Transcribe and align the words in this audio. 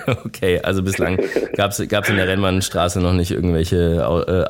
okay, 0.24 0.60
also 0.62 0.82
bislang 0.82 1.18
gab 1.56 1.70
es 1.70 1.80
in 1.80 2.16
der 2.16 2.28
Rennbahnstraße 2.28 3.00
noch 3.00 3.12
nicht 3.12 3.30
irgendwelche 3.30 3.76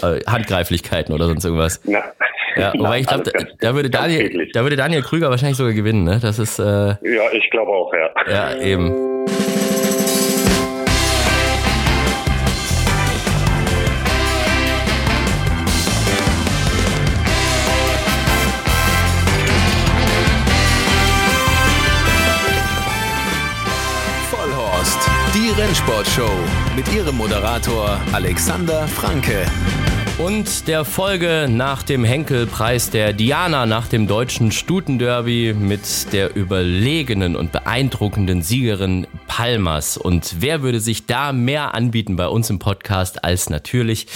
äh, 0.03 0.31
Handgreiflichkeiten 0.31 1.15
oder 1.15 1.27
sonst 1.27 1.45
irgendwas. 1.45 1.81
Na, 1.85 2.03
ja, 2.57 2.73
wobei 2.79 3.01
ich 3.01 3.07
glaube, 3.07 3.25
da, 3.25 3.45
da, 3.61 3.75
würde 3.75 3.91
Daniel, 3.91 4.49
da 4.53 4.63
würde 4.63 4.77
Daniel 4.77 5.03
Krüger 5.03 5.31
wahrscheinlich 5.31 5.57
sogar 5.57 5.73
gewinnen, 5.73 6.05
ne? 6.05 6.19
Das 6.21 6.39
ist. 6.39 6.59
Äh, 6.59 6.63
ja, 6.63 7.33
ich 7.33 7.49
glaube 7.51 7.71
auch, 7.71 7.93
ja. 7.95 8.11
Ja, 8.31 8.61
eben. 8.61 9.12
Rennsportshow 25.73 26.29
mit 26.77 26.93
ihrem 26.93 27.17
Moderator 27.17 27.99
Alexander 28.13 28.87
Franke 28.87 29.47
und 30.19 30.69
der 30.69 30.85
Folge 30.85 31.47
nach 31.49 31.83
dem 31.83 32.05
Henkelpreis 32.05 32.91
der 32.91 33.15
Diana 33.15 33.65
nach 33.65 33.89
dem 33.89 34.07
deutschen 34.07 34.53
Stutenderby 34.53 35.55
mit 35.59 36.13
der 36.13 36.37
überlegenen 36.37 37.37
und 37.37 37.53
beeindruckenden 37.53 38.43
Siegerin 38.43 39.07
Palmas. 39.27 39.97
Und 39.97 40.37
wer 40.41 40.63
würde 40.63 40.79
sich 40.79 41.07
da 41.07 41.33
mehr 41.33 41.75
anbieten 41.75 42.17
bei 42.17 42.29
uns 42.29 42.51
im 42.51 42.59
Podcast 42.59 43.25
als 43.25 43.49
natürlich 43.49 44.07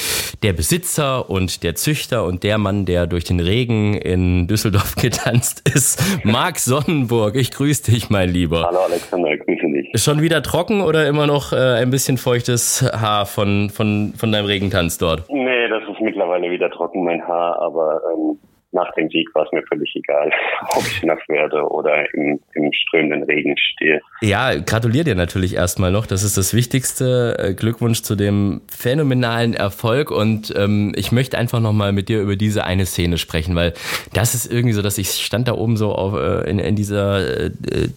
der 0.42 0.52
Besitzer 0.52 1.30
und 1.30 1.62
der 1.62 1.74
Züchter 1.74 2.24
und 2.24 2.42
der 2.42 2.58
Mann, 2.58 2.84
der 2.84 3.06
durch 3.06 3.24
den 3.24 3.40
Regen 3.40 3.94
in 3.94 4.46
Düsseldorf 4.46 4.94
getanzt 5.00 5.66
ist, 5.74 6.02
Marc 6.22 6.58
Sonnenburg. 6.58 7.34
Ich 7.34 7.50
grüße 7.50 7.90
dich, 7.90 8.10
mein 8.10 8.28
Lieber. 8.28 8.66
Hallo 8.66 8.80
Alexander, 8.84 9.32
ich 9.32 9.40
grüße 9.40 9.65
dich. 9.76 9.94
Ist 9.94 10.04
schon 10.04 10.22
wieder 10.22 10.42
trocken 10.42 10.80
oder 10.80 11.06
immer 11.06 11.26
noch 11.26 11.52
äh, 11.52 11.56
ein 11.56 11.90
bisschen 11.90 12.18
feuchtes 12.18 12.82
Haar 12.82 13.26
von, 13.26 13.70
von, 13.70 14.12
von 14.16 14.32
deinem 14.32 14.46
Regentanz 14.46 14.98
dort? 14.98 15.24
Nee, 15.28 15.68
das 15.68 15.82
ist 15.84 16.00
mittlerweile 16.00 16.50
wieder 16.50 16.70
trocken, 16.70 17.04
mein 17.04 17.26
Haar, 17.26 17.60
aber 17.60 18.00
ähm, 18.12 18.38
nach 18.76 18.92
dem 18.92 19.08
Sieg 19.08 19.34
war 19.34 19.44
es 19.44 19.52
mir 19.52 19.62
völlig 19.66 19.90
egal, 19.96 20.30
ob 20.76 20.86
ich 20.86 21.02
nass 21.02 21.18
werde 21.26 21.68
oder 21.68 22.04
im, 22.14 22.38
im 22.54 22.72
strömenden 22.72 23.24
Regen 23.24 23.56
stehe. 23.56 24.00
Ja, 24.20 24.54
gratuliere 24.54 25.04
dir 25.04 25.14
natürlich 25.14 25.54
erstmal 25.54 25.90
noch. 25.90 26.06
Das 26.06 26.22
ist 26.22 26.36
das 26.36 26.54
Wichtigste. 26.54 27.36
Äh, 27.38 27.54
Glückwunsch 27.54 28.02
zu 28.02 28.14
dem 28.14 28.60
phänomenalen 28.68 29.54
Erfolg. 29.54 30.10
Und 30.10 30.54
ähm, 30.56 30.92
ich 30.94 31.10
möchte 31.10 31.38
einfach 31.38 31.60
nochmal 31.60 31.92
mit 31.92 32.08
dir 32.08 32.20
über 32.20 32.36
diese 32.36 32.64
eine 32.64 32.86
Szene 32.86 33.18
sprechen, 33.18 33.56
weil 33.56 33.72
das 34.12 34.34
ist 34.34 34.52
irgendwie 34.52 34.74
so, 34.74 34.82
dass 34.82 34.98
ich 34.98 35.10
stand 35.10 35.48
da 35.48 35.54
oben 35.54 35.76
so 35.76 35.92
auf, 35.94 36.14
äh, 36.14 36.48
in, 36.48 36.58
in 36.58 36.76
dieser 36.76 37.46
äh, 37.46 37.50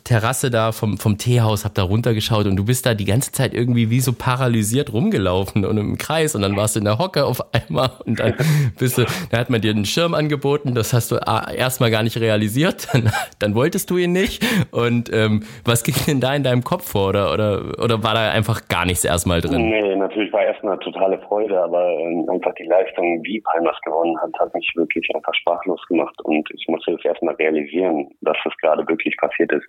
Terrasse 0.04 0.50
da 0.50 0.72
vom, 0.72 0.98
vom 0.98 1.18
Teehaus, 1.18 1.66
hab 1.66 1.76
da 1.76 1.84
runtergeschaut 1.84 2.46
und 2.46 2.56
du 2.56 2.66
bist 2.66 2.86
da 2.86 2.94
die 2.94 3.06
ganze 3.06 3.32
Zeit 3.32 3.54
irgendwie 3.54 3.90
wie 3.90 4.00
so 4.00 4.14
paralysiert 4.14 4.94
rumgelaufen 4.94 5.66
und 5.66 5.78
im 5.78 5.98
Kreis 5.98 6.36
und 6.36 6.42
dann 6.42 6.56
warst 6.56 6.76
du 6.76 6.80
in 6.80 6.86
der 6.86 6.98
Hocke 6.98 7.26
auf 7.26 7.54
einmal 7.54 7.92
und 8.06 8.20
dann 8.20 8.36
bist 8.80 8.98
du, 8.98 9.06
da 9.30 9.38
hat 9.38 9.50
man 9.50 9.62
dir 9.62 9.72
einen 9.72 9.86
Schirm 9.86 10.14
angeboten 10.14 10.69
angeboten, 10.70 10.76
das 10.76 10.94
hast 10.94 11.12
du 11.12 11.16
erstmal 11.16 11.92
gar 11.92 12.04
nicht 12.04 12.20
realisiert, 12.20 12.88
dann, 12.94 13.12
dann 13.40 13.56
wolltest 13.56 13.90
du 13.90 13.98
ihn 13.98 14.12
nicht. 14.12 14.44
Und 14.72 15.12
ähm, 15.14 15.44
was 15.66 15.84
ging 15.84 15.96
denn 16.08 16.22
da 16.22 16.34
in 16.36 16.44
deinem 16.44 16.64
Kopf 16.64 16.92
vor? 16.92 17.10
Oder, 17.10 17.34
oder, 17.34 17.62
oder 17.84 18.04
war 18.04 18.14
da 18.14 18.32
einfach 18.32 18.68
gar 18.68 18.86
nichts 18.86 19.06
erstmal 19.06 19.42
drin? 19.42 19.70
Nee, 19.70 19.96
natürlich 19.96 20.32
war 20.34 20.44
erstmal 20.44 20.78
totale 20.80 21.20
Freude, 21.28 21.62
aber 21.62 21.90
ähm, 22.00 22.28
einfach 22.30 22.54
die 22.56 22.66
Leistung, 22.66 23.22
wie 23.24 23.42
Palmas 23.42 23.78
gewonnen 23.84 24.18
hat, 24.22 24.32
hat 24.40 24.54
mich 24.54 24.70
wirklich 24.76 25.08
einfach 25.14 25.34
sprachlos 25.36 25.82
gemacht. 25.88 26.16
Und 26.24 26.48
ich 26.54 26.66
musste 26.68 26.92
das 26.92 27.06
erstmal 27.06 27.36
realisieren, 27.36 28.10
dass 28.22 28.38
das 28.44 28.54
gerade 28.58 28.88
wirklich 28.88 29.16
passiert 29.18 29.52
ist. 29.52 29.66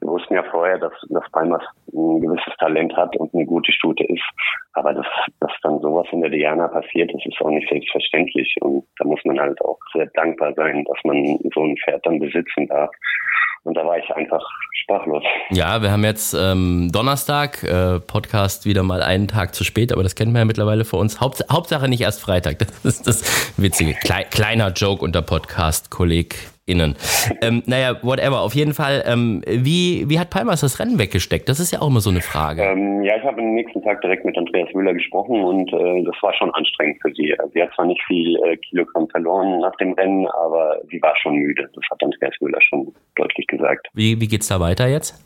Wir 0.00 0.08
wussten 0.08 0.34
ja 0.34 0.42
vorher, 0.50 0.78
dass, 0.78 0.92
dass 1.10 1.24
Palmas 1.32 1.62
ein 1.92 2.20
gewisses 2.20 2.54
Talent 2.58 2.96
hat 2.96 3.16
und 3.16 3.32
eine 3.34 3.46
gute 3.46 3.72
Stute 3.72 4.04
ist. 4.04 4.24
Aber 4.72 4.92
dass, 4.92 5.06
dass 5.40 5.52
dann 5.62 5.78
sowas 5.80 6.06
in 6.12 6.20
der 6.20 6.30
Diana 6.30 6.68
passiert, 6.68 7.12
das 7.12 7.24
ist 7.24 7.40
auch 7.40 7.50
nicht 7.50 7.68
selbstverständlich. 7.68 8.54
Und 8.60 8.84
da 8.98 9.04
muss 9.04 9.20
man 9.24 9.38
halt 9.38 9.60
auch 9.62 9.78
sehr 9.92 10.06
dankbar 10.14 10.33
sein, 10.38 10.84
dass 10.84 10.98
man 11.04 11.38
so 11.54 11.64
ein 11.64 11.76
Pferd 11.84 12.04
dann 12.06 12.18
besitzen 12.18 12.66
darf. 12.68 12.90
Und 13.64 13.74
da 13.74 13.86
war 13.86 13.96
ich 13.96 14.10
einfach 14.10 14.46
sprachlos. 14.82 15.24
Ja, 15.50 15.80
wir 15.80 15.90
haben 15.90 16.04
jetzt 16.04 16.34
ähm, 16.34 16.90
Donnerstag, 16.92 17.62
äh, 17.62 17.98
Podcast 17.98 18.66
wieder 18.66 18.82
mal 18.82 19.02
einen 19.02 19.26
Tag 19.26 19.54
zu 19.54 19.64
spät, 19.64 19.92
aber 19.92 20.02
das 20.02 20.14
kennt 20.14 20.32
man 20.32 20.40
ja 20.40 20.44
mittlerweile 20.44 20.84
für 20.84 20.96
uns. 20.96 21.20
Haupt, 21.20 21.44
Hauptsache 21.50 21.88
nicht 21.88 22.02
erst 22.02 22.20
Freitag. 22.20 22.58
Das 22.58 22.84
ist 22.84 23.06
das 23.06 23.54
Witzige. 23.56 23.94
Klei, 23.94 24.24
kleiner 24.24 24.68
Joke 24.70 25.02
unter 25.02 25.22
Podcast-Kolleg 25.22 26.53
innen. 26.66 26.96
Ähm, 27.42 27.62
naja, 27.66 27.96
whatever. 28.02 28.40
Auf 28.40 28.54
jeden 28.54 28.74
Fall, 28.74 29.04
ähm, 29.06 29.42
wie, 29.46 30.08
wie 30.08 30.18
hat 30.18 30.30
Palmas 30.30 30.60
das 30.60 30.78
Rennen 30.80 30.98
weggesteckt? 30.98 31.48
Das 31.48 31.60
ist 31.60 31.72
ja 31.72 31.80
auch 31.80 31.88
immer 31.88 32.00
so 32.00 32.10
eine 32.10 32.20
Frage. 32.20 32.62
Ähm, 32.62 33.02
ja, 33.02 33.16
ich 33.16 33.24
habe 33.24 33.40
am 33.40 33.54
nächsten 33.54 33.82
Tag 33.82 34.00
direkt 34.00 34.24
mit 34.24 34.36
Andreas 34.36 34.68
Müller 34.74 34.94
gesprochen 34.94 35.42
und 35.44 35.72
äh, 35.72 36.04
das 36.04 36.14
war 36.22 36.32
schon 36.34 36.52
anstrengend 36.54 36.98
für 37.02 37.12
sie. 37.14 37.34
Sie 37.52 37.62
hat 37.62 37.74
zwar 37.74 37.86
nicht 37.86 38.02
viel 38.06 38.36
äh, 38.44 38.56
Kilogramm 38.56 39.08
verloren 39.08 39.60
nach 39.60 39.76
dem 39.76 39.92
Rennen, 39.92 40.26
aber 40.28 40.80
sie 40.90 41.00
war 41.02 41.14
schon 41.16 41.36
müde. 41.36 41.68
Das 41.74 41.84
hat 41.90 42.02
Andreas 42.02 42.34
Müller 42.40 42.60
schon 42.62 42.94
deutlich 43.16 43.46
gesagt. 43.46 43.88
Wie, 43.92 44.20
wie 44.20 44.28
geht's 44.28 44.48
da 44.48 44.60
weiter 44.60 44.88
jetzt? 44.88 45.24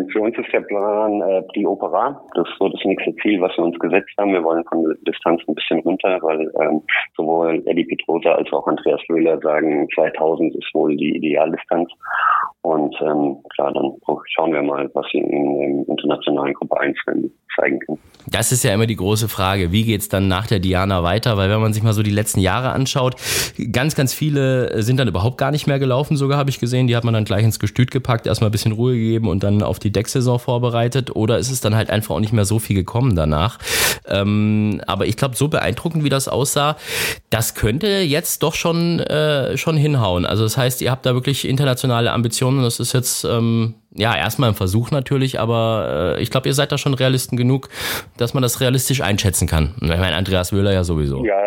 Mm, 0.00 0.08
für 0.10 0.20
uns 0.20 0.36
ist 0.38 0.52
der 0.52 0.60
Plan 0.60 1.20
äh, 1.22 1.42
die 1.54 1.66
Opera. 1.66 2.20
Das 2.34 2.48
so 2.58 2.68
das 2.68 2.80
nächste 2.84 3.14
Ziel, 3.16 3.40
was 3.40 3.56
wir 3.56 3.64
uns 3.64 3.78
gesetzt 3.78 4.10
haben. 4.18 4.32
Wir 4.32 4.42
wollen 4.42 4.64
von 4.64 4.84
der 4.84 4.96
Distanz 5.06 5.42
ein 5.46 5.54
bisschen 5.54 5.80
runter, 5.80 6.18
weil 6.22 6.50
ähm, 6.60 6.82
sowohl 7.16 7.62
Eddie 7.66 7.84
Petrosa 7.84 8.32
als 8.32 8.52
auch 8.52 8.66
Andreas 8.66 9.00
Müller 9.08 9.38
sagen, 9.40 9.88
2000 9.94 10.54
ist 10.56 10.74
wohl 10.74 10.96
die 10.96 11.16
Idealdistanz. 11.16 11.90
Und 12.62 12.94
ähm, 13.00 13.38
klar, 13.54 13.72
dann 13.72 13.92
schauen 14.34 14.52
wir 14.52 14.62
mal, 14.62 14.90
was 14.92 15.06
sie 15.12 15.18
in, 15.18 15.58
der 15.58 15.88
internationalen 15.88 16.52
Gruppe 16.52 16.78
1 16.78 16.96
zeigen 17.58 17.78
können. 17.80 17.98
Das 18.26 18.52
ist 18.52 18.62
ja 18.62 18.74
immer 18.74 18.86
die 18.86 18.96
große 18.96 19.28
Frage. 19.28 19.72
Wie 19.72 19.84
geht's 19.84 20.08
dann 20.08 20.28
nach 20.28 20.46
der 20.46 20.58
Diana 20.58 21.02
weiter? 21.02 21.36
Weil 21.36 21.48
wenn 21.48 21.60
man 21.60 21.72
sich 21.72 21.82
mal 21.82 21.94
so 21.94 22.02
die 22.02 22.10
letzten 22.10 22.40
Jahre 22.40 22.70
anschaut, 22.70 23.16
ganz, 23.72 23.96
ganz 23.96 24.12
viele 24.12 24.82
sind 24.82 24.98
dann 24.98 25.08
überhaupt 25.08 25.38
gar 25.38 25.50
nicht 25.50 25.66
mehr 25.66 25.78
gelaufen, 25.78 26.16
sogar 26.16 26.38
habe 26.38 26.50
ich 26.50 26.60
gesehen. 26.60 26.86
Die 26.86 26.96
hat 26.96 27.04
man 27.04 27.14
dann 27.14 27.24
gleich 27.24 27.44
ins 27.44 27.58
Gestüt 27.58 27.90
gepackt, 27.90 28.26
erstmal 28.26 28.50
ein 28.50 28.52
bisschen 28.52 28.72
Ruhe 28.72 28.92
gegeben 28.92 29.28
und 29.28 29.42
dann 29.42 29.62
auf 29.62 29.78
die 29.78 29.90
Decksaison 29.90 30.38
vorbereitet. 30.38 31.16
Oder 31.16 31.38
ist 31.38 31.50
es 31.50 31.60
dann 31.60 31.74
halt 31.74 31.90
einfach 31.90 32.14
auch 32.14 32.20
nicht 32.20 32.34
mehr 32.34 32.44
so 32.44 32.58
viel 32.58 32.76
gekommen 32.76 33.16
danach? 33.16 33.58
Ähm, 34.06 34.82
aber 34.86 35.06
ich 35.06 35.16
glaube, 35.16 35.34
so 35.34 35.48
beeindruckend, 35.48 36.04
wie 36.04 36.10
das 36.10 36.28
aussah, 36.28 36.76
das 37.30 37.54
könnte 37.54 37.86
jetzt 37.86 38.42
doch 38.42 38.54
schon, 38.54 39.00
äh, 39.00 39.56
schon 39.56 39.76
hinhauen. 39.76 40.26
Also 40.26 40.42
das 40.42 40.56
heißt, 40.58 40.82
ihr 40.82 40.90
habt 40.90 41.06
da 41.06 41.14
wirklich 41.14 41.48
internationale 41.48 42.12
Ambitionen. 42.12 42.49
Das 42.58 42.80
ist 42.80 42.92
jetzt 42.92 43.24
ähm, 43.24 43.74
ja, 43.92 44.16
erstmal 44.16 44.50
ein 44.50 44.54
Versuch 44.54 44.90
natürlich, 44.90 45.40
aber 45.40 46.16
äh, 46.16 46.22
ich 46.22 46.30
glaube, 46.30 46.48
ihr 46.48 46.54
seid 46.54 46.72
da 46.72 46.78
schon 46.78 46.94
Realisten 46.94 47.36
genug, 47.36 47.68
dass 48.18 48.34
man 48.34 48.42
das 48.42 48.60
realistisch 48.60 49.00
einschätzen 49.02 49.48
kann. 49.48 49.74
Ich 49.80 49.88
meine, 49.88 50.16
Andreas 50.16 50.52
Wöhler 50.52 50.72
ja 50.72 50.84
sowieso. 50.84 51.24
Ja, 51.24 51.40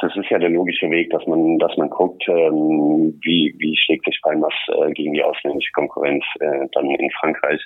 das 0.00 0.16
ist 0.16 0.30
ja 0.30 0.38
der 0.38 0.50
logische 0.50 0.90
Weg, 0.90 1.10
dass 1.10 1.26
man, 1.26 1.58
dass 1.58 1.76
man 1.76 1.90
guckt, 1.90 2.22
ähm, 2.28 3.18
wie, 3.22 3.54
wie 3.58 3.76
schlägt 3.76 4.04
sich 4.04 4.20
Palmas 4.22 4.54
äh, 4.68 4.92
gegen 4.92 5.14
die 5.14 5.22
ausländische 5.22 5.72
Konkurrenz 5.72 6.24
äh, 6.40 6.66
dann 6.72 6.90
in 6.90 7.10
Frankreich. 7.20 7.60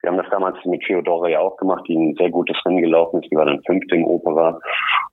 Wir 0.00 0.10
haben 0.10 0.18
das 0.18 0.30
damals 0.30 0.56
mit 0.64 0.82
Theodora 0.82 1.28
ja 1.28 1.40
auch 1.40 1.56
gemacht, 1.56 1.84
die 1.88 1.96
ein 1.96 2.14
sehr 2.16 2.30
gutes 2.30 2.56
Rennen 2.64 2.82
gelaufen 2.82 3.22
ist. 3.22 3.30
Die 3.30 3.36
war 3.36 3.46
dann 3.46 3.62
fünfte 3.64 3.96
im 3.96 4.04
Opera. 4.04 4.60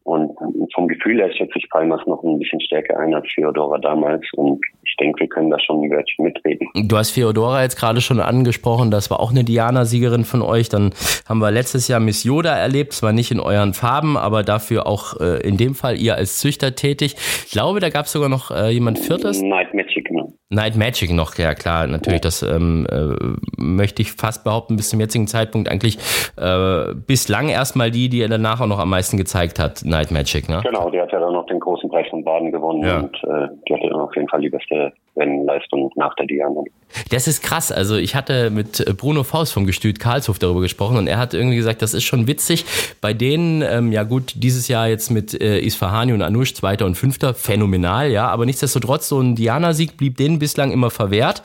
Und 0.03 0.31
vom 0.73 0.87
Gefühl 0.87 1.19
her 1.19 1.31
schätze 1.31 1.57
ich 1.57 1.69
Palmas 1.69 2.01
noch 2.07 2.23
ein 2.23 2.39
bisschen 2.39 2.59
stärker 2.61 2.97
ein 2.99 3.13
als 3.13 3.27
Theodora 3.35 3.77
damals. 3.77 4.25
Und 4.33 4.59
ich 4.83 4.95
denke, 4.99 5.21
wir 5.21 5.27
können 5.27 5.49
da 5.49 5.59
schon 5.59 5.83
ein 5.83 5.91
Wörtchen 5.91 6.25
mitreden. 6.25 6.67
Du 6.87 6.97
hast 6.97 7.13
Theodora 7.13 7.61
jetzt 7.61 7.77
gerade 7.77 8.01
schon 8.01 8.19
angesprochen, 8.19 8.89
das 8.89 9.11
war 9.11 9.19
auch 9.19 9.31
eine 9.31 9.43
Diana-Siegerin 9.43 10.23
von 10.23 10.41
euch. 10.41 10.69
Dann 10.69 10.91
haben 11.27 11.39
wir 11.39 11.51
letztes 11.51 11.87
Jahr 11.87 11.99
Miss 11.99 12.23
Yoda 12.23 12.55
erlebt, 12.55 12.93
zwar 12.93 13.13
nicht 13.13 13.31
in 13.31 13.39
euren 13.39 13.73
Farben, 13.73 14.17
aber 14.17 14.43
dafür 14.43 14.87
auch 14.87 15.19
äh, 15.19 15.47
in 15.47 15.57
dem 15.57 15.75
Fall 15.75 15.97
ihr 15.97 16.15
als 16.15 16.39
Züchter 16.39 16.75
tätig. 16.75 17.15
Ich 17.45 17.51
glaube, 17.51 17.79
da 17.79 17.89
gab 17.89 18.05
es 18.05 18.11
sogar 18.11 18.29
noch 18.29 18.51
äh, 18.51 18.69
jemand 18.69 18.99
Viertes. 18.99 19.41
Night 19.41 19.73
Magic, 19.73 20.09
ne? 20.11 20.33
Night 20.51 20.75
Magic 20.75 21.11
noch, 21.11 21.37
ja 21.37 21.55
klar, 21.55 21.87
natürlich, 21.87 22.21
das 22.21 22.43
ähm, 22.43 22.85
äh, 22.91 23.15
möchte 23.57 24.01
ich 24.01 24.11
fast 24.11 24.43
behaupten, 24.43 24.75
bis 24.75 24.89
zum 24.89 24.99
jetzigen 24.99 25.25
Zeitpunkt 25.25 25.69
eigentlich 25.69 25.97
äh, 26.35 26.93
bislang 26.93 27.47
erstmal 27.47 27.89
die, 27.89 28.09
die 28.09 28.21
er 28.21 28.27
danach 28.27 28.59
auch 28.59 28.67
noch 28.67 28.79
am 28.79 28.89
meisten 28.89 29.15
gezeigt 29.15 29.59
hat, 29.59 29.83
Night 29.85 30.11
Magic, 30.11 30.49
ne? 30.49 30.59
Genau, 30.63 30.89
die 30.89 30.99
hat 30.99 31.11
ja 31.11 31.19
dann 31.19 31.31
noch 31.31 31.40
Preis 32.01 32.09
von 32.09 32.23
Baden 32.23 32.51
gewonnen 32.51 32.83
ja. 32.83 32.99
und 32.99 33.15
äh, 33.23 33.47
die 33.67 33.73
hatte 33.73 33.89
dann 33.89 33.99
auf 33.99 34.15
jeden 34.15 34.27
Fall 34.27 34.41
die 34.41 34.49
beste 34.49 34.93
Rennleistung 35.15 35.91
nach 35.95 36.15
der 36.15 36.25
Diana. 36.25 36.61
Das 37.09 37.27
ist 37.27 37.43
krass. 37.43 37.71
Also 37.71 37.95
ich 37.95 38.15
hatte 38.15 38.49
mit 38.49 38.85
Bruno 38.97 39.23
Faust 39.23 39.53
vom 39.53 39.65
Gestüt 39.65 39.99
Karlshof 39.99 40.39
darüber 40.39 40.61
gesprochen 40.61 40.97
und 40.97 41.07
er 41.07 41.17
hat 41.17 41.33
irgendwie 41.33 41.57
gesagt, 41.57 41.81
das 41.81 41.93
ist 41.93 42.03
schon 42.03 42.27
witzig. 42.27 42.65
Bei 43.01 43.13
denen, 43.13 43.61
ähm, 43.61 43.91
ja 43.91 44.03
gut, 44.03 44.33
dieses 44.35 44.67
Jahr 44.67 44.87
jetzt 44.87 45.09
mit 45.09 45.39
äh, 45.39 45.59
Isfahani 45.59 46.13
und 46.13 46.21
Anush, 46.21 46.53
Zweiter 46.53 46.85
und 46.85 46.95
Fünfter, 46.95 47.33
phänomenal, 47.33 48.09
ja. 48.11 48.27
Aber 48.27 48.45
nichtsdestotrotz, 48.45 49.07
so 49.07 49.19
ein 49.19 49.35
Diana-Sieg 49.35 49.97
blieb 49.97 50.17
denen 50.17 50.39
bislang 50.39 50.71
immer 50.71 50.89
verwehrt. 50.89 51.43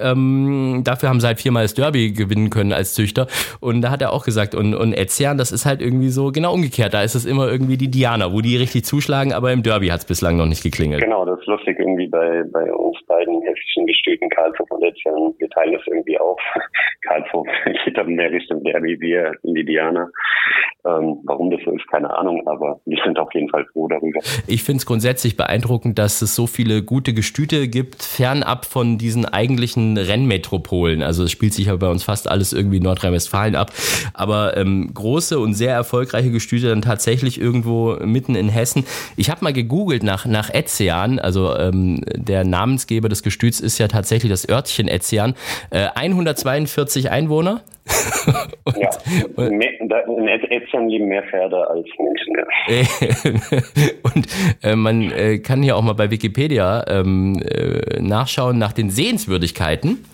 Ähm, 0.00 0.82
dafür 0.84 1.08
haben 1.08 1.20
sie 1.20 1.26
halt 1.26 1.40
viermal 1.40 1.64
das 1.64 1.74
Derby 1.74 2.12
gewinnen 2.12 2.50
können 2.50 2.72
als 2.72 2.94
Züchter. 2.94 3.26
Und 3.60 3.82
da 3.82 3.90
hat 3.90 4.02
er 4.02 4.12
auch 4.12 4.24
gesagt, 4.24 4.54
und, 4.54 4.74
und 4.74 4.92
Etzian, 4.92 5.38
das 5.38 5.52
ist 5.52 5.66
halt 5.66 5.80
irgendwie 5.80 6.10
so 6.10 6.30
genau 6.30 6.54
umgekehrt. 6.54 6.94
Da 6.94 7.02
ist 7.02 7.14
es 7.14 7.24
immer 7.24 7.48
irgendwie 7.48 7.76
die 7.76 7.88
Diana, 7.88 8.32
wo 8.32 8.40
die 8.40 8.56
richtig 8.56 8.84
zuschlagen, 8.84 9.32
aber 9.32 9.52
im 9.52 9.62
Derby 9.62 9.88
hat 9.88 9.97
es 10.00 10.06
bislang 10.06 10.36
noch 10.36 10.46
nicht 10.46 10.62
geklingelt. 10.62 11.02
Genau, 11.02 11.24
das 11.24 11.40
ist 11.40 11.46
lustig 11.46 11.78
irgendwie 11.78 12.08
bei, 12.08 12.44
bei 12.52 12.72
uns 12.72 12.98
beiden 13.06 13.42
hessischen 13.42 13.86
Gestüten 13.86 14.28
Karlshof 14.30 14.70
und 14.70 14.82
Etzern. 14.82 15.34
Wir 15.38 15.48
teilen 15.50 15.72
das 15.72 15.82
irgendwie 15.86 16.18
auf. 16.18 16.40
Karlshof 17.02 17.46
geht 17.84 17.96
dann 17.96 18.14
mehr 18.14 18.30
Richtung 18.30 18.62
Derby, 18.64 19.00
wir 19.00 19.32
Lidiana. 19.42 20.10
Ähm, 20.84 21.18
warum 21.24 21.50
das 21.50 21.60
so 21.64 21.72
ist, 21.72 21.86
keine 21.88 22.16
Ahnung, 22.16 22.46
aber 22.46 22.80
wir 22.86 22.98
sind 23.04 23.18
auf 23.18 23.32
jeden 23.34 23.48
Fall 23.48 23.66
froh 23.72 23.88
darüber. 23.88 24.20
Ich 24.46 24.62
finde 24.62 24.78
es 24.78 24.86
grundsätzlich 24.86 25.36
beeindruckend, 25.36 25.98
dass 25.98 26.22
es 26.22 26.36
so 26.36 26.46
viele 26.46 26.82
gute 26.82 27.12
Gestüte 27.12 27.66
gibt, 27.68 28.02
fernab 28.02 28.64
von 28.64 28.96
diesen 28.96 29.24
eigentlichen 29.24 29.96
Rennmetropolen. 29.96 31.02
Also 31.02 31.24
es 31.24 31.32
spielt 31.32 31.52
sich 31.52 31.66
ja 31.66 31.76
bei 31.76 31.88
uns 31.88 32.04
fast 32.04 32.30
alles 32.30 32.52
irgendwie 32.52 32.76
in 32.76 32.84
Nordrhein-Westfalen 32.84 33.56
ab. 33.56 33.72
Aber 34.14 34.56
ähm, 34.56 34.90
große 34.94 35.38
und 35.38 35.54
sehr 35.54 35.74
erfolgreiche 35.74 36.30
Gestüte 36.30 36.68
dann 36.68 36.82
tatsächlich 36.82 37.40
irgendwo 37.40 37.96
mitten 38.04 38.36
in 38.36 38.48
Hessen. 38.48 38.84
Ich 39.16 39.30
habe 39.30 39.42
mal 39.42 39.52
gegoogelt 39.52 39.87
nach, 40.02 40.26
nach 40.26 40.50
Etzean, 40.50 41.18
also 41.18 41.56
ähm, 41.56 42.02
der 42.14 42.44
Namensgeber 42.44 43.08
des 43.08 43.22
Gestüts 43.22 43.60
ist 43.60 43.78
ja 43.78 43.88
tatsächlich 43.88 44.30
das 44.30 44.48
Örtchen 44.48 44.88
Etzean. 44.88 45.34
Äh, 45.70 45.88
142 45.94 47.10
Einwohner. 47.10 47.62
und, 48.64 48.76
ja, 48.76 48.90
in 49.36 50.28
Äthiopien 50.28 50.88
leben 50.88 51.06
mehr 51.06 51.22
Pferde 51.24 51.68
als 51.68 51.86
Menschen. 51.98 52.36
Ja. 52.36 53.62
und 54.14 54.26
äh, 54.62 54.76
man 54.76 55.10
äh, 55.10 55.38
kann 55.38 55.62
hier 55.62 55.76
auch 55.76 55.82
mal 55.82 55.94
bei 55.94 56.10
Wikipedia 56.10 56.84
ähm, 56.88 57.40
äh, 57.42 58.00
nachschauen 58.00 58.58
nach 58.58 58.72
den 58.72 58.90
Sehenswürdigkeiten, 58.90 60.04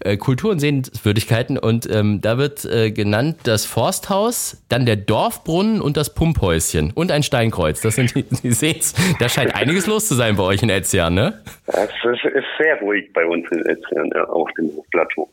äh, 0.00 0.16
Kultur- 0.16 0.50
und 0.50 0.58
Sehenswürdigkeiten. 0.58 1.58
Und 1.58 1.88
ähm, 1.90 2.20
da 2.20 2.38
wird 2.38 2.64
äh, 2.64 2.90
genannt 2.90 3.38
das 3.44 3.66
Forsthaus, 3.66 4.64
dann 4.68 4.86
der 4.86 4.96
Dorfbrunnen 4.96 5.80
und 5.80 5.96
das 5.96 6.14
Pumphäuschen 6.14 6.92
und 6.94 7.10
ein 7.10 7.22
Steinkreuz. 7.22 7.80
Das 7.80 7.96
sind 7.96 8.14
die, 8.14 8.24
die 8.24 8.52
Sehens. 8.52 8.94
Da 9.18 9.28
scheint 9.28 9.54
einiges 9.54 9.86
los 9.86 10.08
zu 10.08 10.14
sein 10.14 10.36
bei 10.36 10.42
euch 10.42 10.62
in 10.62 10.70
Etzian, 10.70 11.14
ne? 11.14 11.40
Es 11.66 11.88
ist, 12.04 12.24
ist, 12.24 12.44
sehr 12.58 12.78
ruhig 12.80 13.12
bei 13.12 13.24
uns 13.24 13.46
in 13.50 13.64
Etzian, 13.66 14.10
ja, 14.14 14.24
auf 14.24 14.50
dem 14.58 14.70
Plateau. 14.90 15.28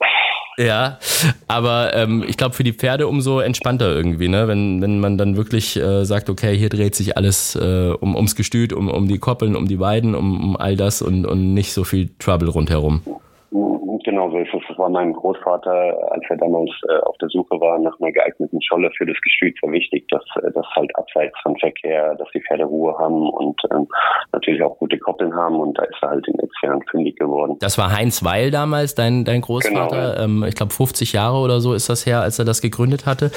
Ja, 0.57 0.99
aber 1.47 1.88
ähm, 1.93 2.23
ich 2.27 2.37
glaube 2.37 2.55
für 2.55 2.63
die 2.63 2.73
Pferde 2.73 3.07
umso 3.07 3.39
entspannter 3.39 3.95
irgendwie, 3.95 4.27
ne? 4.27 4.47
Wenn, 4.47 4.81
wenn 4.81 4.99
man 4.99 5.17
dann 5.17 5.37
wirklich 5.37 5.77
äh, 5.77 6.05
sagt, 6.05 6.29
okay, 6.29 6.57
hier 6.57 6.69
dreht 6.69 6.95
sich 6.95 7.17
alles 7.17 7.55
äh, 7.55 7.93
um, 7.99 8.15
ums 8.15 8.35
Gestüt, 8.35 8.73
um, 8.73 8.89
um 8.89 9.07
die 9.07 9.17
Koppeln, 9.17 9.55
um 9.55 9.67
die 9.67 9.79
Weiden, 9.79 10.15
um, 10.15 10.43
um 10.43 10.57
all 10.57 10.75
das 10.75 11.01
und, 11.01 11.25
und 11.25 11.53
nicht 11.53 11.73
so 11.73 11.83
viel 11.83 12.09
Trouble 12.19 12.49
rundherum. 12.49 13.01
Genau 14.05 14.31
so 14.31 14.37
war 14.89 15.01
meinem 15.01 15.13
Großvater, 15.13 16.11
als 16.11 16.23
er 16.29 16.37
damals 16.37 16.69
äh, 16.89 16.97
auf 17.05 17.17
der 17.17 17.29
Suche 17.29 17.59
war 17.59 17.79
nach 17.79 17.99
einer 17.99 18.11
geeigneten 18.11 18.61
Scholle 18.61 18.91
für 18.97 19.05
das 19.05 19.17
Gestüt, 19.21 19.57
sehr 19.61 19.71
wichtig, 19.71 20.07
dass 20.09 20.23
äh, 20.43 20.51
das 20.53 20.65
halt 20.75 20.95
abseits 20.95 21.35
von 21.41 21.55
Verkehr, 21.57 22.15
dass 22.15 22.27
die 22.33 22.41
Pferde 22.41 22.65
Ruhe 22.65 22.97
haben 22.97 23.29
und 23.29 23.59
ähm, 23.71 23.87
natürlich 24.31 24.61
auch 24.63 24.77
gute 24.77 24.97
Koppeln 24.97 25.33
haben 25.33 25.59
und 25.59 25.77
da 25.77 25.83
ist 25.83 25.97
er 26.01 26.09
halt 26.09 26.27
in 26.27 26.39
Etzfern 26.39 26.81
fündig 26.89 27.17
geworden. 27.17 27.57
Das 27.59 27.77
war 27.77 27.95
Heinz 27.95 28.23
Weil 28.23 28.51
damals, 28.51 28.95
dein, 28.95 29.25
dein 29.25 29.41
Großvater. 29.41 30.13
Genau. 30.15 30.23
Ähm, 30.23 30.43
ich 30.47 30.55
glaube 30.55 30.73
50 30.73 31.13
Jahre 31.13 31.37
oder 31.37 31.59
so 31.59 31.73
ist 31.73 31.89
das 31.89 32.05
her, 32.05 32.21
als 32.21 32.39
er 32.39 32.45
das 32.45 32.61
gegründet 32.61 33.05
hatte. 33.05 33.31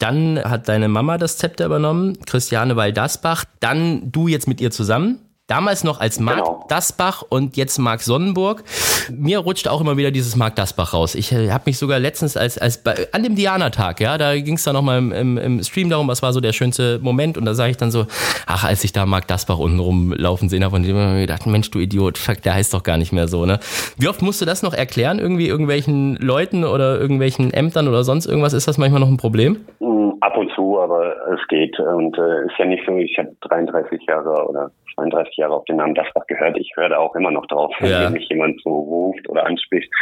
Dann 0.00 0.42
hat 0.42 0.68
deine 0.68 0.88
Mama 0.88 1.18
das 1.18 1.38
Zepter 1.38 1.66
übernommen, 1.66 2.18
Christiane 2.26 2.76
Weil-Dasbach. 2.76 3.44
Dann 3.60 4.10
du 4.10 4.28
jetzt 4.28 4.48
mit 4.48 4.60
ihr 4.60 4.70
zusammen. 4.70 5.23
Damals 5.46 5.84
noch 5.84 6.00
als 6.00 6.18
Marc 6.20 6.38
genau. 6.38 6.64
Dasbach 6.70 7.22
und 7.28 7.58
jetzt 7.58 7.78
Marc 7.78 8.00
Sonnenburg. 8.00 8.64
Mir 9.12 9.40
rutscht 9.40 9.68
auch 9.68 9.82
immer 9.82 9.98
wieder 9.98 10.10
dieses 10.10 10.36
Marc 10.36 10.56
Dasbach 10.56 10.94
raus. 10.94 11.14
Ich 11.14 11.32
äh, 11.32 11.50
habe 11.50 11.64
mich 11.66 11.76
sogar 11.76 11.98
letztens 11.98 12.38
als, 12.38 12.56
als 12.56 12.82
bei, 12.82 13.08
an 13.12 13.22
dem 13.22 13.36
Diana-Tag, 13.36 14.00
ja, 14.00 14.16
da 14.16 14.40
ging 14.40 14.54
es 14.54 14.62
dann 14.62 14.72
nochmal 14.72 14.96
im, 14.96 15.12
im, 15.12 15.36
im 15.36 15.62
Stream 15.62 15.90
darum, 15.90 16.08
was 16.08 16.22
war 16.22 16.32
so 16.32 16.40
der 16.40 16.54
schönste 16.54 16.98
Moment. 17.02 17.36
Und 17.36 17.44
da 17.44 17.52
sage 17.52 17.72
ich 17.72 17.76
dann 17.76 17.90
so, 17.90 18.06
ach, 18.46 18.64
als 18.64 18.84
ich 18.84 18.92
da 18.92 19.04
Marc 19.04 19.28
Dasbach 19.28 19.58
unten 19.58 19.80
rumlaufen 19.80 20.48
sehen 20.48 20.64
habe, 20.64 20.76
und 20.76 20.84
ich 20.84 20.94
mir 20.94 21.20
gedacht, 21.20 21.46
Mensch, 21.46 21.70
du 21.70 21.78
Idiot, 21.78 22.16
fuck, 22.16 22.40
der 22.40 22.54
heißt 22.54 22.72
doch 22.72 22.82
gar 22.82 22.96
nicht 22.96 23.12
mehr 23.12 23.28
so, 23.28 23.44
ne? 23.44 23.60
Wie 23.98 24.08
oft 24.08 24.22
musst 24.22 24.40
du 24.40 24.46
das 24.46 24.62
noch 24.62 24.72
erklären, 24.72 25.18
irgendwie 25.18 25.48
irgendwelchen 25.48 26.16
Leuten 26.16 26.64
oder 26.64 26.98
irgendwelchen 26.98 27.52
Ämtern 27.52 27.86
oder 27.86 28.02
sonst 28.02 28.24
irgendwas? 28.24 28.54
Ist 28.54 28.66
das 28.66 28.78
manchmal 28.78 29.00
noch 29.00 29.08
ein 29.08 29.18
Problem? 29.18 29.58
Ab 29.78 29.93
und 30.44 30.54
zu, 30.54 30.80
aber 30.80 31.16
es 31.32 31.46
geht. 31.48 31.78
Und 31.78 32.16
äh, 32.18 32.46
ist 32.46 32.58
ja 32.58 32.64
nicht 32.64 32.84
so, 32.86 32.96
ich 32.96 33.18
habe 33.18 33.34
33 33.40 34.02
Jahre 34.06 34.48
oder 34.48 34.70
32 34.94 35.36
Jahre 35.36 35.54
auf 35.54 35.64
den 35.64 35.76
Namen 35.76 35.94
Dasbach 35.94 36.26
gehört. 36.26 36.56
Ich 36.58 36.70
höre 36.76 36.88
da 36.88 36.98
auch 36.98 37.14
immer 37.14 37.30
noch 37.30 37.46
drauf, 37.46 37.72
ja. 37.80 38.06
wenn 38.06 38.12
mich 38.12 38.28
jemand 38.28 38.60
so 38.62 38.70
ruft 38.70 39.28
oder 39.28 39.46
anspricht. 39.46 39.92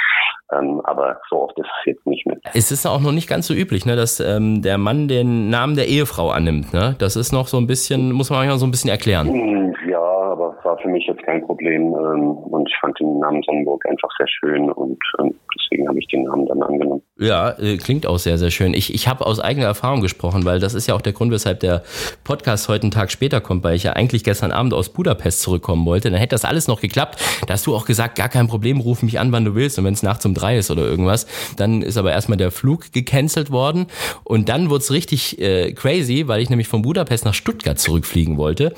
Ähm, 0.53 0.81
aber 0.85 1.19
so 1.31 1.43
oft 1.43 1.59
ist 1.59 1.69
es 1.81 1.87
jetzt 1.87 2.07
nicht 2.07 2.27
mehr. 2.27 2.37
Es 2.55 2.71
ist 2.71 2.87
auch 2.87 3.01
noch 3.01 3.13
nicht 3.13 3.29
ganz 3.29 3.47
so 3.47 3.55
üblich, 3.55 3.87
ne, 3.87 3.97
dass 3.97 4.21
ähm, 4.21 4.63
der 4.63 4.79
Mann 4.79 5.09
den 5.09 5.49
Namen 5.49 5.77
der 5.77 5.89
Ehefrau 5.89 6.31
annimmt. 6.31 6.75
Ne? 6.75 6.95
Das 6.99 7.17
ist 7.17 7.33
noch 7.33 7.47
so 7.47 7.57
ein 7.57 7.67
bisschen, 7.67 8.13
muss 8.13 8.31
man 8.31 8.41
manchmal 8.41 8.59
so 8.59 8.67
ein 8.67 8.71
bisschen 8.71 8.91
erklären. 8.91 9.29
Hm, 9.29 9.75
ja, 9.89 10.01
aber 10.01 10.57
war 10.63 10.79
für 10.79 10.89
mich 10.89 11.07
jetzt 11.07 11.23
kein 11.23 11.45
Problem. 11.47 11.95
Ähm, 11.95 12.33
und 12.33 12.69
ich 12.69 12.77
fand 12.81 12.99
den 13.01 13.19
Namen 13.19 13.43
Sonnenburg 13.43 13.85
einfach 13.87 14.11
sehr 14.19 14.29
schön 14.29 14.71
und 14.73 14.99
ähm, 15.21 15.35
deswegen 15.57 15.89
habe 15.89 15.99
ich 15.99 16.07
den 16.09 16.25
Namen 16.25 16.47
dann 16.47 16.63
angenommen. 16.63 17.03
Ja, 17.23 17.51
äh, 17.51 17.77
klingt 17.77 18.05
auch 18.05 18.19
sehr, 18.19 18.37
sehr 18.37 18.51
schön. 18.51 18.75
Ich, 18.75 18.93
ich 18.93 19.07
habe 19.07 19.25
aus 19.25 19.39
eigener 19.39 19.67
Erfahrung 19.67 20.01
gesprochen, 20.01 20.45
weil 20.45 20.59
das 20.59 20.75
ist 20.75 20.89
ja 20.89 20.95
auch 20.97 21.01
der 21.01 21.13
Grund, 21.13 21.31
weshalb 21.31 21.61
der 21.61 21.85
Podcast 22.25 22.69
heute 22.69 22.83
einen 22.83 22.91
Tag 22.91 23.13
später 23.13 23.41
kommt, 23.41 23.63
weil 23.63 23.77
ich 23.77 23.85
ja 23.85 23.93
eigentlich 23.93 24.25
gestern 24.25 24.51
Abend 24.51 24.75
aus 24.75 24.89
Budapest 24.89 25.41
zurückkommen 25.41 25.87
wollte. 25.87 26.11
Dann 26.11 26.19
hätte 26.19 26.35
das 26.35 26.45
alles 26.45 26.67
noch 26.67 26.81
geklappt. 26.81 27.21
Da 27.47 27.55
hast 27.55 27.65
du 27.67 27.77
auch 27.77 27.85
gesagt, 27.85 28.17
gar 28.17 28.29
kein 28.29 28.49
Problem, 28.49 28.81
ruf 28.81 29.05
mich 29.05 29.21
an, 29.21 29.31
wann 29.31 29.45
du 29.45 29.55
willst. 29.55 29.79
Und 29.79 29.85
wenn 29.85 29.95
es 29.95 30.03
nachts 30.03 30.27
um 30.27 30.35
drei 30.35 30.59
ist 30.59 30.73
oder 30.73 30.83
irgendwas, 30.83 31.29
dann 31.57 31.83
ist 31.83 31.97
aber 31.97 32.11
erstmal 32.11 32.39
der 32.39 32.51
Flug 32.51 32.91
gecancelt 32.93 33.53
worden. 33.53 33.87
Und 34.25 34.49
dann 34.49 34.69
wurde 34.69 34.83
es 34.83 34.91
richtig 34.91 35.41
äh, 35.41 35.73
crazy, 35.75 36.27
weil 36.27 36.41
ich 36.43 36.51
nämlich 36.51 36.67
von 36.67 36.83
Budapest 36.83 37.25
nach 37.25 37.35
Stuttgart 37.35 37.79
zurückfliegen 37.79 38.37
wollte 38.37 38.75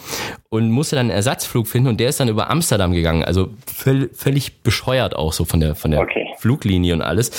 und 0.50 0.70
musste 0.70 0.96
dann 0.96 1.06
einen 1.06 1.16
Ersatzflug 1.16 1.66
finden 1.66 1.88
und 1.88 1.98
der 1.98 2.10
ist 2.10 2.20
dann 2.20 2.28
über 2.28 2.50
Amsterdam 2.50 2.92
gegangen. 2.92 3.24
Also 3.24 3.48
völlig 3.66 4.62
bescheuert 4.62 5.16
auch 5.16 5.32
so 5.32 5.44
von 5.44 5.60
der, 5.60 5.74
von 5.74 5.90
der 5.90 6.00
okay. 6.00 6.26
Fluglinie 6.38 6.92
und 6.94 7.02
alles. 7.02 7.30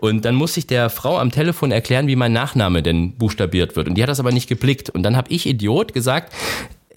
Und 0.00 0.24
dann 0.24 0.34
musste 0.34 0.51
ich 0.56 0.66
der 0.66 0.90
Frau 0.90 1.18
am 1.18 1.30
Telefon 1.30 1.72
erklären, 1.72 2.06
wie 2.06 2.16
mein 2.16 2.32
Nachname 2.32 2.82
denn 2.82 3.12
buchstabiert 3.16 3.76
wird. 3.76 3.88
Und 3.88 3.94
die 3.94 4.02
hat 4.02 4.08
das 4.08 4.20
aber 4.20 4.32
nicht 4.32 4.48
geblickt. 4.48 4.90
Und 4.90 5.02
dann 5.02 5.16
habe 5.16 5.30
ich 5.30 5.46
Idiot 5.46 5.92
gesagt, 5.92 6.32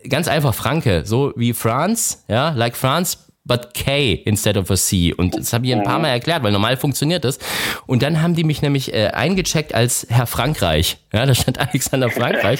ganz 0.09 0.27
einfach 0.27 0.53
Franke, 0.53 1.03
so 1.05 1.33
wie 1.35 1.53
France, 1.53 2.19
ja, 2.27 2.49
like 2.49 2.75
France, 2.75 3.17
but 3.45 3.73
K 3.73 4.13
instead 4.25 4.57
of 4.57 4.69
a 4.71 4.75
C. 4.75 5.13
Und 5.13 5.37
das 5.37 5.53
habe 5.53 5.65
ich 5.67 5.73
ein 5.73 5.83
paar 5.83 5.99
Mal 5.99 6.09
erklärt, 6.09 6.43
weil 6.43 6.51
normal 6.51 6.77
funktioniert 6.77 7.23
das. 7.23 7.37
Und 7.85 8.01
dann 8.01 8.21
haben 8.21 8.35
die 8.35 8.43
mich 8.43 8.61
nämlich 8.61 8.93
äh, 8.93 9.07
eingecheckt 9.07 9.73
als 9.73 10.07
Herr 10.09 10.25
Frankreich. 10.25 10.97
Ja, 11.13 11.25
da 11.25 11.33
stand 11.33 11.59
Alexander 11.59 12.09
Frankreich. 12.09 12.59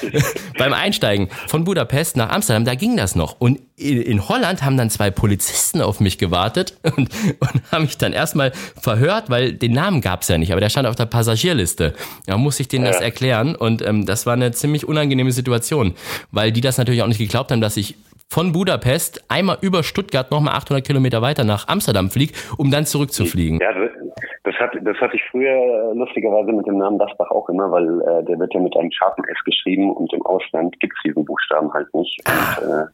Beim 0.58 0.72
Einsteigen 0.72 1.28
von 1.46 1.64
Budapest 1.64 2.16
nach 2.16 2.30
Amsterdam, 2.30 2.64
da 2.64 2.74
ging 2.74 2.96
das 2.96 3.14
noch. 3.14 3.36
Und 3.38 3.60
in, 3.76 4.02
in 4.02 4.28
Holland 4.28 4.62
haben 4.62 4.76
dann 4.76 4.90
zwei 4.90 5.10
Polizisten 5.10 5.80
auf 5.80 6.00
mich 6.00 6.18
gewartet 6.18 6.76
und, 6.82 7.08
und 7.38 7.72
haben 7.72 7.84
mich 7.84 7.96
dann 7.96 8.12
erstmal 8.12 8.52
verhört, 8.80 9.30
weil 9.30 9.52
den 9.52 9.72
Namen 9.72 10.00
gab 10.00 10.22
es 10.22 10.28
ja 10.28 10.38
nicht, 10.38 10.50
aber 10.50 10.60
der 10.60 10.70
stand 10.70 10.88
auf 10.88 10.96
der 10.96 11.06
Passagierliste. 11.06 11.94
Da 12.26 12.36
musste 12.36 12.62
ich 12.62 12.68
denen 12.68 12.84
ja. 12.84 12.92
das 12.92 13.00
erklären 13.00 13.54
und 13.54 13.82
ähm, 13.82 14.06
das 14.06 14.26
war 14.26 14.32
eine 14.32 14.50
ziemlich 14.52 14.88
unangenehme 14.88 15.30
Situation, 15.30 15.94
weil 16.32 16.52
die 16.52 16.60
das 16.60 16.78
natürlich 16.78 17.02
auch 17.02 17.06
nicht 17.06 17.18
geglaubt 17.18 17.52
haben, 17.52 17.60
dass 17.60 17.76
ich 17.76 17.94
von 18.28 18.52
Budapest 18.52 19.24
einmal 19.30 19.58
über 19.62 19.82
Stuttgart 19.82 20.30
nochmal 20.30 20.54
800 20.54 20.86
Kilometer 20.86 21.22
weiter 21.22 21.44
nach 21.44 21.68
Amsterdam 21.68 22.10
fliege, 22.10 22.34
um 22.58 22.70
dann 22.70 22.84
zurückzufliegen. 22.84 23.60
Ja, 23.60 23.72
das, 24.44 24.54
hat, 24.56 24.72
das 24.82 24.96
hatte 24.98 25.16
ich 25.16 25.22
früher 25.30 25.94
lustigerweise 25.94 26.52
mit 26.52 26.66
dem 26.66 26.78
Namen 26.78 26.98
Dasbach 26.98 27.30
auch 27.30 27.48
immer, 27.48 27.70
weil 27.70 28.00
äh, 28.00 28.24
der 28.24 28.38
wird 28.38 28.52
ja 28.52 28.60
mit 28.60 28.76
einem 28.76 28.90
scharfen 28.90 29.24
S 29.24 29.38
geschrieben 29.44 29.92
und 29.92 30.12
im 30.12 30.24
Ausland 30.26 30.78
gibt 30.80 30.94
es 30.96 31.02
diesen 31.04 31.24
Buchstaben 31.24 31.72
halt 31.72 31.92
nicht. 31.94 32.20
Und, 32.26 32.68
äh, 32.68 32.86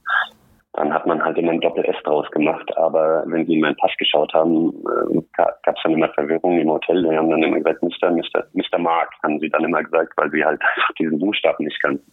dann 0.75 0.93
hat 0.93 1.07
man 1.07 1.23
halt 1.23 1.37
immer 1.37 1.53
ein 1.53 1.61
Doppel-S 1.61 1.97
draus 2.05 2.31
gemacht. 2.31 2.75
Aber 2.79 3.25
wenn 3.27 3.47
sie 3.47 3.55
in 3.55 3.61
meinen 3.61 3.77
Pass 3.77 3.91
geschaut 3.99 4.33
haben, 4.33 4.73
äh, 5.15 5.21
gab 5.37 5.59
es 5.67 5.83
dann 5.83 5.93
immer 5.93 6.09
Verwirrung 6.11 6.59
im 6.59 6.71
Hotel. 6.71 7.03
Die 7.03 7.15
haben 7.17 7.29
dann 7.31 7.43
immer 7.43 7.59
gesagt, 7.59 7.83
Mr. 7.83 8.11
Mr. 8.11 8.45
Mr. 8.55 8.79
Mark, 8.79 9.11
haben 9.23 9.39
sie 9.39 9.51
dann 9.51 9.65
immer 9.65 9.83
gesagt, 9.83 10.15
weil 10.17 10.31
sie 10.31 10.43
halt 10.43 10.61
einfach 10.77 10.95
diesen 10.99 11.19
Buchstaben 11.19 11.65
nicht 11.65 11.81
kannten. 11.83 12.11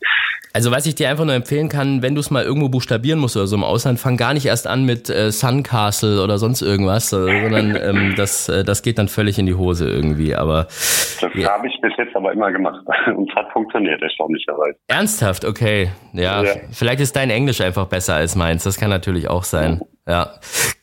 Also 0.54 0.72
was 0.72 0.86
ich 0.88 0.96
dir 0.96 1.10
einfach 1.10 1.26
nur 1.26 1.36
empfehlen 1.36 1.70
kann, 1.70 2.02
wenn 2.02 2.16
du 2.16 2.20
es 2.20 2.32
mal 2.32 2.44
irgendwo 2.44 2.70
buchstabieren 2.70 3.20
musst 3.20 3.38
oder 3.38 3.48
so 3.48 3.56
im 3.56 3.64
Ausland, 3.64 4.00
fang 4.00 4.18
gar 4.18 4.34
nicht 4.34 4.48
erst 4.48 4.68
an 4.68 4.84
mit 4.84 5.10
äh, 5.10 5.32
Suncastle 5.32 6.22
oder 6.22 6.38
sonst 6.38 6.62
irgendwas, 6.62 7.12
sondern 7.12 7.78
ähm, 7.82 8.16
das, 8.18 8.50
äh, 8.50 8.64
das 8.64 8.82
geht 8.82 8.98
dann 8.98 9.08
völlig 9.08 9.40
in 9.40 9.46
die 9.46 9.54
Hose 9.54 9.88
irgendwie. 9.88 10.36
Aber 10.36 10.64
das 10.64 11.30
ja. 11.36 11.52
habe 11.52 11.68
ich 11.68 11.80
bis 11.82 11.94
jetzt 11.98 12.16
aber 12.16 12.34
immer 12.34 12.52
gemacht 12.52 12.84
und 13.16 13.30
es 13.30 13.36
hat 13.36 13.52
funktioniert, 13.54 14.02
erstaunlicherweise. 14.02 14.78
Ernsthaft, 14.88 15.46
okay. 15.46 15.92
Ja, 16.14 16.44
ja, 16.44 16.52
vielleicht 16.72 17.00
ist 17.00 17.16
dein 17.16 17.30
Englisch 17.30 17.62
einfach 17.62 17.86
besser 17.86 18.16
als 18.16 18.36
mein 18.36 18.49
eins, 18.50 18.64
das 18.64 18.78
kann 18.78 18.90
natürlich 18.90 19.30
auch 19.30 19.44
sein. 19.44 19.82
Ja. 20.10 20.32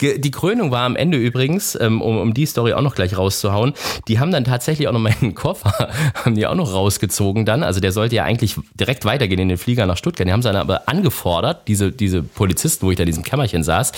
Die 0.00 0.30
Krönung 0.30 0.70
war 0.70 0.82
am 0.82 0.94
Ende 0.94 1.18
übrigens, 1.18 1.76
ähm, 1.80 2.00
um, 2.00 2.18
um 2.18 2.32
die 2.32 2.46
Story 2.46 2.74
auch 2.74 2.80
noch 2.82 2.94
gleich 2.94 3.18
rauszuhauen, 3.18 3.72
die 4.06 4.20
haben 4.20 4.30
dann 4.30 4.44
tatsächlich 4.44 4.86
auch 4.86 4.92
noch 4.92 5.00
meinen 5.00 5.34
Koffer, 5.34 5.88
haben 6.14 6.36
die 6.36 6.46
auch 6.46 6.54
noch 6.54 6.72
rausgezogen 6.72 7.44
dann. 7.44 7.64
Also 7.64 7.80
der 7.80 7.90
sollte 7.90 8.14
ja 8.14 8.22
eigentlich 8.22 8.54
direkt 8.78 9.04
weitergehen 9.04 9.40
in 9.40 9.48
den 9.48 9.58
Flieger 9.58 9.84
nach 9.86 9.96
Stuttgart. 9.96 10.28
Die 10.28 10.32
haben 10.32 10.42
sie 10.42 10.48
dann 10.48 10.56
aber 10.56 10.88
angefordert, 10.88 11.66
diese, 11.66 11.90
diese 11.90 12.22
Polizisten, 12.22 12.86
wo 12.86 12.90
ich 12.92 12.96
da 12.96 13.02
in 13.02 13.06
diesem 13.06 13.24
Kämmerchen 13.24 13.64
saß, 13.64 13.92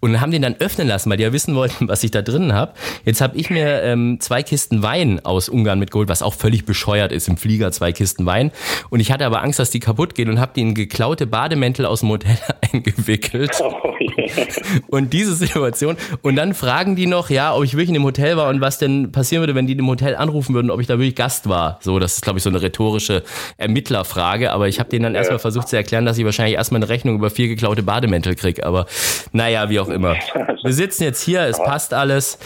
und 0.00 0.20
haben 0.20 0.32
den 0.32 0.42
dann 0.42 0.56
öffnen 0.58 0.88
lassen, 0.88 1.10
weil 1.10 1.16
die 1.16 1.22
ja 1.22 1.32
wissen 1.32 1.54
wollten, 1.54 1.86
was 1.88 2.02
ich 2.02 2.10
da 2.10 2.22
drinnen 2.22 2.52
habe. 2.52 2.72
Jetzt 3.04 3.20
habe 3.20 3.36
ich 3.36 3.50
mir 3.50 3.82
ähm, 3.82 4.18
zwei 4.18 4.42
Kisten 4.42 4.82
Wein 4.82 5.24
aus 5.24 5.48
Ungarn 5.48 5.78
mitgeholt, 5.78 6.08
was 6.08 6.22
auch 6.22 6.34
völlig 6.34 6.64
bescheuert 6.64 7.12
ist 7.12 7.28
im 7.28 7.36
Flieger, 7.36 7.70
zwei 7.70 7.92
Kisten 7.92 8.26
Wein. 8.26 8.50
Und 8.90 8.98
ich 8.98 9.12
hatte 9.12 9.26
aber 9.26 9.42
Angst, 9.42 9.60
dass 9.60 9.70
die 9.70 9.80
kaputt 9.80 10.16
gehen 10.16 10.28
und 10.28 10.40
habe 10.40 10.52
die 10.56 10.62
in 10.62 10.74
geklaute 10.74 11.28
Bademäntel 11.28 11.86
aus 11.86 12.00
dem 12.00 12.08
Hotel 12.08 12.36
eingewickelt. 12.72 13.52
Oh, 13.62 13.94
yeah 14.18 14.71
Und 14.88 15.12
diese 15.12 15.34
Situation. 15.34 15.96
Und 16.22 16.36
dann 16.36 16.54
fragen 16.54 16.96
die 16.96 17.06
noch, 17.06 17.30
ja, 17.30 17.54
ob 17.54 17.64
ich 17.64 17.74
wirklich 17.74 17.88
in 17.88 17.94
dem 17.94 18.04
Hotel 18.04 18.36
war 18.36 18.48
und 18.48 18.60
was 18.60 18.78
denn 18.78 19.12
passieren 19.12 19.42
würde, 19.42 19.54
wenn 19.54 19.66
die 19.66 19.72
im 19.72 19.86
Hotel 19.86 20.16
anrufen 20.16 20.54
würden, 20.54 20.70
ob 20.70 20.80
ich 20.80 20.86
da 20.86 20.98
wirklich 20.98 21.16
Gast 21.16 21.48
war. 21.48 21.78
So, 21.80 21.98
das 21.98 22.14
ist, 22.14 22.22
glaube 22.22 22.38
ich, 22.38 22.42
so 22.42 22.50
eine 22.50 22.62
rhetorische 22.62 23.22
Ermittlerfrage. 23.56 24.52
Aber 24.52 24.68
ich 24.68 24.78
habe 24.78 24.90
denen 24.90 25.04
dann 25.04 25.14
erstmal 25.14 25.38
versucht 25.38 25.68
zu 25.68 25.76
erklären, 25.76 26.06
dass 26.06 26.18
ich 26.18 26.24
wahrscheinlich 26.24 26.56
erstmal 26.56 26.80
eine 26.80 26.88
Rechnung 26.88 27.16
über 27.16 27.30
vier 27.30 27.48
geklaute 27.48 27.82
Bademäntel 27.82 28.34
krieg. 28.34 28.64
Aber 28.64 28.86
naja, 29.32 29.68
wie 29.70 29.80
auch 29.80 29.88
immer. 29.88 30.16
Wir 30.62 30.72
sitzen 30.72 31.04
jetzt 31.04 31.22
hier, 31.22 31.42
es 31.42 31.58
passt 31.58 31.94
alles. 31.94 32.38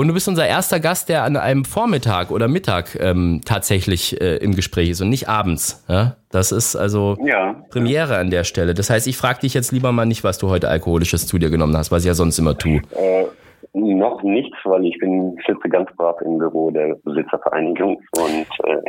Und 0.00 0.08
du 0.08 0.14
bist 0.14 0.28
unser 0.28 0.46
erster 0.46 0.80
Gast, 0.80 1.10
der 1.10 1.24
an 1.24 1.36
einem 1.36 1.66
Vormittag 1.66 2.30
oder 2.30 2.48
Mittag 2.48 2.98
ähm, 2.98 3.42
tatsächlich 3.44 4.18
äh, 4.18 4.36
im 4.36 4.56
Gespräch 4.56 4.88
ist 4.88 5.02
und 5.02 5.10
nicht 5.10 5.28
abends. 5.28 5.84
Ja? 5.90 6.16
Das 6.30 6.52
ist 6.52 6.74
also 6.74 7.18
ja. 7.22 7.62
Premiere 7.68 8.16
an 8.16 8.30
der 8.30 8.44
Stelle. 8.44 8.72
Das 8.72 8.88
heißt, 8.88 9.06
ich 9.06 9.18
frage 9.18 9.40
dich 9.40 9.52
jetzt 9.52 9.72
lieber 9.72 9.92
mal 9.92 10.06
nicht, 10.06 10.24
was 10.24 10.38
du 10.38 10.48
heute 10.48 10.70
Alkoholisches 10.70 11.26
zu 11.26 11.38
dir 11.38 11.50
genommen 11.50 11.76
hast, 11.76 11.92
was 11.92 12.04
ich 12.04 12.06
ja 12.06 12.14
sonst 12.14 12.38
immer 12.38 12.56
tue. 12.56 12.80
Äh, 12.92 13.26
noch 13.74 14.22
nichts, 14.22 14.56
weil 14.64 14.86
ich 14.86 14.98
bin 15.00 15.36
sitze 15.46 15.68
ganz 15.68 15.90
brav 15.98 16.18
im 16.22 16.38
Büro 16.38 16.70
der 16.70 16.94
Besitzervereinigung 17.04 18.00
und 18.16 18.46
äh, 18.64 18.80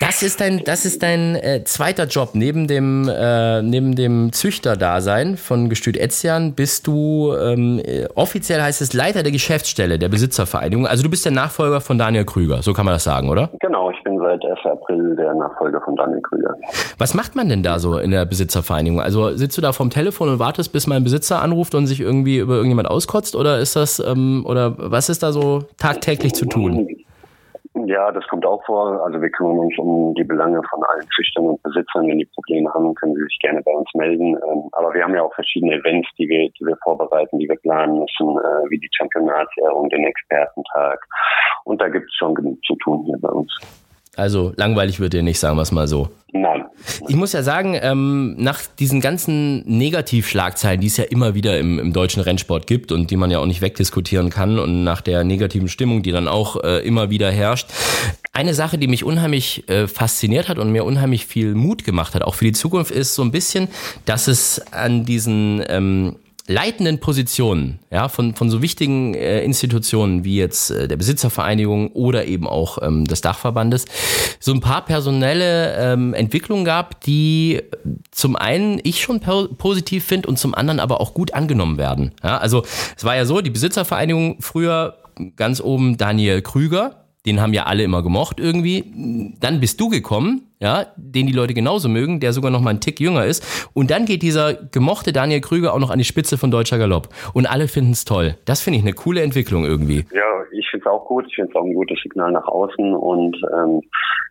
das 0.00 0.22
ist 0.22 0.40
dein, 0.40 0.64
das 0.64 0.86
ist 0.86 1.02
dein 1.02 1.36
äh, 1.36 1.62
zweiter 1.64 2.06
Job. 2.06 2.30
Neben 2.32 2.66
dem, 2.66 3.06
äh, 3.08 3.60
neben 3.60 3.94
dem 3.94 4.32
Züchterdasein 4.32 5.36
von 5.36 5.68
Gestüt 5.68 5.98
Etzian 5.98 6.54
bist 6.54 6.86
du, 6.86 7.34
ähm, 7.34 7.80
äh, 7.84 8.06
offiziell 8.14 8.62
heißt 8.62 8.80
es 8.80 8.94
Leiter 8.94 9.22
der 9.22 9.30
Geschäftsstelle 9.30 9.98
der 9.98 10.08
Besitzervereinigung. 10.08 10.86
Also 10.86 11.02
du 11.02 11.10
bist 11.10 11.26
der 11.26 11.32
Nachfolger 11.32 11.82
von 11.82 11.98
Daniel 11.98 12.24
Krüger, 12.24 12.62
so 12.62 12.72
kann 12.72 12.86
man 12.86 12.94
das 12.94 13.04
sagen, 13.04 13.28
oder? 13.28 13.50
Genau, 13.60 13.90
ich 13.90 14.02
bin 14.02 14.18
seit 14.18 14.42
1. 14.42 14.58
April 14.64 15.16
der 15.16 15.34
Nachfolger 15.34 15.82
von 15.82 15.94
Daniel 15.96 16.22
Krüger. 16.22 16.54
Was 16.96 17.12
macht 17.12 17.36
man 17.36 17.50
denn 17.50 17.62
da 17.62 17.78
so 17.78 17.98
in 17.98 18.10
der 18.10 18.24
Besitzervereinigung? 18.24 19.02
Also 19.02 19.36
sitzt 19.36 19.58
du 19.58 19.60
da 19.60 19.72
vom 19.72 19.90
Telefon 19.90 20.30
und 20.30 20.38
wartest, 20.38 20.72
bis 20.72 20.86
mein 20.86 21.04
Besitzer 21.04 21.42
anruft 21.42 21.74
und 21.74 21.86
sich 21.86 22.00
irgendwie 22.00 22.38
über 22.38 22.54
irgendjemand 22.54 22.88
auskotzt? 22.88 23.36
Oder 23.36 23.58
ist 23.58 23.76
das, 23.76 24.00
ähm, 24.00 24.46
oder 24.46 24.74
was 24.78 25.10
ist 25.10 25.22
da 25.22 25.32
so 25.32 25.64
tagtäglich 25.76 26.32
zu 26.32 26.46
tun? 26.46 26.88
Ja, 27.90 28.12
das 28.12 28.24
kommt 28.28 28.46
auch 28.46 28.64
vor. 28.66 29.04
Also 29.04 29.20
wir 29.20 29.30
kümmern 29.30 29.58
uns 29.58 29.76
um 29.76 30.14
die 30.14 30.22
Belange 30.22 30.62
von 30.70 30.80
allen 30.84 31.08
Züchtern 31.12 31.44
und 31.46 31.62
Besitzern. 31.64 32.06
Wenn 32.06 32.20
die 32.20 32.30
Probleme 32.36 32.72
haben, 32.72 32.94
können 32.94 33.16
sie 33.16 33.24
sich 33.24 33.38
gerne 33.40 33.60
bei 33.62 33.72
uns 33.72 33.88
melden. 33.94 34.36
Ähm, 34.46 34.68
aber 34.70 34.94
wir 34.94 35.02
haben 35.02 35.16
ja 35.16 35.24
auch 35.24 35.34
verschiedene 35.34 35.74
Events, 35.74 36.08
die 36.16 36.28
wir, 36.28 36.48
die 36.50 36.66
wir 36.66 36.76
vorbereiten, 36.84 37.40
die 37.40 37.48
wir 37.48 37.56
planen 37.56 37.98
müssen, 37.98 38.28
äh, 38.38 38.70
wie 38.70 38.78
die 38.78 38.88
Championatsehrung, 38.96 39.88
den 39.88 40.04
Expertentag. 40.04 41.04
Und 41.64 41.80
da 41.80 41.88
gibt 41.88 42.06
es 42.06 42.14
schon 42.14 42.32
genug 42.36 42.64
zu 42.64 42.76
tun 42.76 43.02
hier 43.06 43.18
bei 43.20 43.30
uns. 43.30 43.52
Also 44.16 44.52
langweilig 44.56 45.00
wird 45.00 45.12
dir 45.12 45.22
nicht, 45.22 45.38
sagen 45.38 45.56
wir 45.56 45.62
es 45.62 45.72
mal 45.72 45.88
so. 45.88 46.10
Nein. 46.32 46.64
Ich 47.08 47.16
muss 47.16 47.32
ja 47.32 47.42
sagen, 47.42 47.78
ähm, 47.80 48.36
nach 48.38 48.60
diesen 48.78 49.00
ganzen 49.00 49.62
Negativschlagzeilen, 49.66 50.80
die 50.80 50.86
es 50.86 50.96
ja 50.96 51.04
immer 51.04 51.34
wieder 51.34 51.58
im, 51.58 51.78
im, 51.78 51.92
deutschen 51.92 52.22
Rennsport 52.22 52.66
gibt 52.66 52.92
und 52.92 53.10
die 53.10 53.16
man 53.16 53.30
ja 53.30 53.38
auch 53.38 53.46
nicht 53.46 53.60
wegdiskutieren 53.60 54.30
kann 54.30 54.58
und 54.58 54.84
nach 54.84 55.00
der 55.00 55.24
negativen 55.24 55.68
Stimmung, 55.68 56.02
die 56.02 56.12
dann 56.12 56.28
auch 56.28 56.62
äh, 56.62 56.78
immer 56.86 57.10
wieder 57.10 57.30
herrscht, 57.30 57.68
eine 58.32 58.54
Sache, 58.54 58.78
die 58.78 58.86
mich 58.86 59.04
unheimlich 59.04 59.68
äh, 59.68 59.86
fasziniert 59.86 60.48
hat 60.48 60.58
und 60.58 60.72
mir 60.72 60.84
unheimlich 60.84 61.26
viel 61.26 61.54
Mut 61.54 61.84
gemacht 61.84 62.14
hat, 62.14 62.22
auch 62.22 62.34
für 62.34 62.44
die 62.44 62.52
Zukunft, 62.52 62.90
ist 62.90 63.14
so 63.14 63.22
ein 63.22 63.32
bisschen, 63.32 63.68
dass 64.06 64.28
es 64.28 64.62
an 64.72 65.04
diesen 65.04 65.62
ähm, 65.68 66.16
leitenden 66.50 66.98
Positionen, 66.98 67.78
ja, 67.90 68.08
von, 68.08 68.34
von 68.34 68.50
so 68.50 68.60
wichtigen 68.60 69.14
äh, 69.14 69.42
Institutionen 69.44 70.24
wie 70.24 70.36
jetzt 70.36 70.70
äh, 70.70 70.88
der 70.88 70.96
Besitzervereinigung 70.96 71.92
oder 71.92 72.26
eben 72.26 72.48
auch 72.48 72.78
ähm, 72.82 73.04
des 73.04 73.20
Dachverbandes, 73.20 73.84
so 74.40 74.52
ein 74.52 74.60
paar 74.60 74.84
personelle 74.84 75.76
ähm, 75.76 76.12
Entwicklungen 76.12 76.64
gab, 76.64 77.00
die 77.02 77.62
zum 78.10 78.34
einen 78.34 78.80
ich 78.82 79.00
schon 79.00 79.20
positiv 79.20 80.04
finde 80.04 80.28
und 80.28 80.38
zum 80.38 80.54
anderen 80.54 80.80
aber 80.80 81.00
auch 81.00 81.14
gut 81.14 81.34
angenommen 81.34 81.78
werden. 81.78 82.12
Ja, 82.22 82.38
also 82.38 82.64
es 82.96 83.04
war 83.04 83.14
ja 83.14 83.24
so, 83.24 83.40
die 83.40 83.50
Besitzervereinigung 83.50 84.38
früher 84.40 84.96
ganz 85.36 85.60
oben 85.60 85.98
Daniel 85.98 86.42
Krüger, 86.42 87.04
den 87.26 87.40
haben 87.40 87.52
ja 87.52 87.64
alle 87.64 87.82
immer 87.82 88.02
gemocht 88.02 88.40
irgendwie. 88.40 89.34
Dann 89.40 89.60
bist 89.60 89.80
du 89.80 89.88
gekommen, 89.88 90.50
ja, 90.58 90.86
den 90.96 91.26
die 91.26 91.32
Leute 91.32 91.54
genauso 91.54 91.88
mögen, 91.88 92.20
der 92.20 92.32
sogar 92.32 92.50
noch 92.50 92.60
mal 92.60 92.70
einen 92.70 92.80
Tick 92.80 93.00
jünger 93.00 93.24
ist. 93.24 93.70
Und 93.74 93.90
dann 93.90 94.04
geht 94.04 94.22
dieser 94.22 94.54
gemochte 94.54 95.12
Daniel 95.12 95.40
Krüger 95.40 95.74
auch 95.74 95.78
noch 95.78 95.90
an 95.90 95.98
die 95.98 96.04
Spitze 96.04 96.38
von 96.38 96.50
Deutscher 96.50 96.78
Galopp. 96.78 97.08
Und 97.34 97.46
alle 97.46 97.68
finden 97.68 97.92
es 97.92 98.04
toll. 98.04 98.36
Das 98.44 98.60
finde 98.60 98.78
ich 98.78 98.84
eine 98.84 98.94
coole 98.94 99.22
Entwicklung 99.22 99.64
irgendwie. 99.64 100.04
Ja, 100.12 100.44
ich 100.52 100.68
finde 100.70 100.84
es 100.86 100.92
auch 100.92 101.06
gut. 101.06 101.26
Ich 101.28 101.34
finde 101.34 101.50
es 101.50 101.56
auch 101.56 101.64
ein 101.64 101.74
gutes 101.74 101.98
Signal 102.02 102.32
nach 102.32 102.46
außen. 102.46 102.94
Und 102.94 103.36
ähm, 103.52 103.82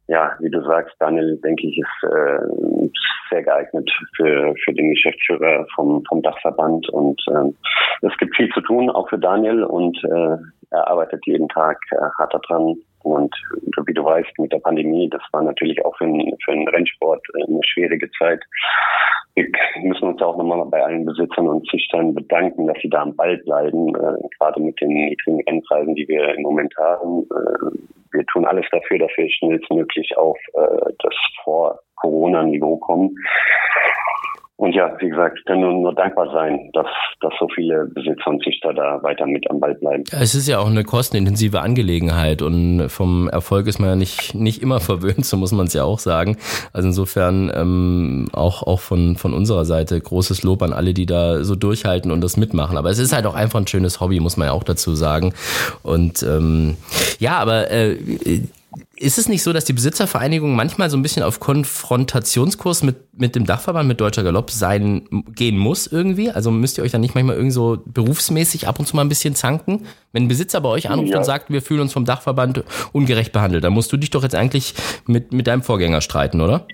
ja, 0.08 0.32
wie 0.40 0.50
du 0.50 0.64
sagst, 0.64 0.96
Daniel, 1.00 1.40
denke 1.44 1.68
ich, 1.68 1.78
ist 1.78 2.10
äh, 2.10 2.90
sehr 3.30 3.44
geeignet 3.44 3.90
für, 4.16 4.56
für 4.64 4.74
den 4.74 4.90
Geschäftsführer 4.92 5.68
vom, 5.76 6.04
vom 6.06 6.22
Dachverband. 6.24 6.90
Und 6.90 7.22
ähm, 7.30 7.56
es 8.02 8.18
gibt 8.18 8.36
viel 8.36 8.50
zu 8.50 8.62
tun, 8.62 8.90
auch 8.90 9.10
für 9.10 9.20
Daniel. 9.20 9.64
Und 9.64 9.98
äh, 10.04 10.38
er 10.72 10.88
arbeitet 10.88 11.26
jeden 11.26 11.50
Tag 11.50 11.78
äh, 11.92 12.10
hart 12.18 12.34
daran, 12.34 12.76
und 13.04 13.34
wie 13.86 13.94
du 13.94 14.04
weißt, 14.04 14.38
mit 14.40 14.52
der 14.52 14.60
Pandemie, 14.60 15.10
das 15.10 15.22
war 15.32 15.42
natürlich 15.42 15.84
auch 15.86 15.96
für 15.98 16.06
den, 16.06 16.36
für 16.44 16.52
den 16.52 16.68
Rennsport 16.68 17.26
äh, 17.36 17.44
eine 17.48 17.62
schwierige 17.64 18.10
Zeit. 18.12 18.42
Wir 19.36 19.48
müssen 19.84 20.10
uns 20.10 20.22
auch 20.22 20.36
nochmal 20.36 20.66
bei 20.66 20.84
allen 20.84 21.06
Besitzern 21.06 21.48
und 21.48 21.66
Züchtern 21.70 22.14
bedanken, 22.14 22.68
dass 22.68 22.78
sie 22.82 22.90
da 22.90 23.04
am 23.04 23.16
Ball 23.16 23.38
bleiben, 23.38 23.96
äh, 23.96 24.28
gerade 24.38 24.62
mit 24.62 24.80
den 24.82 24.90
niedrigen 24.90 25.42
Rennpreisen, 25.48 25.96
die 25.96 26.08
wir 26.08 26.36
im 26.36 26.42
Moment 26.42 26.74
haben. 26.78 27.24
Äh, 27.24 27.78
wir 28.12 28.26
tun 28.26 28.46
alles 28.46 28.66
dafür, 28.72 29.00
dass 29.00 29.12
wir 29.16 29.30
schnellstmöglich 29.30 30.18
auf 30.18 30.38
äh, 30.56 30.92
das 31.00 31.14
Vor-Corona-Niveau 31.44 32.78
kommen. 32.78 33.16
Und 34.60 34.76
ja, 34.76 34.94
wie 35.00 35.08
gesagt, 35.08 35.40
kann 35.46 35.62
nur, 35.62 35.72
nur 35.72 35.96
dankbar 35.96 36.30
sein, 36.34 36.70
dass, 36.74 36.86
dass 37.22 37.32
so 37.40 37.48
viele 37.56 37.86
Besitzer 37.86 38.28
und 38.28 38.44
Züchter 38.44 38.74
da 38.74 39.02
weiter 39.02 39.26
mit 39.26 39.50
am 39.50 39.62
Ball 39.62 39.74
bleiben. 39.74 40.04
Es 40.12 40.36
ist 40.36 40.50
ja 40.50 40.60
auch 40.60 40.68
eine 40.68 40.84
kostenintensive 40.84 41.62
Angelegenheit 41.62 42.42
und 42.42 42.90
vom 42.90 43.30
Erfolg 43.30 43.68
ist 43.68 43.80
man 43.80 43.92
ja 43.92 43.96
nicht, 43.96 44.36
nicht 44.36 44.62
immer 44.62 44.80
verwöhnt, 44.82 45.26
so 45.26 45.38
muss 45.38 45.54
man 45.54 45.68
es 45.68 45.74
ja 45.74 45.86
auch 45.86 46.00
sagen. 46.00 46.36
Also 46.74 46.90
insofern 46.90 47.50
ähm, 47.56 48.28
auch, 48.34 48.64
auch 48.64 48.82
von, 48.82 49.16
von 49.16 49.34
unserer 49.34 49.64
Seite 49.64 49.98
großes 49.98 50.44
Lob 50.44 50.62
an 50.62 50.74
alle, 50.74 50.94
die 50.94 51.06
da 51.06 51.42
so 51.46 51.56
durchhalten 51.56 52.12
und 52.12 52.20
das 52.20 52.36
mitmachen. 52.36 52.76
Aber 52.76 52.90
es 52.90 53.00
ist 53.00 53.14
halt 53.14 53.26
auch 53.28 53.36
einfach 53.36 53.62
ein 53.62 53.68
schönes 53.68 54.02
Hobby, 54.02 54.20
muss 54.20 54.36
man 54.36 54.50
ja 54.50 54.52
auch 54.52 54.66
dazu 54.66 54.94
sagen. 54.94 55.34
Und 55.84 56.22
ähm, 56.22 56.76
ja, 57.18 57.38
aber 57.38 57.72
äh, 57.72 57.96
ist 59.00 59.18
es 59.18 59.30
nicht 59.30 59.44
so, 59.44 59.54
dass 59.54 59.64
die 59.64 59.74
Besitzervereinigung 59.74 60.56
manchmal 60.56 60.90
so 60.90 60.98
ein 60.98 61.02
bisschen 61.02 61.24
auf 61.24 61.40
Konfrontationskurs 61.40 62.84
mit, 62.84 62.98
mit 63.18 63.36
dem 63.36 63.46
Dachverband, 63.46 63.88
mit 63.88 64.02
Deutscher 64.02 64.24
Galopp 64.24 64.50
sein, 64.50 65.08
gehen 65.34 65.58
muss 65.58 65.88
irgendwie? 65.88 66.32
Also 66.32 66.52
müsst 66.52 66.78
ihr 66.78 66.84
euch 66.84 66.92
dann 66.92 67.00
nicht 67.00 67.16
manchmal 67.16 67.36
irgendwie 67.36 67.54
so 67.54 67.78
berufsmäßig 67.86 68.68
ab 68.68 68.78
und 68.78 68.86
zu 68.86 68.98
mal 68.98 69.04
ein 69.04 69.10
bisschen 69.10 69.36
zanken? 69.36 69.86
Wenn 70.12 70.24
ein 70.24 70.28
Besitzer 70.28 70.60
bei 70.60 70.70
euch 70.70 70.90
anruft 70.90 71.12
ja. 71.12 71.18
und 71.18 71.24
sagt, 71.24 71.50
wir 71.50 71.62
fühlen 71.62 71.80
uns 71.80 71.94
vom 71.94 72.04
Dachverband 72.04 72.64
ungerecht 72.92 73.32
behandelt, 73.32 73.64
dann 73.64 73.74
musst 73.74 73.92
du 73.94 73.98
dich 73.98 74.10
doch 74.10 74.24
jetzt 74.24 74.36
eigentlich 74.36 74.74
mit, 75.08 75.32
mit 75.32 75.48
deinem 75.48 75.62
Vorgänger 75.62 76.02
streiten, 76.02 76.42
oder? 76.42 76.66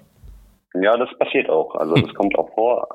Ja, 0.81 0.97
das 0.97 1.09
passiert 1.19 1.49
auch. 1.49 1.75
Also 1.75 1.93
das 1.93 2.13
kommt 2.15 2.37
auch 2.37 2.49
vor. 2.55 2.87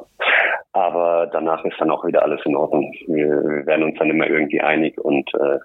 Aber 0.73 1.29
danach 1.33 1.65
ist 1.65 1.77
dann 1.79 1.91
auch 1.91 2.05
wieder 2.05 2.23
alles 2.23 2.41
in 2.45 2.57
Ordnung. 2.57 2.93
Wir, 3.07 3.27
wir 3.27 3.67
werden 3.67 3.85
uns 3.85 3.99
dann 3.99 4.11
immer 4.11 4.27
irgendwie 4.27 4.61
einig 4.61 4.99
und 4.99 5.29
äh, 5.35 5.59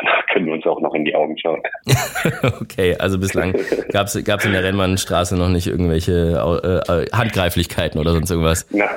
danach 0.00 0.26
können 0.32 0.46
wir 0.46 0.54
uns 0.54 0.66
auch 0.66 0.80
noch 0.80 0.94
in 0.94 1.04
die 1.04 1.14
Augen 1.14 1.36
schauen. 1.38 1.62
okay, 2.60 2.96
also 2.98 3.18
bislang 3.18 3.54
gab 3.90 4.06
es 4.06 4.14
in 4.14 4.52
der 4.52 4.64
Rennmannstraße 4.64 5.36
noch 5.36 5.48
nicht 5.48 5.66
irgendwelche 5.66 6.82
äh, 6.88 7.16
Handgreiflichkeiten 7.16 8.00
oder 8.00 8.12
sonst 8.12 8.30
irgendwas. 8.30 8.66
Na. 8.70 8.88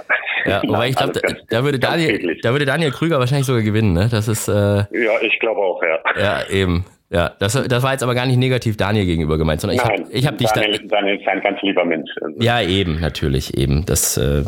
Ja, 0.46 0.62
wobei 0.65 0.89
ich 0.89 0.96
glaube, 0.96 1.13
da, 1.13 1.22
da, 1.50 1.63
würde 1.63 1.79
Daniel, 1.79 2.38
da 2.41 2.51
würde 2.51 2.65
Daniel 2.65 2.91
Krüger 2.91 3.20
wahrscheinlich 3.20 3.46
sogar 3.46 3.62
gewinnen, 3.62 3.94
ne? 3.94 4.08
Das 4.10 4.27
ist. 4.27 4.48
Äh, 4.48 4.53
ja, 4.53 4.86
ich 5.22 5.38
glaube 5.39 5.60
auch, 5.60 5.82
ja. 5.84 6.00
Ja, 6.22 6.50
eben. 6.50 6.86
Ja, 7.12 7.32
das, 7.39 7.53
das 7.53 7.82
war 7.82 7.94
jetzt 7.94 8.03
aber 8.03 8.13
gar 8.13 8.27
nicht 8.27 8.38
negativ 8.38 8.77
Daniel 8.77 9.06
gegenüber 9.06 9.39
gemeint, 9.39 9.62
sondern 9.62 9.77
Nein, 9.77 9.88
ich 9.88 10.00
habe 10.00 10.18
ich 10.18 10.27
hab 10.27 10.38
dich 10.38 10.50
Daniel, 10.51 10.79
da. 10.88 10.98
Daniel 10.98 11.20
ist 11.20 11.27
ein 11.27 11.41
ganz 11.41 11.60
lieber 11.63 11.84
Mensch. 11.84 12.10
Also. 12.22 12.39
Ja, 12.39 12.62
eben, 12.62 13.00
natürlich, 13.00 13.58
eben. 13.58 13.84
Das 13.88 14.15
äh, 14.18 14.44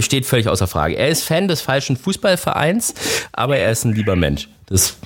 steht 0.00 0.24
völlig 0.24 0.48
außer 0.48 0.68
Frage. 0.68 0.96
Er 0.96 1.08
ist 1.08 1.26
Fan 1.26 1.48
des 1.48 1.62
falschen 1.62 1.96
Fußballvereins, 1.96 3.28
aber 3.32 3.56
er 3.56 3.72
ist 3.72 3.84
ein 3.84 3.92
lieber 3.92 4.14
Mensch. 4.14 4.48
Das, 4.68 5.00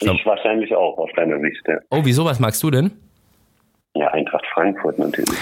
ich 0.00 0.26
wahrscheinlich 0.26 0.74
auch, 0.74 0.98
aus 0.98 1.10
deiner 1.16 1.38
Sicht. 1.40 1.62
Ja. 1.66 1.78
Oh, 1.90 2.00
wieso? 2.02 2.24
Was 2.24 2.40
magst 2.40 2.62
du 2.62 2.70
denn? 2.70 2.90
Ja, 3.94 4.08
Eintracht 4.08 4.39
Frankfurt 4.60 4.98
natürlich. 4.98 5.38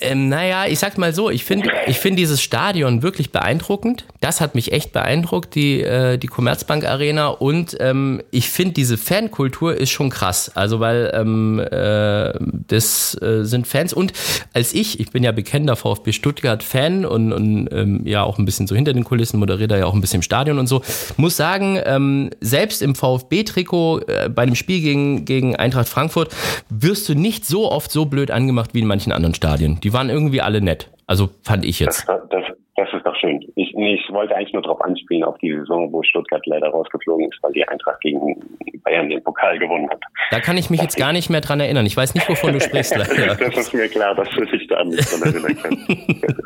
Ähm, 0.00 0.28
naja, 0.28 0.66
ich 0.66 0.78
sag 0.78 0.98
mal 0.98 1.14
so, 1.14 1.30
ich 1.30 1.44
finde 1.44 1.70
ich 1.86 1.98
find 1.98 2.18
dieses 2.18 2.42
Stadion 2.42 3.02
wirklich 3.02 3.32
beeindruckend. 3.32 4.04
Das 4.20 4.40
hat 4.40 4.54
mich 4.54 4.72
echt 4.72 4.92
beeindruckt, 4.92 5.54
die, 5.54 5.80
äh, 5.80 6.18
die 6.18 6.26
Commerzbank 6.26 6.84
Arena. 6.84 7.28
Und 7.28 7.76
ähm, 7.80 8.22
ich 8.30 8.50
finde, 8.50 8.74
diese 8.74 8.98
Fankultur 8.98 9.74
ist 9.74 9.90
schon 9.90 10.10
krass. 10.10 10.52
Also, 10.54 10.80
weil 10.80 11.12
ähm, 11.14 11.60
äh, 11.60 12.32
das 12.68 13.20
äh, 13.22 13.44
sind 13.44 13.66
Fans. 13.66 13.94
Und 13.94 14.12
als 14.52 14.74
ich, 14.74 15.00
ich 15.00 15.12
bin 15.12 15.22
ja 15.22 15.32
bekennender 15.32 15.76
VfB 15.76 16.12
Stuttgart-Fan 16.12 17.06
und, 17.06 17.32
und 17.32 17.68
ähm, 17.72 18.02
ja 18.04 18.22
auch 18.22 18.38
ein 18.38 18.44
bisschen 18.44 18.66
so 18.66 18.74
hinter 18.74 18.92
den 18.92 19.04
Kulissen, 19.04 19.38
moderiere 19.38 19.68
da 19.68 19.78
ja 19.78 19.86
auch 19.86 19.94
ein 19.94 20.00
bisschen 20.00 20.16
im 20.18 20.22
Stadion 20.22 20.58
und 20.58 20.66
so, 20.66 20.82
muss 21.16 21.36
sagen, 21.36 21.80
ähm, 21.84 22.30
selbst 22.40 22.82
im 22.82 22.94
VfB-Trikot 22.94 24.00
äh, 24.00 24.28
bei 24.28 24.44
dem 24.44 24.54
Spiel 24.54 24.82
gegen, 24.82 25.24
gegen 25.24 25.56
Eintracht 25.56 25.88
Frankfurt 25.88 26.34
wirst 26.68 27.08
du 27.08 27.14
nicht 27.14 27.46
so 27.46 27.70
oft 27.70 27.90
so 27.90 28.04
blöd 28.04 28.25
angemacht 28.30 28.74
wie 28.74 28.80
in 28.80 28.86
manchen 28.86 29.12
anderen 29.12 29.34
Stadien. 29.34 29.80
Die 29.80 29.92
waren 29.92 30.10
irgendwie 30.10 30.40
alle 30.40 30.60
nett. 30.60 30.90
Also 31.06 31.30
fand 31.42 31.64
ich 31.64 31.80
jetzt. 31.80 32.08
Das, 32.08 32.20
das, 32.30 32.42
das 32.76 32.92
ist 32.92 33.06
doch 33.06 33.16
schön. 33.16 33.40
Ich, 33.54 33.74
ich 33.74 34.12
wollte 34.12 34.36
eigentlich 34.36 34.52
nur 34.52 34.62
darauf 34.62 34.82
anspielen, 34.82 35.24
auf 35.24 35.38
die 35.38 35.50
Saison, 35.52 35.90
wo 35.92 36.02
Stuttgart 36.02 36.44
leider 36.44 36.68
rausgeflogen 36.68 37.30
ist, 37.30 37.42
weil 37.42 37.52
die 37.52 37.66
Eintracht 37.66 38.00
gegen 38.02 38.36
Bayern 38.84 39.08
den 39.08 39.24
Pokal 39.24 39.58
gewonnen 39.58 39.88
hat. 39.88 40.00
Da 40.30 40.40
kann 40.40 40.58
ich 40.58 40.68
mich 40.68 40.82
jetzt 40.82 40.96
gar 40.96 41.14
nicht 41.14 41.30
mehr 41.30 41.40
dran 41.40 41.58
erinnern. 41.58 41.86
Ich 41.86 41.96
weiß 41.96 42.14
nicht, 42.14 42.28
wovon 42.28 42.52
du 42.52 42.60
sprichst. 42.60 42.94
Leider. 42.96 43.34
das 43.34 43.56
ist 43.56 43.72
mir 43.72 43.88
klar, 43.88 44.14
dass 44.14 44.28
du 44.30 44.44
dich 44.44 44.66
da 44.68 44.84
nicht 44.84 45.10
dran 45.10 45.22
erinnern 45.22 45.58
kannst. 45.62 45.88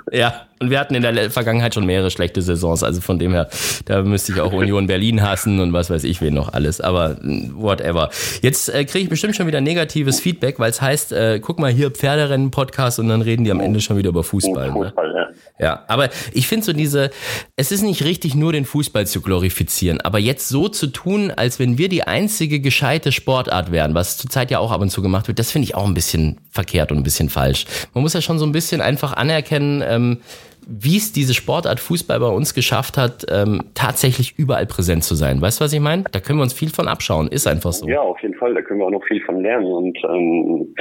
ja, 0.13 0.47
und 0.61 0.71
wir 0.71 0.79
hatten 0.79 0.95
in 0.95 1.03
der 1.03 1.31
Vergangenheit 1.31 1.75
schon 1.75 1.85
mehrere 1.85 2.11
schlechte 2.11 2.43
Saisons. 2.43 2.85
Also 2.85 3.01
von 3.01 3.19
dem 3.19 3.33
her, 3.33 3.49
da 3.87 4.03
müsste 4.03 4.33
ich 4.33 4.41
auch 4.41 4.53
Union 4.53 4.87
Berlin 4.87 5.23
hassen 5.23 5.59
und 5.59 5.73
was 5.73 5.91
weiß 5.91 6.05
ich 6.05 6.21
wen 6.23 6.35
noch 6.35 6.53
alles. 6.53 6.81
Aber 6.81 7.17
whatever. 7.55 8.11
Jetzt 8.41 8.73
äh, 8.73 8.85
kriege 8.85 9.05
ich 9.05 9.11
bestimmt 9.11 9.35
schon 9.35 9.49
wieder 9.49 9.61
negatives 9.61 10.21
Feedback, 10.21 10.61
weil 10.61 10.71
es 10.71 10.81
heißt, 10.81 11.13
äh, 11.13 11.41
guck 11.41 11.59
mal 11.59 11.73
hier 11.73 11.91
Pferderennen-Podcast 11.91 13.01
und 13.01 13.09
dann 13.09 13.23
reden 13.23 13.43
die 13.43 13.51
am 13.51 13.61
Ende 13.61 13.81
schon 13.81 13.97
wieder 13.97 14.11
über 14.11 14.23
Fußball. 14.23 14.71
Fußball, 14.71 15.13
ne? 15.13 15.19
ja. 15.19 15.29
Ja, 15.61 15.85
aber 15.89 16.09
ich 16.33 16.47
finde 16.47 16.65
so 16.65 16.73
diese, 16.73 17.11
es 17.57 17.71
ist 17.71 17.83
nicht 17.83 18.03
richtig, 18.05 18.35
nur 18.35 18.53
den 18.53 18.65
Fußball 18.65 19.07
zu 19.07 19.21
glorifizieren, 19.21 20.01
aber 20.01 20.19
jetzt 20.19 20.49
so 20.49 20.69
zu 20.69 20.87
tun, 20.87 21.31
als 21.31 21.59
wenn 21.59 21.77
wir 21.77 21.91
die 21.91 22.05
einzige 22.05 22.61
gescheite 22.61 23.13
Sportart 23.13 23.71
wären, 23.71 23.95
was 23.95 24.17
zurzeit 24.17 24.51
ja 24.51 24.59
auch 24.59 24.71
ab 24.71 24.81
und 24.81 24.91
zu 24.91 25.03
gemacht 25.03 25.29
wird, 25.29 25.39
das 25.39 25.51
finde 25.51 25.65
ich 25.65 25.75
auch 25.75 25.87
ein 25.87 25.93
bisschen 25.93 26.41
verkehrt 26.51 26.93
und 26.93 26.99
ein 26.99 27.03
bisschen 27.03 27.29
falsch. 27.29 27.67
Man 27.93 28.03
muss 28.03 28.15
ja 28.15 28.23
schon 28.23 28.39
so 28.39 28.47
ein 28.47 28.53
bisschen 28.53 28.81
einfach 28.81 29.13
anerkennen, 29.13 29.83
ähm, 29.87 30.21
wie 30.67 30.97
es 30.97 31.13
diese 31.13 31.35
Sportart 31.35 31.81
Fußball 31.81 32.21
bei 32.21 32.29
uns 32.29 32.55
geschafft 32.55 32.97
hat, 32.97 33.27
ähm, 33.31 33.63
tatsächlich 33.75 34.39
überall 34.39 34.67
präsent 34.67 35.05
zu 35.05 35.15
sein. 35.15 35.41
Weißt 35.41 35.61
du, 35.61 35.65
was 35.65 35.73
ich 35.73 35.81
meine? 35.81 36.05
Da 36.13 36.21
können 36.21 36.39
wir 36.39 36.43
uns 36.43 36.53
viel 36.53 36.71
von 36.71 36.89
abschauen. 36.89 37.29
Ist 37.29 37.47
einfach 37.47 37.73
so. 37.73 37.89
Ja, 37.89 38.01
auf 38.01 38.21
jeden 38.21 38.35
Fall. 38.35 38.55
Da 38.55 38.63
können 38.63 38.81
wir 38.81 38.87
auch 38.87 38.91
noch 38.91 39.05
viel 39.05 39.23
von 39.23 39.41
lernen. 39.41 39.67
Und 39.67 39.99
ähm, 40.05 40.75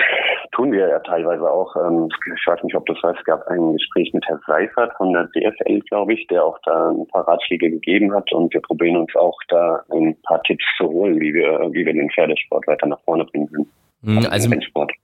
tun 0.52 0.72
wir 0.72 0.88
ja 0.88 1.00
teilweise 1.00 1.50
auch. 1.50 1.76
Ähm, 1.76 2.10
ich 2.36 2.48
weiß 2.48 2.64
nicht, 2.64 2.76
ob 2.76 2.86
das 2.86 2.98
weißt, 3.02 3.20
es 3.20 3.26
gab 3.26 3.48
ein 3.48 3.74
Gespräch 3.74 4.14
mit 4.14 4.26
Herrn 4.28 4.42
Seifert 4.48 4.92
von 4.98 5.14
der 5.14 5.26
DFL, 5.36 5.80
glaube 5.90 6.14
ich, 6.14 6.28
der 6.28 6.44
auch 6.44 6.58
da 6.66 6.90
ein 6.90 7.08
paar 7.08 7.28
Ratschläge 7.28 7.70
gegeben 7.70 8.14
hat. 8.14 8.32
Und 8.32 8.54
wir 8.54 8.62
probieren 8.62 8.98
uns 8.98 9.16
auch 9.16 9.38
da 9.48 9.84
ein 9.92 10.16
paar 10.24 10.42
Tipps 10.44 10.66
zu 10.78 10.88
holen, 10.88 11.20
wie 11.20 11.34
wir, 11.34 11.70
wie 11.72 11.86
wir 11.86 11.94
den 11.94 12.10
Pferdesport 12.10 12.68
weiter 12.68 12.88
nach 12.88 13.00
vorne 13.06 13.26
bringen 13.26 13.50
können. 13.52 13.72
Mhm, 14.02 14.28
also 14.30 14.50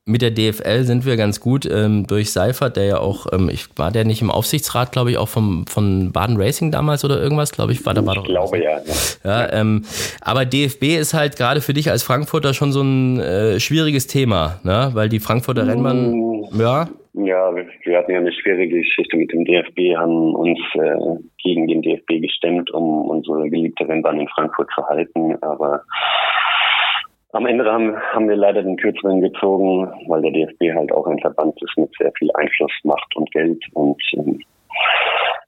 mit 0.05 0.21
der 0.21 0.31
DFL 0.31 0.83
sind 0.83 1.05
wir 1.05 1.17
ganz 1.17 1.41
gut 1.41 1.69
ähm, 1.69 2.05
durch 2.07 2.31
Seifert, 2.31 2.77
der 2.77 2.85
ja 2.85 2.97
auch, 2.99 3.25
ähm, 3.33 3.49
ich 3.51 3.67
war 3.75 3.91
der 3.91 4.05
nicht 4.05 4.21
im 4.21 4.31
Aufsichtsrat, 4.31 4.93
glaube 4.93 5.11
ich, 5.11 5.17
auch 5.17 5.27
vom 5.27 5.65
von 5.67 6.13
Baden 6.13 6.37
Racing 6.37 6.71
damals 6.71 7.03
oder 7.03 7.21
irgendwas, 7.21 7.51
glaube 7.51 7.73
ich, 7.73 7.85
war 7.85 7.93
da 7.93 8.05
war 8.05 8.15
Ich 8.15 8.23
glaube 8.23 8.63
ja. 8.63 8.79
Ja, 9.25 9.51
ähm, 9.51 9.83
aber 10.21 10.45
DFB 10.45 10.97
ist 10.97 11.13
halt 11.13 11.35
gerade 11.35 11.59
für 11.59 11.73
dich 11.73 11.89
als 11.89 12.03
Frankfurter 12.03 12.53
schon 12.53 12.71
so 12.71 12.83
ein 12.83 13.19
äh, 13.19 13.59
schwieriges 13.59 14.07
Thema, 14.07 14.61
ne? 14.63 14.91
Weil 14.93 15.09
die 15.09 15.19
Frankfurter 15.19 15.67
Rennbahn, 15.67 16.11
mm, 16.11 16.61
ja. 16.61 16.87
Ja, 17.17 17.55
wir, 17.55 17.65
wir, 17.83 17.97
hatten 17.97 18.11
ja 18.11 18.19
eine 18.19 18.31
schwierige 18.33 18.77
Geschichte 18.77 19.17
mit 19.17 19.31
dem 19.31 19.45
DFB, 19.45 19.97
haben 19.97 20.35
uns 20.35 20.59
äh, 20.75 20.95
gegen 21.41 21.67
den 21.67 21.81
DFB 21.81 22.21
gestemmt, 22.21 22.71
um 22.71 23.09
unsere 23.09 23.49
geliebte 23.49 23.87
Rennbahn 23.87 24.19
in 24.19 24.27
Frankfurt 24.27 24.69
zu 24.75 24.85
halten, 24.85 25.35
aber 25.41 25.81
am 27.35 27.45
Ende 27.45 27.69
haben, 27.69 27.95
haben 28.13 28.29
wir 28.29 28.37
leider 28.37 28.63
den 28.63 28.77
Kürzeren 28.77 29.19
gezogen, 29.19 29.91
weil 30.07 30.21
der 30.21 30.31
DFB 30.31 30.73
halt 30.73 30.91
auch 30.93 31.05
ein 31.05 31.19
Verband 31.19 31.61
ist 31.61 31.77
mit 31.77 31.91
sehr 31.99 32.11
viel 32.17 32.31
Einfluss, 32.35 32.71
Macht 32.83 33.13
und 33.15 33.29
Geld 33.31 33.61
und 33.73 34.01
ähm, 34.13 34.39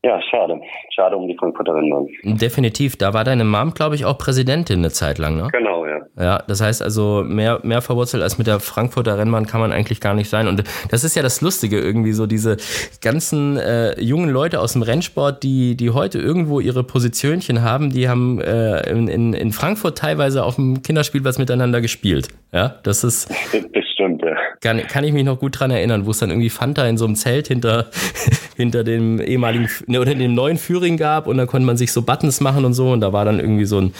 ja, 0.04 0.22
schade. 0.22 0.62
Schade 0.96 1.18
um 1.18 1.28
die 1.28 1.36
Frankfurter 1.36 1.74
Rennbahn. 1.76 2.08
Definitiv. 2.24 2.96
Da 2.96 3.14
war 3.14 3.24
deine 3.24 3.44
Mom, 3.44 3.74
glaube 3.74 3.96
ich, 3.96 4.06
auch 4.06 4.18
Präsidentin 4.18 4.80
eine 4.80 4.92
Zeit 4.92 5.18
lang, 5.18 5.38
ne? 5.38 5.50
Genau, 5.52 5.86
ja. 5.86 6.00
Ja, 6.20 6.44
das 6.48 6.62
heißt 6.62 6.82
also, 6.82 7.24
mehr, 7.26 7.60
mehr 7.64 7.82
verwurzelt 7.82 8.24
als 8.24 8.38
mit 8.38 8.48
der 8.48 8.60
Frankfurter 8.60 9.18
Rennbahn 9.18 9.46
kann 9.46 9.60
man 9.60 9.72
eigentlich 9.72 10.00
gar 10.00 10.14
nicht 10.14 10.30
sein. 10.30 10.48
Und 10.48 10.64
das 10.90 11.04
ist 11.04 11.16
ja 11.16 11.24
das 11.24 11.42
Lustige 11.42 11.80
irgendwie, 11.80 12.14
so 12.14 12.26
diese 12.26 12.58
ganzen 13.02 13.58
äh, 13.58 14.00
jungen 14.00 14.30
Leute 14.30 14.60
aus 14.60 14.74
dem 14.74 14.82
Rennsport, 14.82 15.44
die, 15.44 15.76
die 15.76 15.92
heute 15.92 16.20
irgendwo 16.20 16.60
ihre 16.60 16.84
Positionchen 16.84 17.62
haben, 17.62 17.92
die 17.92 18.08
haben 18.08 18.40
äh, 18.42 18.90
in, 18.90 19.34
in 19.34 19.52
Frankfurt 19.52 19.98
teilweise 19.98 20.44
auf 20.44 20.56
dem 20.56 20.82
Kinderspielplatz 20.82 21.38
miteinander 21.38 21.82
gespielt. 21.82 22.30
Ja, 22.52 22.76
das 22.84 23.04
ist. 23.04 23.30
Das 23.30 23.88
ja. 24.28 24.36
Kann, 24.62 24.80
kann 24.88 25.04
ich 25.04 25.14
mich 25.14 25.24
noch 25.24 25.40
gut 25.40 25.60
dran 25.60 25.72
erinnern, 25.72 26.06
wo 26.06 26.12
es 26.12 26.20
dann 26.20 26.30
irgendwie 26.30 26.50
Fanta 26.50 26.86
in 26.88 26.98
so 26.98 27.06
einem 27.06 27.16
Zelt 27.16 27.48
hinter, 27.48 27.88
hinter 28.56 28.84
dem 28.84 29.20
ehemaligen 29.20 29.70
ne, 29.88 30.00
oder 30.00 30.16
dem 30.16 30.34
neuen 30.34 30.58
Führing 30.58 30.98
gab 30.98 31.28
und 31.28 31.38
da 31.38 31.46
konnte 31.46 31.66
man 31.66 31.78
sich 31.78 31.92
so 31.92 32.02
Buttons 32.02 32.42
machen 32.42 32.66
und 32.66 32.74
so 32.74 32.92
und 32.92 33.02
da 33.02 33.14
war 33.14 33.26
dann 33.26 33.40
irgendwie 33.40 33.66
so 33.66 33.80
ein 33.80 33.94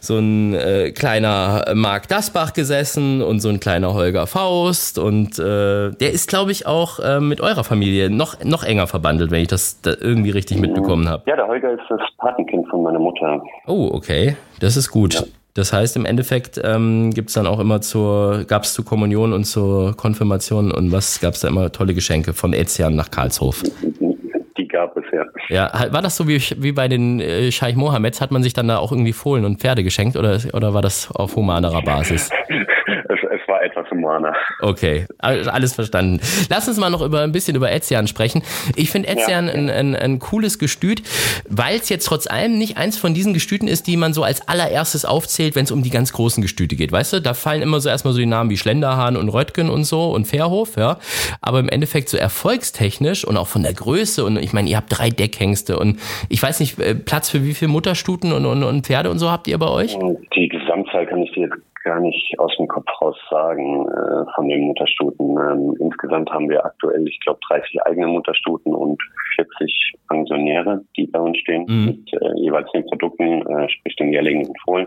so 0.00 0.18
ein 0.18 0.54
äh, 0.54 0.90
kleiner 0.90 1.64
Marc 1.74 2.08
Dasbach 2.08 2.52
gesessen 2.52 3.22
und 3.22 3.40
so 3.40 3.48
ein 3.48 3.60
kleiner 3.60 3.94
Holger 3.94 4.26
Faust 4.26 4.98
und 4.98 5.38
äh, 5.38 5.90
der 5.90 6.12
ist 6.12 6.28
glaube 6.28 6.52
ich 6.52 6.66
auch 6.66 6.98
äh, 6.98 7.20
mit 7.20 7.40
eurer 7.40 7.64
Familie 7.64 8.10
noch 8.10 8.42
noch 8.44 8.64
enger 8.64 8.86
verbandelt, 8.86 9.30
wenn 9.30 9.42
ich 9.42 9.48
das 9.48 9.80
da 9.80 9.92
irgendwie 10.00 10.30
richtig 10.30 10.58
mitbekommen 10.58 11.08
habe. 11.08 11.22
Ja, 11.26 11.36
der 11.36 11.46
Holger 11.46 11.72
ist 11.72 11.82
das 11.88 12.00
Patenkind 12.18 12.68
von 12.68 12.82
meiner 12.82 12.98
Mutter. 12.98 13.42
Oh, 13.66 13.90
okay, 13.92 14.36
das 14.60 14.76
ist 14.76 14.90
gut. 14.90 15.14
Ja. 15.14 15.22
Das 15.54 15.72
heißt, 15.72 15.96
im 15.96 16.06
Endeffekt 16.06 16.58
ähm, 16.64 17.10
gibt 17.10 17.28
es 17.28 17.34
dann 17.34 17.46
auch 17.46 17.60
immer 17.60 17.82
zur, 17.82 18.44
gab 18.44 18.62
es 18.62 18.72
zur 18.72 18.86
Kommunion 18.86 19.34
und 19.34 19.44
zur 19.44 19.94
Konfirmation 19.96 20.72
und 20.72 20.92
was 20.92 21.20
gab 21.20 21.34
es 21.34 21.40
da 21.40 21.48
immer 21.48 21.70
tolle 21.70 21.92
Geschenke 21.92 22.32
von 22.32 22.54
Ezian 22.54 22.94
nach 22.94 23.10
Karlshof? 23.10 23.62
Die 24.56 24.68
gab 24.68 24.96
es, 24.96 25.04
ja. 25.12 25.24
Ja, 25.48 25.92
war 25.92 26.00
das 26.00 26.16
so 26.16 26.26
wie, 26.26 26.40
wie 26.56 26.72
bei 26.72 26.88
den 26.88 27.20
äh, 27.20 27.52
Scheich 27.52 27.76
Mohammeds? 27.76 28.22
Hat 28.22 28.30
man 28.30 28.42
sich 28.42 28.54
dann 28.54 28.68
da 28.68 28.78
auch 28.78 28.92
irgendwie 28.92 29.12
Fohlen 29.12 29.44
und 29.44 29.60
Pferde 29.60 29.84
geschenkt 29.84 30.16
oder, 30.16 30.38
oder 30.54 30.72
war 30.72 30.80
das 30.80 31.10
auf 31.10 31.36
humanerer 31.36 31.82
Basis? 31.82 32.30
Humaner. 33.92 34.34
Okay, 34.60 35.06
alles 35.18 35.74
verstanden. 35.74 36.20
Lass 36.48 36.68
uns 36.68 36.78
mal 36.78 36.90
noch 36.90 37.02
über 37.02 37.20
ein 37.20 37.32
bisschen 37.32 37.56
über 37.56 37.70
Etzian 37.70 38.06
sprechen. 38.06 38.42
Ich 38.76 38.90
finde 38.90 39.08
Etzian 39.08 39.46
ja. 39.46 39.52
ein, 39.52 39.70
ein, 39.70 39.96
ein, 39.96 40.18
cooles 40.18 40.58
Gestüt, 40.58 41.02
weil 41.48 41.76
es 41.76 41.88
jetzt 41.88 42.06
trotz 42.06 42.26
allem 42.26 42.58
nicht 42.58 42.76
eins 42.76 42.98
von 42.98 43.14
diesen 43.14 43.34
Gestüten 43.34 43.68
ist, 43.68 43.86
die 43.86 43.96
man 43.96 44.12
so 44.12 44.22
als 44.22 44.46
allererstes 44.48 45.04
aufzählt, 45.04 45.54
wenn 45.54 45.64
es 45.64 45.70
um 45.70 45.82
die 45.82 45.90
ganz 45.90 46.12
großen 46.12 46.42
Gestüte 46.42 46.76
geht. 46.76 46.92
Weißt 46.92 47.12
du, 47.12 47.20
da 47.20 47.34
fallen 47.34 47.62
immer 47.62 47.80
so 47.80 47.88
erstmal 47.88 48.14
so 48.14 48.20
die 48.20 48.26
Namen 48.26 48.50
wie 48.50 48.56
Schlenderhahn 48.56 49.16
und 49.16 49.28
Röttgen 49.28 49.70
und 49.70 49.84
so 49.84 50.10
und 50.10 50.26
Fairhof, 50.26 50.76
ja. 50.76 50.98
Aber 51.40 51.60
im 51.60 51.68
Endeffekt 51.68 52.08
so 52.08 52.16
erfolgstechnisch 52.16 53.24
und 53.24 53.36
auch 53.36 53.48
von 53.48 53.62
der 53.62 53.74
Größe 53.74 54.24
und 54.24 54.36
ich 54.36 54.52
meine, 54.52 54.68
ihr 54.68 54.76
habt 54.76 54.96
drei 54.96 55.10
Deckhengste 55.10 55.78
und 55.78 55.98
ich 56.28 56.42
weiß 56.42 56.60
nicht, 56.60 56.78
äh, 56.78 56.94
Platz 56.94 57.30
für 57.30 57.44
wie 57.44 57.54
viele 57.54 57.70
Mutterstuten 57.70 58.32
und, 58.32 58.46
und, 58.46 58.62
und 58.62 58.86
Pferde 58.86 59.10
und 59.10 59.18
so 59.18 59.30
habt 59.30 59.48
ihr 59.48 59.58
bei 59.58 59.68
euch? 59.68 59.96
Die 60.34 60.48
Gesamtzahl 60.48 61.06
kann 61.06 61.22
ich 61.22 61.32
dir 61.32 61.50
gar 61.84 62.00
nicht 62.00 62.38
aus 62.38 62.54
dem 62.56 62.68
Kopf 62.68 62.88
raus 63.00 63.16
sagen 63.30 63.86
äh, 63.88 64.24
von 64.34 64.48
den 64.48 64.62
Mutterstuten. 64.62 65.36
Ähm, 65.36 65.76
insgesamt 65.80 66.30
haben 66.30 66.48
wir 66.48 66.64
aktuell, 66.64 67.06
ich 67.06 67.18
glaube, 67.20 67.40
30 67.48 67.82
eigene 67.86 68.06
Mutterstuten 68.06 68.74
und 68.74 69.00
40 69.36 69.92
Pensionäre, 70.08 70.82
die 70.96 71.06
bei 71.06 71.20
uns 71.20 71.38
stehen, 71.38 71.64
mhm. 71.68 71.84
mit 71.86 72.12
äh, 72.14 72.40
jeweils 72.40 72.70
den 72.72 72.86
Produkten, 72.86 73.46
äh, 73.46 73.68
sprich 73.68 73.96
den 73.96 74.12
jährlichen 74.12 74.46
und 74.46 74.60
Fohlen. 74.60 74.86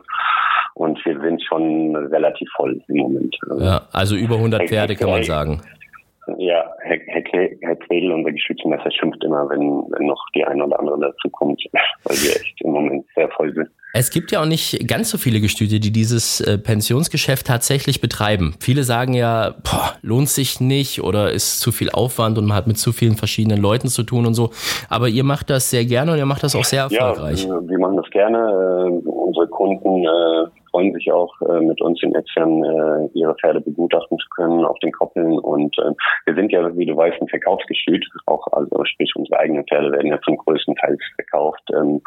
Und 0.76 1.04
wir 1.06 1.20
sind 1.22 1.42
schon 1.42 1.96
relativ 1.96 2.50
voll 2.56 2.82
im 2.90 2.98
Moment. 2.98 3.38
Ja, 3.60 3.82
also 3.94 4.16
über 4.16 4.36
100 4.36 4.68
Pferde 4.68 4.96
kann 4.96 5.10
man 5.10 5.24
sagen. 5.24 5.62
Ja, 6.38 6.66
Herr, 6.80 6.98
Herr, 7.08 7.50
Herr 7.62 7.76
Quedel, 7.76 8.12
unser 8.12 8.32
Geschützmesser, 8.32 8.92
schimpft 8.92 9.24
immer, 9.24 9.50
wenn, 9.50 9.84
wenn 9.92 10.08
noch 10.08 10.24
die 10.36 10.44
eine 10.44 10.66
oder 10.66 10.80
andere 10.80 11.00
dazu 11.00 11.30
kommt, 11.30 11.62
weil 12.04 12.18
wir 12.18 12.36
echt 12.36 12.62
im 12.62 12.72
Moment 12.72 13.06
sehr 13.16 13.30
voll 13.30 13.54
sind. 13.54 13.70
Es 13.98 14.10
gibt 14.10 14.34
ja 14.34 14.42
auch 14.42 14.46
nicht 14.46 14.90
ganz 14.90 15.10
so 15.10 15.18
viele 15.18 15.40
Gestüte, 15.40 15.80
die 15.80 15.92
dieses 15.92 16.42
äh, 16.42 16.58
Pensionsgeschäft 16.58 17.48
tatsächlich 17.48 18.02
betreiben. 18.02 18.54
Viele 18.60 18.84
sagen 18.84 19.14
ja, 19.14 19.56
boah, 19.64 19.94
lohnt 20.02 20.28
sich 20.28 20.60
nicht 20.60 21.02
oder 21.02 21.32
ist 21.32 21.62
zu 21.62 21.72
viel 21.72 21.90
Aufwand 21.90 22.38
und 22.38 22.46
man 22.46 22.58
hat 22.58 22.68
mit 22.68 22.78
zu 22.78 22.92
vielen 22.92 23.16
verschiedenen 23.16 23.62
Leuten 23.62 23.88
zu 23.88 24.04
tun 24.04 24.26
und 24.26 24.34
so. 24.34 24.50
Aber 24.90 25.08
ihr 25.08 25.24
macht 25.24 25.50
das 25.50 25.70
sehr 25.70 25.86
gerne 25.86 26.12
und 26.12 26.18
ihr 26.18 26.26
macht 26.26 26.44
das 26.44 26.58
auch 26.58 26.66
sehr 26.66 26.90
erfolgreich. 26.92 27.46
Ja, 27.46 27.66
wir 27.66 27.80
machen 27.80 27.96
das 27.96 28.10
gerne. 28.10 28.38
Äh, 28.38 29.08
unsere 29.08 29.48
Kunden 29.48 30.04
äh, 30.04 30.46
freuen 30.76 30.94
sich 30.94 31.10
auch, 31.12 31.34
äh, 31.42 31.62
mit 31.62 31.82
uns 31.82 32.04
in 32.04 32.14
extern 32.14 32.64
äh, 32.64 33.08
ihre 33.14 33.34
Pferde 33.36 33.62
begutachten 33.62 34.18
zu 34.18 34.28
können 34.36 34.66
auf 34.66 34.78
den 34.80 34.92
Koppeln. 34.92 35.40
Und 35.40 35.78
äh, 35.80 35.92
wir 36.26 36.36
sind 36.36 36.52
ja, 36.52 36.76
wie 36.76 36.86
du 36.86 36.98
weißt, 36.98 37.22
ein 37.22 37.30
Verkaufsgestüt. 37.30 38.06
Auch 38.26 38.46
also 38.52 38.84
sprich 38.84 39.12
unsere 39.16 39.40
eigenen 39.40 39.66
Pferde 39.66 39.94
werden 39.94 40.08
ja 40.08 40.20
zum 40.26 40.36
größten 40.36 40.76
Teil 40.76 40.98
verkauft. 41.16 41.62
Ähm, 41.74 42.02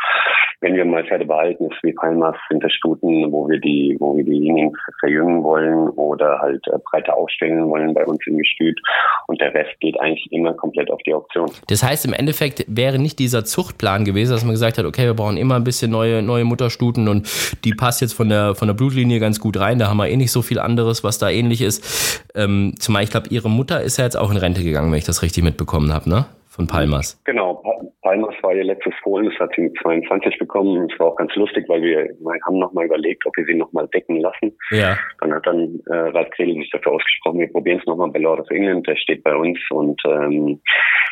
wenn 0.61 0.75
wir 0.75 0.85
mal 0.85 1.05
Pferde 1.05 1.25
behalten, 1.25 1.71
ist 1.71 1.83
wie 1.83 1.93
Palmas 1.95 2.37
sind 2.51 2.63
das 2.63 2.73
Stuten, 2.73 3.33
wo 3.33 3.49
wir 3.49 3.59
die, 3.59 3.97
wo 4.01 4.15
wir 4.17 4.25
diejenigen 4.25 4.73
verjüngen 5.01 5.43
wollen 5.43 5.89
oder 5.91 6.39
halt 6.41 6.67
äh, 6.67 6.79
breiter 6.91 7.17
aufstellen 7.17 7.71
wollen 7.71 7.95
bei 7.95 8.05
uns 8.05 8.19
im 8.27 8.37
Gestüt. 8.37 8.79
Und 9.29 9.41
der 9.41 9.55
Rest 9.55 9.81
geht 9.81 9.99
eigentlich 9.99 10.31
immer 10.31 10.53
komplett 10.53 10.91
auf 10.91 11.01
die 11.07 11.15
Auktion. 11.15 11.51
Das 11.69 11.83
heißt, 11.83 12.05
im 12.05 12.13
Endeffekt 12.13 12.65
wäre 12.69 12.99
nicht 12.99 13.19
dieser 13.19 13.45
Zuchtplan 13.45 14.05
gewesen, 14.05 14.33
dass 14.33 14.45
man 14.45 14.53
gesagt 14.53 14.77
hat, 14.77 14.85
okay, 14.85 15.07
wir 15.07 15.15
brauchen 15.15 15.39
immer 15.39 15.57
ein 15.57 15.65
bisschen 15.65 15.91
neue, 15.91 16.23
neue 16.23 16.45
Mutterstuten 16.45 17.09
und 17.09 17.27
die 17.65 17.73
passt 17.73 18.03
jetzt 18.03 18.13
von 18.13 18.29
der 18.29 18.58
von 18.59 18.69
der 18.69 18.75
Blutlinie 18.75 19.21
ganz 19.21 19.41
gut 19.41 19.57
rein. 19.57 19.79
Da 19.79 19.89
haben 19.89 19.97
wir 19.97 20.09
eh 20.09 20.17
nicht 20.17 20.33
so 20.33 20.43
viel 20.43 20.59
anderes, 20.59 21.05
was 21.05 21.19
da 21.19 21.31
ähnlich 21.31 21.63
ist. 21.63 22.23
Ähm, 22.35 22.75
zumal 22.79 23.05
ich 23.05 23.11
glaube, 23.11 23.29
ihre 23.31 23.49
Mutter 23.49 23.83
ist 23.83 23.97
ja 23.97 24.05
jetzt 24.05 24.17
auch 24.17 24.31
in 24.31 24.37
Rente 24.37 24.63
gegangen, 24.63 24.91
wenn 24.91 24.99
ich 24.99 25.05
das 25.05 25.23
richtig 25.23 25.45
mitbekommen 25.45 25.93
habe, 25.93 26.11
ne? 26.11 26.27
Von 26.59 26.67
Palmas. 26.67 27.23
Genau, 27.25 27.63
Palmas 28.03 28.35
war 28.43 28.53
ihr 28.53 28.65
letztes 28.65 28.93
Fohlen, 29.05 29.31
das 29.31 29.39
hat 29.39 29.51
sie 29.55 29.63
mit 29.63 29.79
22 29.81 30.41
bekommen. 30.41 30.89
Es 30.91 30.99
war 30.99 31.07
auch 31.13 31.17
ganz 31.17 31.33
lustig, 31.37 31.65
weil 31.69 31.83
wir 31.83 32.09
haben 32.45 32.59
nochmal 32.59 32.87
überlegt, 32.87 33.25
ob 33.27 33.37
wir 33.37 33.45
sie 33.45 33.55
nochmal 33.55 33.87
decken 33.95 34.17
lassen. 34.19 34.57
Ja. 34.73 34.99
Dann 35.21 35.33
hat 35.33 35.47
dann 35.47 35.79
äh, 35.87 35.95
Ralf 35.95 36.31
Kredel 36.31 36.57
sich 36.57 36.71
dafür 36.71 36.93
ausgesprochen, 36.93 37.39
wir 37.39 37.53
probieren 37.53 37.79
es 37.79 37.87
nochmal 37.87 38.11
bei 38.11 38.19
Lord 38.19 38.41
of 38.41 38.51
England, 38.51 38.89
der 38.89 38.97
steht 38.97 39.23
bei 39.23 39.37
uns 39.37 39.57
und 39.71 40.03
ähm, 40.05 40.61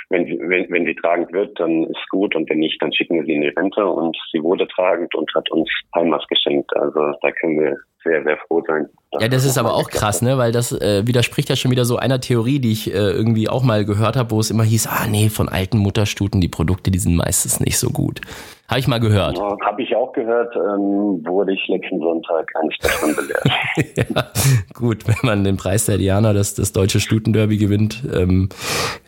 wenn, 0.09 0.26
sie, 0.26 0.37
wenn, 0.40 0.68
wenn 0.68 0.85
sie 0.85 0.94
tragend 0.96 1.32
wird, 1.32 1.59
dann 1.61 1.85
ist 1.85 2.09
gut 2.11 2.35
und 2.35 2.50
wenn 2.50 2.59
nicht, 2.59 2.82
dann 2.82 2.92
schicken 2.92 3.14
wir 3.14 3.24
sie 3.24 3.35
in 3.35 3.42
die 3.42 3.48
Rente 3.48 3.87
und 3.87 4.16
sie 4.32 4.42
wurde 4.42 4.66
tragend 4.66 5.14
und 5.14 5.32
hat 5.37 5.48
uns 5.52 5.70
Palmas 5.92 6.26
geschenkt. 6.26 6.74
Also 6.76 7.12
da 7.22 7.30
können 7.30 7.61
wir 7.61 7.76
sehr, 8.07 8.23
sehr 8.23 8.38
froh 8.47 8.62
sein. 8.66 8.88
Ja, 9.21 9.29
das 9.29 9.45
ist 9.45 9.59
aber 9.59 9.75
auch 9.75 9.90
krass, 9.90 10.23
ne? 10.23 10.38
Weil 10.38 10.53
das 10.53 10.73
äh, 10.73 11.07
widerspricht 11.07 11.49
ja 11.49 11.57
schon 11.57 11.71
wieder 11.71 11.85
so 11.85 11.97
einer 11.97 12.21
Theorie, 12.21 12.59
die 12.59 12.73
ich 12.73 12.92
äh, 12.92 12.97
irgendwie 12.97 13.49
auch 13.49 13.62
mal 13.62 13.85
gehört 13.85 14.16
habe, 14.16 14.31
wo 14.31 14.40
es 14.40 14.51
immer 14.51 14.64
hieß, 14.64 14.87
ah 14.87 15.07
nee, 15.07 15.29
von 15.29 15.49
alten 15.49 15.79
Mutterstuten, 15.79 16.40
die 16.40 16.49
Produkte, 16.49 16.90
die 16.90 16.99
sind 16.99 17.16
meistens 17.16 17.61
nicht 17.61 17.79
so 17.79 17.90
gut. 17.90 18.21
Habe 18.68 18.81
ich 18.81 18.88
mal 18.88 18.98
gehört. 18.98 19.38
Ja, 19.38 19.57
Habe 19.64 19.83
ich 19.83 19.94
auch 19.94 20.12
gehört, 20.12 20.55
ähm, 20.57 21.24
wurde 21.24 21.52
ich 21.52 21.68
letzten 21.68 22.00
Sonntag 22.00 22.50
eines 22.61 22.76
davon 22.81 23.14
belehrt. 23.14 23.44
ja, 23.96 24.26
gut, 24.74 25.07
wenn 25.07 25.16
man 25.22 25.44
den 25.44 25.57
Preis 25.57 25.87
der 25.87 25.98
Diana, 25.98 26.33
das, 26.33 26.55
das 26.55 26.72
deutsche 26.72 26.98
Stutenderby 26.98 27.59
gewinnt, 27.59 28.02
ähm, 28.12 28.48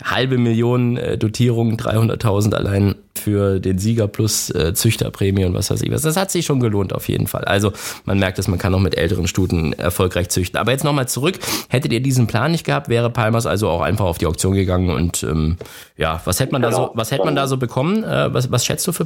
halbe 0.04 0.38
Million 0.38 0.96
äh, 0.96 1.18
Dotierung, 1.18 1.74
300.000 1.76 2.54
allein 2.54 2.94
für 3.18 3.60
den 3.60 3.78
Sieger 3.78 4.08
plus 4.08 4.50
äh, 4.50 4.72
Züchterprämie 4.74 5.44
und 5.44 5.54
was 5.54 5.70
weiß 5.70 5.82
ich 5.82 5.90
was. 5.90 6.02
Das 6.02 6.16
hat 6.16 6.30
sich 6.30 6.46
schon 6.46 6.60
gelohnt 6.60 6.94
auf 6.94 7.08
jeden 7.08 7.26
Fall. 7.26 7.44
Also 7.44 7.72
man 8.04 8.18
merkt, 8.18 8.38
dass 8.38 8.48
man 8.48 8.58
kann 8.58 8.74
auch 8.74 8.80
mit 8.80 8.96
älteren 8.96 9.26
Stuten 9.26 9.72
erfolgreich 9.72 10.28
züchten. 10.28 10.58
Aber 10.58 10.72
jetzt 10.72 10.84
nochmal 10.84 11.08
zurück. 11.08 11.38
Hättet 11.68 11.92
ihr 11.92 12.00
diesen 12.00 12.26
Plan 12.26 12.52
nicht 12.52 12.64
gehabt, 12.64 12.88
wäre 12.88 13.10
Palmas 13.10 13.46
also 13.46 13.68
auch 13.68 13.80
einfach 13.80 14.04
auf 14.06 14.18
die 14.18 14.26
Auktion 14.26 14.54
gegangen 14.54 14.90
und 14.90 15.22
ähm, 15.24 15.56
ja, 15.96 16.20
was 16.24 16.40
hätte 16.40 16.52
man 16.52 16.62
genau. 16.62 16.70
da 16.70 16.82
so, 16.84 16.90
was 16.94 17.10
hätte 17.10 17.24
man 17.24 17.34
da 17.34 17.46
so 17.46 17.56
bekommen? 17.56 18.04
Äh, 18.04 18.32
was, 18.32 18.50
was 18.50 18.64
schätzt 18.64 18.86
du 18.86 18.92
für 18.92 19.04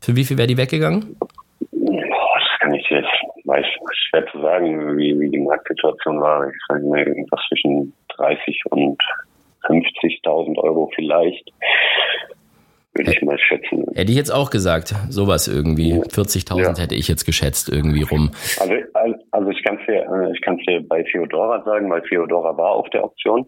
Für 0.00 0.16
wie 0.16 0.24
viel 0.24 0.38
wäre 0.38 0.48
die 0.48 0.56
weggegangen? 0.56 1.16
Das 1.72 2.60
kann 2.60 2.74
ich 2.74 2.88
jetzt, 2.90 3.08
weiß, 3.44 3.66
schwer 4.10 4.26
zu 4.32 4.40
sagen, 4.40 4.96
wie, 4.96 5.18
wie 5.18 5.30
die 5.30 5.38
Marktsituation 5.38 6.20
war. 6.20 6.48
Ich 6.48 6.56
sage 6.68 6.86
mal 6.86 6.98
irgendwas 6.98 7.40
zwischen 7.48 7.92
30 8.16 8.62
und 8.70 9.00
50.000 9.64 10.58
Euro 10.58 10.90
vielleicht. 10.94 11.50
Würde 12.94 13.12
ich 13.12 13.22
mal 13.22 13.38
schätzen. 13.38 13.84
Hätte 13.94 14.10
ich 14.10 14.16
jetzt 14.16 14.32
auch 14.32 14.48
gesagt, 14.48 14.94
sowas 15.10 15.48
irgendwie. 15.48 15.94
40.000 15.94 16.60
ja. 16.60 16.78
hätte 16.78 16.94
ich 16.94 17.08
jetzt 17.08 17.26
geschätzt, 17.26 17.68
irgendwie 17.70 18.02
rum. 18.02 18.30
Also, 18.58 18.74
also 19.32 19.50
ich 19.50 19.62
kann 19.64 19.78
es 19.78 19.86
dir, 19.86 20.06
äh, 20.06 20.32
ich 20.32 20.66
dir 20.66 20.80
bei 20.88 21.02
Theodora 21.02 21.62
sagen, 21.64 21.90
weil 21.90 22.00
Theodora 22.02 22.56
war 22.56 22.70
auf 22.70 22.88
der 22.90 23.04
Option. 23.04 23.44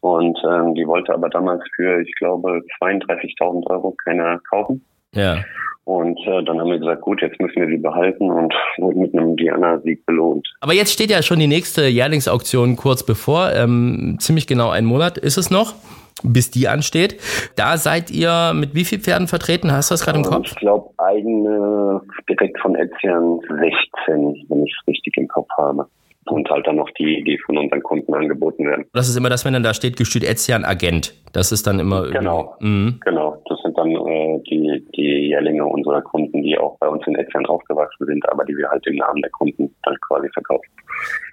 Und 0.00 0.38
ähm, 0.48 0.74
die 0.74 0.86
wollte 0.86 1.12
aber 1.12 1.28
damals 1.28 1.62
für, 1.74 2.00
ich 2.00 2.14
glaube, 2.14 2.62
32.000 2.80 3.68
Euro 3.68 3.96
keiner 4.04 4.38
kaufen. 4.48 4.84
Ja. 5.14 5.44
Und 5.84 6.18
äh, 6.26 6.44
dann 6.44 6.60
haben 6.60 6.70
wir 6.70 6.78
gesagt, 6.78 7.00
gut, 7.00 7.22
jetzt 7.22 7.40
müssen 7.40 7.62
wir 7.62 7.66
sie 7.66 7.78
behalten 7.78 8.30
und 8.30 8.52
wurden 8.76 9.00
mit 9.00 9.14
einem 9.14 9.36
Diana-Sieg 9.36 10.04
belohnt. 10.04 10.46
Aber 10.60 10.74
jetzt 10.74 10.92
steht 10.92 11.10
ja 11.10 11.22
schon 11.22 11.38
die 11.38 11.46
nächste 11.46 11.86
Jährlingsauktion 11.86 12.76
kurz 12.76 13.02
bevor. 13.02 13.52
Ähm, 13.54 14.16
ziemlich 14.20 14.46
genau 14.46 14.68
einen 14.68 14.86
Monat 14.86 15.16
ist 15.16 15.38
es 15.38 15.50
noch, 15.50 15.74
bis 16.22 16.50
die 16.50 16.68
ansteht. 16.68 17.18
Da 17.56 17.78
seid 17.78 18.10
ihr 18.10 18.52
mit 18.54 18.74
wie 18.74 18.84
vielen 18.84 19.00
Pferden 19.00 19.28
vertreten? 19.28 19.72
Hast 19.72 19.90
du 19.90 19.94
das 19.94 20.04
gerade 20.04 20.18
im 20.18 20.24
Kopf? 20.24 20.48
Ich 20.48 20.56
glaube, 20.56 20.90
eigene 20.98 22.02
direkt 22.28 22.60
von 22.60 22.74
Etzian 22.74 23.40
16, 23.48 24.44
wenn 24.48 24.66
ich 24.66 24.76
es 24.78 24.88
richtig 24.88 25.16
im 25.16 25.28
Kopf 25.28 25.48
habe 25.56 25.86
und 26.30 26.48
halt 26.50 26.66
dann 26.66 26.76
noch 26.76 26.90
die, 26.98 27.22
die 27.24 27.38
von 27.38 27.58
unseren 27.58 27.82
Kunden 27.82 28.14
angeboten 28.14 28.66
werden. 28.66 28.84
Das 28.92 29.08
ist 29.08 29.16
immer 29.16 29.30
das, 29.30 29.44
wenn 29.44 29.52
dann 29.52 29.62
da 29.62 29.74
steht, 29.74 29.96
gestüt 29.96 30.24
Etzian 30.24 30.64
Agent. 30.64 31.14
Das 31.32 31.52
ist 31.52 31.66
dann 31.66 31.78
immer. 31.78 32.08
Genau. 32.10 32.54
Mhm. 32.60 33.00
Genau. 33.04 33.42
Das 33.48 33.58
sind 33.62 33.76
dann 33.76 33.90
äh, 33.90 34.40
die, 34.50 34.84
die 34.96 35.28
Jährlinge 35.28 35.64
unserer 35.64 36.02
Kunden, 36.02 36.42
die 36.42 36.58
auch 36.58 36.78
bei 36.78 36.88
uns 36.88 37.06
in 37.06 37.16
Etzian 37.16 37.46
aufgewachsen 37.46 38.06
sind, 38.06 38.28
aber 38.28 38.44
die 38.44 38.56
wir 38.56 38.68
halt 38.68 38.86
im 38.86 38.96
Namen 38.96 39.22
der 39.22 39.30
Kunden 39.30 39.74
dann 39.82 39.96
quasi 40.06 40.28
verkaufen. 40.32 40.68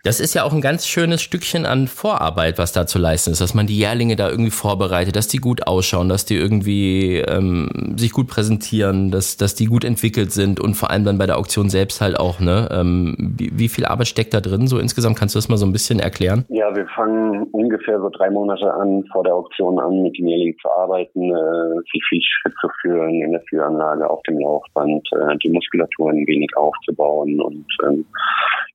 Das 0.04 0.20
ist 0.20 0.36
ja 0.36 0.44
auch 0.44 0.54
ein 0.54 0.62
ganz 0.62 0.86
schönes 0.86 1.24
Stückchen 1.24 1.66
an 1.66 1.88
Vorarbeit, 1.88 2.60
was 2.60 2.72
da 2.72 2.86
zu 2.86 3.00
leisten 3.00 3.32
ist, 3.32 3.42
dass 3.42 3.56
man 3.56 3.66
die 3.66 3.78
Jährlinge 3.78 4.16
da 4.16 4.30
irgendwie 4.30 4.52
vorbereitet, 4.52 5.16
dass 5.16 5.28
die 5.28 5.40
gut 5.40 5.66
ausschauen, 5.66 6.10
dass 6.10 6.26
die 6.26 6.36
irgendwie 6.36 7.18
ähm, 7.18 7.96
sich 7.98 8.12
gut 8.12 8.28
präsentieren, 8.28 9.10
dass, 9.10 9.38
dass 9.38 9.56
die 9.56 9.66
gut 9.66 9.84
entwickelt 9.84 10.32
sind 10.32 10.60
und 10.60 10.76
vor 10.76 10.92
allem 10.92 11.06
dann 11.06 11.18
bei 11.18 11.26
der 11.26 11.38
Auktion 11.38 11.70
selbst 11.70 12.02
halt 12.02 12.20
auch, 12.20 12.40
ne? 12.40 12.70
Ähm, 12.72 13.16
wie, 13.18 13.58
wie 13.58 13.68
viel 13.68 13.86
Arbeit 13.86 14.08
steckt 14.08 14.36
da 14.36 14.42
drin 14.42 14.68
so 14.68 14.78
insgesamt? 14.86 15.17
Kannst 15.17 15.36
du 15.36 15.38
das 15.38 15.50
mal 15.50 15.58
so 15.58 15.65
ein 15.65 15.74
bisschen 15.74 16.00
erklären? 16.00 16.45
Ja, 16.50 16.76
wir 16.76 16.88
fangen 16.88 17.43
ungefähr 17.52 18.00
so 18.00 18.10
drei 18.10 18.30
Monate 18.30 18.74
an, 18.74 19.04
vor 19.12 19.24
der 19.24 19.36
Auktion 19.36 19.80
an, 19.80 20.02
mit 20.02 20.17
den 20.17 20.56
zu 20.62 20.69
arbeiten, 20.69 21.32
äh, 21.32 21.82
sie 21.91 22.02
viel 22.10 22.21
Schritt 22.21 22.54
zu 22.62 22.67
führen 22.82 23.21
in 23.21 23.32
der 23.32 23.41
Führanlage, 23.50 24.10
auf 24.10 24.21
dem 24.24 24.39
Laufband, 24.39 25.08
äh, 25.13 25.38
die 25.43 25.50
Muskulatur 25.50 26.12
ein 26.12 26.28
wenig 26.28 26.56
aufzubauen 26.56 27.41
und 27.41 27.65
ähm, 27.86 28.06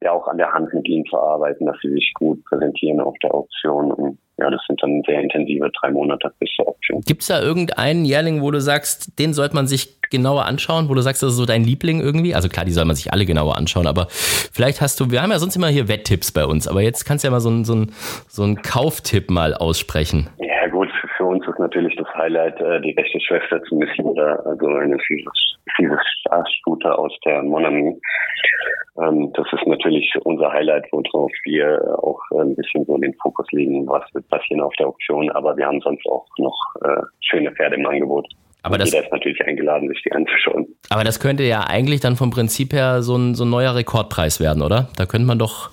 ja 0.03 0.13
auch 0.13 0.27
an 0.29 0.39
der 0.39 0.53
Hand 0.53 0.73
mit 0.73 0.89
ihnen 0.89 1.05
zu 1.07 1.19
arbeiten, 1.19 1.67
dass 1.67 1.77
sie 1.83 1.91
sich 1.91 2.13
gut 2.15 2.43
präsentieren 2.45 3.01
auf 3.01 3.15
der 3.23 3.35
Auktion. 3.35 3.93
Und 3.93 4.19
ja, 4.41 4.51
das 4.51 4.61
sind 4.67 4.83
dann 4.83 5.03
sehr 5.07 5.21
intensive 5.21 5.71
drei 5.81 5.91
Monate 5.91 6.33
bis 6.39 6.51
zur 6.57 6.67
Auktion. 6.67 7.03
Gibt 7.03 7.23
es 7.23 7.29
da 7.29 7.41
irgendeinen 7.41 8.05
Jährling, 8.05 8.41
wo 8.41 8.51
du 8.51 8.61
sagst, 8.61 9.19
den 9.19 9.35
sollte 9.35 9.55
man 9.55 9.67
sich 9.67 10.01
genauer 10.11 10.47
anschauen, 10.47 10.89
wo 10.89 10.95
du 10.95 11.03
sagst, 11.03 11.23
das 11.23 11.31
ist 11.31 11.37
so 11.37 11.47
dein 11.47 11.63
Liebling 11.63 12.01
irgendwie? 12.01 12.35
Also 12.35 12.49
klar, 12.49 12.65
die 12.65 12.73
soll 12.73 12.85
man 12.85 12.97
sich 12.97 13.13
alle 13.13 13.27
genauer 13.27 13.57
anschauen, 13.57 13.87
aber 13.87 14.07
vielleicht 14.11 14.81
hast 14.81 14.99
du, 14.99 15.11
wir 15.11 15.23
haben 15.23 15.31
ja 15.31 15.39
sonst 15.39 15.57
immer 15.57 15.69
hier 15.69 15.89
Wetttipps 15.89 16.33
bei 16.33 16.47
uns, 16.47 16.67
aber 16.67 16.81
jetzt 16.81 17.05
kannst 17.05 17.23
du 17.23 17.29
ja 17.29 17.33
mal 17.33 17.41
so 17.41 17.51
einen 17.51 17.65
so 17.65 17.87
so 18.29 18.43
ein 18.43 18.63
Kauftipp 18.63 19.31
mal 19.31 19.55
aussprechen. 19.55 20.29
Ja 20.39 20.69
gut, 20.69 20.80
uns 21.31 21.47
ist 21.47 21.59
natürlich 21.59 21.95
das 21.97 22.09
Highlight 22.15 22.61
äh, 22.61 22.81
die 22.81 22.93
rechte 22.93 23.21
Schwester 23.21 23.63
zu 23.65 23.77
Miss 23.77 23.89
Yoda, 23.97 24.35
also 24.45 24.67
eine 24.67 24.99
fiese 24.99 25.31
Stute 26.59 26.99
aus 26.99 27.13
der 27.25 27.43
Monami. 27.43 27.97
Ähm, 29.01 29.33
das 29.35 29.47
ist 29.53 29.67
natürlich 29.67 30.13
unser 30.25 30.53
Highlight, 30.53 30.87
worauf 30.91 31.31
wir 31.45 31.81
auch 32.03 32.21
ein 32.39 32.57
bisschen 32.57 32.85
so 32.85 32.99
den 32.99 33.15
Fokus 33.23 33.47
legen, 33.53 33.87
was 33.87 34.03
wird 34.13 34.29
passieren 34.29 34.61
auf 34.61 34.75
der 34.79 34.89
Auktion. 34.89 35.31
Aber 35.31 35.57
wir 35.57 35.67
haben 35.67 35.81
sonst 35.81 36.05
auch 36.07 36.27
noch 36.39 36.57
äh, 36.83 37.03
schöne 37.21 37.53
Pferde 37.53 37.77
im 37.77 37.87
Angebot. 37.87 38.27
Aber 38.63 38.77
das, 38.77 38.91
jeder 38.91 39.05
ist 39.05 39.13
natürlich 39.13 39.41
eingeladen, 39.47 39.89
sich 39.89 40.03
die 40.03 40.13
anzuschauen. 40.13 40.67
Aber 40.91 41.05
das 41.05 41.19
könnte 41.19 41.45
ja 41.45 41.65
eigentlich 41.67 42.01
dann 42.01 42.17
vom 42.17 42.31
Prinzip 42.31 42.75
her 42.75 43.03
so 43.03 43.17
ein, 43.17 43.35
so 43.35 43.45
ein 43.45 43.51
neuer 43.51 43.75
Rekordpreis 43.75 44.39
werden, 44.41 44.63
oder? 44.63 44.89
Da 44.99 45.07
könnte 45.07 45.27
man 45.27 45.39
doch 45.39 45.71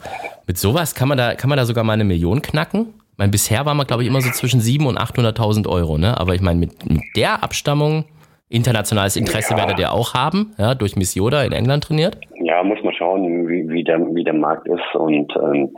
mit 0.48 0.58
sowas 0.58 0.96
kann 0.96 1.10
man 1.10 1.18
da 1.18 1.36
kann 1.36 1.50
man 1.50 1.58
da 1.58 1.66
sogar 1.66 1.84
mal 1.84 1.94
eine 1.94 2.06
Million 2.06 2.42
knacken. 2.42 2.94
Ich 3.18 3.20
meine, 3.20 3.32
bisher 3.32 3.66
war 3.66 3.74
man 3.74 3.88
glaube 3.88 4.04
ich 4.04 4.10
immer 4.10 4.22
so 4.22 4.30
zwischen 4.30 4.60
7 4.60 4.86
und 4.86 5.00
800.000 5.00 5.68
Euro, 5.68 5.98
ne? 5.98 6.20
Aber 6.20 6.36
ich 6.36 6.42
meine 6.42 6.60
mit, 6.60 6.88
mit 6.88 7.02
der 7.16 7.44
Abstammung 7.44 8.06
internationales 8.48 9.16
Interesse 9.16 9.56
ja. 9.56 9.58
werdet 9.58 9.80
ihr 9.80 9.92
auch 9.92 10.14
haben, 10.14 10.54
ja, 10.60 10.76
durch 10.76 10.96
Miss 10.96 11.16
Yoda 11.16 11.42
in 11.44 11.52
England 11.52 11.86
trainiert. 11.86 12.20
Ja, 12.36 12.62
muss 12.62 12.78
man 12.84 12.94
schauen, 12.94 13.48
wie, 13.48 13.68
wie, 13.70 13.84
der, 13.84 14.00
wie 14.14 14.24
der 14.24 14.36
Markt 14.36 14.68
ist. 14.68 14.94
Und 14.94 15.34
ähm, 15.36 15.74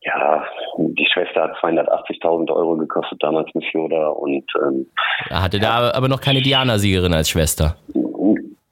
ja, 0.00 0.42
die 0.78 1.06
Schwester 1.12 1.42
hat 1.42 1.56
280.000 1.62 2.50
Euro 2.50 2.78
gekostet 2.78 3.22
damals 3.22 3.54
Miss 3.54 3.70
Yoda. 3.74 4.08
Und 4.08 4.44
ähm, 4.64 4.86
hatte 5.28 5.60
da 5.60 5.92
aber 5.92 6.08
noch 6.08 6.22
keine 6.22 6.40
Diana-Siegerin 6.40 7.12
als 7.12 7.28
Schwester. 7.28 7.76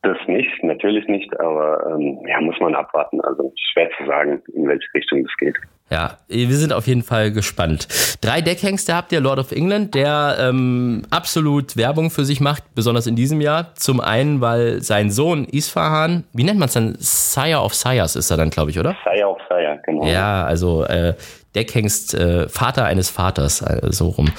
Das 0.03 0.17
nicht, 0.27 0.65
natürlich 0.65 1.07
nicht, 1.09 1.30
aber 1.41 1.87
ähm, 1.91 2.21
ja, 2.27 2.41
muss 2.41 2.59
man 2.61 2.75
abwarten. 2.75 3.21
Also 3.21 3.53
schwer 3.73 3.89
zu 3.99 4.07
sagen, 4.07 4.43
in 4.55 4.69
welche 4.69 4.87
Richtung 4.95 5.23
das 5.25 5.33
geht. 5.39 5.57
Ja, 5.91 6.19
wir 6.29 6.55
sind 6.55 6.73
auf 6.73 6.87
jeden 6.87 7.03
Fall 7.03 7.33
gespannt. 7.33 7.89
Drei 8.21 8.41
Deckhengste 8.41 8.95
habt 8.95 9.11
ihr, 9.11 9.21
Lord 9.21 9.41
of 9.41 9.51
England, 9.51 9.97
der 9.97 10.37
ähm, 10.39 11.03
absolut 11.11 11.77
Werbung 11.77 12.11
für 12.11 12.25
sich 12.25 12.41
macht, 12.41 12.63
besonders 12.77 13.09
in 13.09 13.17
diesem 13.17 13.41
Jahr. 13.41 13.75
Zum 13.75 14.01
einen, 14.01 14.41
weil 14.41 14.83
sein 14.83 15.11
Sohn 15.11 15.47
Isfahan, 15.47 16.23
wie 16.33 16.45
nennt 16.45 16.61
man 16.61 16.69
es 16.69 16.75
dann? 16.75 16.95
Sire 17.01 17.59
of 17.59 17.75
Sires 17.75 18.15
ist 18.15 18.31
er 18.31 18.37
dann, 18.37 18.51
glaube 18.51 18.71
ich, 18.71 18.79
oder? 18.79 18.97
Sire 19.03 19.27
of 19.27 19.39
Sire, 19.49 19.81
genau. 19.85 20.07
Ja, 20.07 20.45
also 20.45 20.85
äh, 20.85 21.15
Deckhengst, 21.55 22.15
äh, 22.15 22.49
Vater 22.49 22.85
eines 22.85 23.11
Vaters, 23.11 23.61
äh, 23.63 23.81
so 23.91 24.09
rum. 24.09 24.31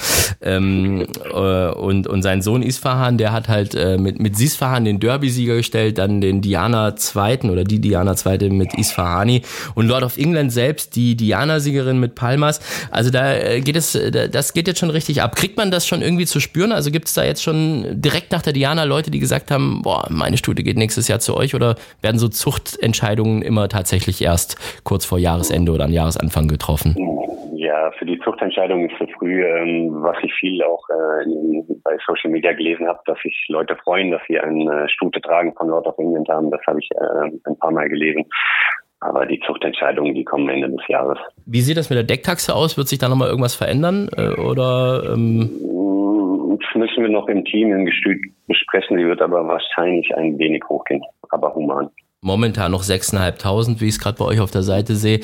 Ähm, 0.42 1.06
äh, 1.34 1.68
und, 1.72 2.08
und 2.08 2.22
sein 2.22 2.42
Sohn 2.42 2.64
Isfahan, 2.64 3.18
der 3.18 3.34
hat 3.34 3.50
halt 3.50 3.76
äh, 3.76 3.98
mit, 3.98 4.22
mit 4.22 4.38
Sisfahan 4.38 4.86
den 4.86 5.02
Derby-Sieger 5.02 5.58
gestellt, 5.58 5.98
dann 5.98 6.22
den 6.22 6.42
Diana 6.42 6.96
Zweiten 6.96 7.50
oder 7.50 7.66
die 7.66 7.82
Diana 7.82 8.16
Zweite 8.16 8.50
mit 8.50 8.74
Isfahani 8.76 9.42
und 9.76 9.88
Lord 9.88 10.04
of 10.04 10.18
England 10.18 10.54
selbst, 10.54 10.96
die 10.96 11.18
Diana-Siegerin 11.18 12.00
mit 12.00 12.16
Palmas. 12.16 12.62
Also 12.92 13.10
da 13.10 13.34
äh, 13.34 13.60
geht 13.60 13.76
es, 13.76 13.98
das 14.32 14.54
geht 14.54 14.68
jetzt 14.68 14.80
schon 14.80 14.90
richtig 14.90 15.22
ab. 15.22 15.36
Kriegt 15.36 15.58
man 15.58 15.70
das 15.70 15.86
schon 15.86 16.02
irgendwie 16.02 16.26
zu 16.26 16.40
spüren? 16.40 16.72
Also 16.72 16.92
gibt 16.92 17.10
es 17.10 17.14
da 17.14 17.26
jetzt 17.26 17.44
schon 17.44 18.02
direkt 18.02 18.32
nach 18.32 18.42
der 18.42 18.54
Diana 18.54 18.86
Leute, 18.86 19.12
die 19.12 19.20
gesagt 19.20 19.52
haben, 19.52 19.82
boah, 19.82 20.08
meine 20.10 20.38
Studie 20.38 20.64
geht 20.64 20.78
nächstes 20.78 21.10
Jahr 21.10 21.20
zu 21.20 21.36
euch 21.36 21.56
oder 21.56 21.76
werden 22.02 22.20
so 22.20 22.30
Zuchtentscheidungen 22.30 23.42
immer 23.42 23.68
tatsächlich 23.68 24.22
erst 24.22 24.56
kurz 24.86 25.04
vor 25.04 25.20
Jahresende 25.20 25.74
oder 25.74 25.84
an 25.84 25.92
Jahresanfang 25.92 26.48
getroffen? 26.48 26.96
Ja, 27.54 27.92
für 27.92 28.06
die 28.06 28.20
Zuchtentscheidung 28.20 28.90
ist 28.90 28.98
zu 28.98 29.08
früh, 29.18 29.46
ähm, 29.46 30.02
was 30.02 30.18
ich 30.24 30.34
viel 30.34 30.62
auch 30.64 30.84
äh, 30.90 31.64
bei 31.84 31.98
Social 32.06 32.32
Media 32.32 32.54
gelesen 32.54 32.88
habe, 32.88 33.00
dass 33.06 33.20
sich 33.20 33.46
Leute 33.50 33.76
freuen, 33.76 34.12
dass 34.12 34.22
sie 34.28 34.40
eine 34.40 34.88
Stute 34.90 35.22
tragen 35.22 35.54
von 35.56 35.68
Lord 35.68 35.88
of 35.88 35.98
England 35.98 36.30
haben. 36.30 36.52
Das 36.52 36.62
habe 36.68 36.80
ich 36.80 36.90
äh, 36.92 37.50
ein 37.50 37.58
paar 37.60 37.72
Mal 37.72 37.90
gelesen. 37.90 38.26
Aber 39.00 39.26
die 39.26 39.40
Zuchtentscheidungen, 39.40 40.14
die 40.14 40.24
kommen 40.24 40.48
Ende 40.50 40.70
des 40.70 40.88
Jahres. 40.88 41.18
Wie 41.46 41.62
sieht 41.62 41.78
das 41.78 41.90
mit 41.90 41.98
der 41.98 42.04
Decktaxe 42.04 42.56
aus? 42.56 42.78
Wird 42.78 42.88
sich 42.88 43.00
da 43.00 43.10
nochmal 43.10 43.30
irgendwas 43.30 43.56
verändern? 43.56 44.10
Äh, 44.16 44.40
oder 44.40 45.04
ähm 45.14 45.50
das 46.60 46.76
müssen 46.76 47.04
wir 47.04 47.10
noch 47.10 47.28
im 47.28 47.44
Team 47.46 47.72
im 47.74 47.86
Gestüt 47.86 48.22
besprechen. 48.48 48.98
Sie 48.98 49.06
wird 49.06 49.22
aber 49.22 49.48
wahrscheinlich 49.48 50.16
ein 50.16 50.38
wenig 50.38 50.64
hochgehen, 50.70 51.02
aber 51.30 51.54
human 51.56 51.90
momentan 52.24 52.72
noch 52.72 52.84
6.500, 52.84 53.82
wie 53.82 53.86
ich 53.86 53.96
es 53.96 54.00
gerade 54.00 54.18
bei 54.18 54.26
euch 54.26 54.40
auf 54.40 54.52
der 54.52 54.62
Seite 54.62 54.94
sehe. 54.94 55.20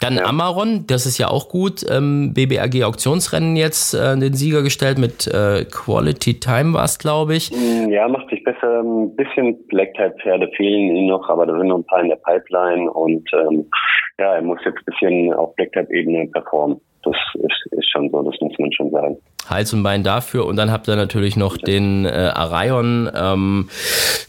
Dann 0.00 0.16
ja. 0.16 0.24
Amaron, 0.24 0.84
das 0.88 1.06
ist 1.06 1.18
ja 1.18 1.28
auch 1.28 1.48
gut. 1.48 1.86
Ähm, 1.88 2.34
BBAG 2.34 2.82
Auktionsrennen 2.84 3.54
jetzt 3.54 3.94
äh, 3.94 4.18
den 4.18 4.34
Sieger 4.34 4.62
gestellt 4.62 4.98
mit 4.98 5.28
äh, 5.28 5.64
Quality 5.64 6.40
Time 6.40 6.74
war 6.74 6.84
es, 6.84 6.98
glaube 6.98 7.36
ich. 7.36 7.52
Mm, 7.52 7.90
ja, 7.90 8.08
macht 8.08 8.28
sich 8.30 8.42
besser. 8.42 8.80
Ein 8.80 9.14
bisschen 9.14 9.64
Black-Type-Pferde 9.68 10.50
fehlen 10.56 10.96
ihm 10.96 11.06
noch, 11.06 11.28
aber 11.28 11.46
da 11.46 11.56
sind 11.56 11.68
noch 11.68 11.78
ein 11.78 11.86
paar 11.86 12.02
in 12.02 12.08
der 12.08 12.16
Pipeline 12.16 12.90
und 12.90 13.28
ähm, 13.32 13.66
ja, 14.18 14.34
er 14.34 14.42
muss 14.42 14.58
jetzt 14.64 14.78
ein 14.78 14.84
bisschen 14.86 15.32
auf 15.32 15.54
Black-Type-Ebene 15.54 16.26
performen. 16.32 16.80
Das 17.04 17.16
ist, 17.34 17.72
ist 17.72 17.90
schon 17.90 18.10
so, 18.10 18.22
das 18.22 18.38
muss 18.40 18.58
man 18.58 18.72
schon 18.72 18.90
sagen. 18.90 19.16
Hals 19.48 19.72
und 19.72 19.82
Bein 19.82 20.04
dafür. 20.04 20.46
Und 20.46 20.56
dann 20.56 20.70
habt 20.70 20.88
ihr 20.88 20.96
natürlich 20.96 21.36
noch 21.36 21.56
den 21.56 22.04
äh, 22.04 22.30
Arion. 22.34 23.10
Ähm, 23.14 23.68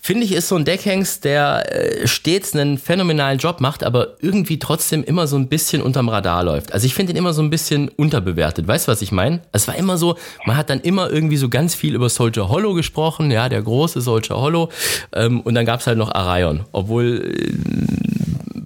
Finde 0.01 0.25
ich, 0.25 0.31
ist 0.31 0.47
so 0.47 0.55
ein 0.55 0.65
Deckhengst, 0.65 1.23
der 1.25 2.01
äh, 2.03 2.07
stets 2.07 2.55
einen 2.55 2.77
phänomenalen 2.77 3.37
Job 3.37 3.61
macht, 3.61 3.83
aber 3.83 4.15
irgendwie 4.19 4.59
trotzdem 4.59 5.03
immer 5.03 5.27
so 5.27 5.37
ein 5.37 5.47
bisschen 5.47 5.81
unterm 5.81 6.09
Radar 6.09 6.43
läuft. 6.43 6.73
Also 6.73 6.85
ich 6.85 6.93
finde 6.93 7.13
ihn 7.13 7.17
immer 7.17 7.33
so 7.33 7.41
ein 7.41 7.49
bisschen 7.49 7.89
unterbewertet. 7.89 8.67
Weißt 8.67 8.87
du, 8.87 8.91
was 8.91 9.01
ich 9.01 9.11
meine? 9.11 9.41
Es 9.51 9.67
war 9.67 9.75
immer 9.75 9.97
so, 9.97 10.17
man 10.45 10.57
hat 10.57 10.69
dann 10.69 10.81
immer 10.81 11.09
irgendwie 11.09 11.37
so 11.37 11.49
ganz 11.49 11.75
viel 11.75 11.93
über 11.95 12.09
Soldier 12.09 12.49
Hollow 12.49 12.73
gesprochen, 12.73 13.31
ja, 13.31 13.49
der 13.49 13.61
große 13.61 14.01
Soldier 14.01 14.37
Hollow. 14.37 14.69
Ähm, 15.13 15.41
und 15.41 15.53
dann 15.53 15.65
gab's 15.65 15.87
halt 15.87 15.97
noch 15.97 16.13
Arion. 16.13 16.61
Obwohl 16.71 17.35
äh, 17.35 18.10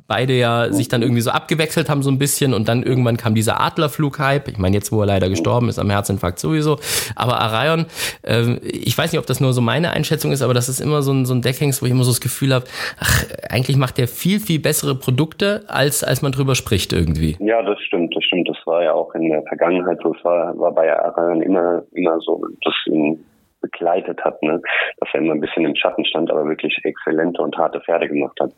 beide 0.08 0.34
ja 0.34 0.72
sich 0.72 0.88
dann 0.88 1.02
irgendwie 1.02 1.22
so 1.22 1.32
abgewechselt 1.32 1.90
haben 1.90 2.04
so 2.04 2.12
ein 2.12 2.20
bisschen 2.20 2.54
und 2.54 2.68
dann 2.68 2.84
irgendwann 2.84 3.18
kam 3.18 3.34
dieser 3.34 3.60
Adlerflug-Hype. 3.60 4.48
Ich 4.48 4.58
meine, 4.58 4.76
jetzt, 4.76 4.92
wo 4.92 5.02
er 5.02 5.08
leider 5.08 5.30
gestorben 5.30 5.70
ist, 5.70 5.80
am 5.80 5.90
Herzinfarkt 5.90 6.40
sowieso. 6.40 6.78
Aber 7.16 7.40
Arion, 7.40 7.88
äh, 8.24 8.58
ich 8.62 8.98
weiß 8.98 9.12
nicht, 9.12 9.20
ob 9.20 9.26
das 9.26 9.42
nur 9.42 9.54
so 9.54 9.62
meine 9.62 9.92
Einschätzung 9.92 10.32
ist, 10.32 10.42
aber 10.42 10.54
das 10.54 10.70
ist 10.70 10.80
immer 10.80 11.02
so 11.02 11.12
ein, 11.12 11.26
so 11.26 11.34
ein 11.34 11.42
Deckhengst, 11.42 11.82
wo 11.82 11.86
ich 11.86 11.92
immer 11.92 12.04
so 12.04 12.12
das 12.12 12.22
Gefühl 12.22 12.54
habe, 12.54 12.66
ach, 13.00 13.26
eigentlich 13.50 13.78
macht 13.78 13.98
der 13.98 14.08
viel, 14.08 14.40
viel 14.40 14.60
bessere 14.60 14.96
Produkte, 14.96 15.64
als, 15.68 16.04
als 16.04 16.22
man 16.22 16.32
drüber 16.32 16.56
spricht 16.56 16.94
irgendwie. 16.94 17.38
Ja, 17.40 17.62
das 17.64 17.80
stimmt, 17.82 18.16
das 18.16 18.24
stimmt. 18.24 18.48
Das 18.48 18.58
war 18.66 18.84
ja 18.84 18.94
auch 18.94 19.14
in 19.16 19.30
der 19.30 19.42
Vergangenheit 19.44 20.00
so. 20.04 20.14
Es 20.14 20.24
war, 20.24 20.58
war 20.58 20.72
bei 20.72 20.92
Arion 20.96 21.42
immer, 21.42 21.84
immer 21.94 22.20
so, 22.20 22.46
dass 22.64 22.74
ihn 22.88 23.24
begleitet 23.62 24.24
hat, 24.24 24.42
ne? 24.44 24.62
dass 25.00 25.10
er 25.14 25.22
immer 25.22 25.34
ein 25.34 25.42
bisschen 25.42 25.66
im 25.66 25.76
Schatten 25.76 26.06
stand, 26.06 26.30
aber 26.30 26.46
wirklich 26.46 26.78
exzellente 26.84 27.42
und 27.42 27.58
harte 27.58 27.82
Pferde 27.82 28.08
gemacht 28.08 28.38
hat. 28.40 28.52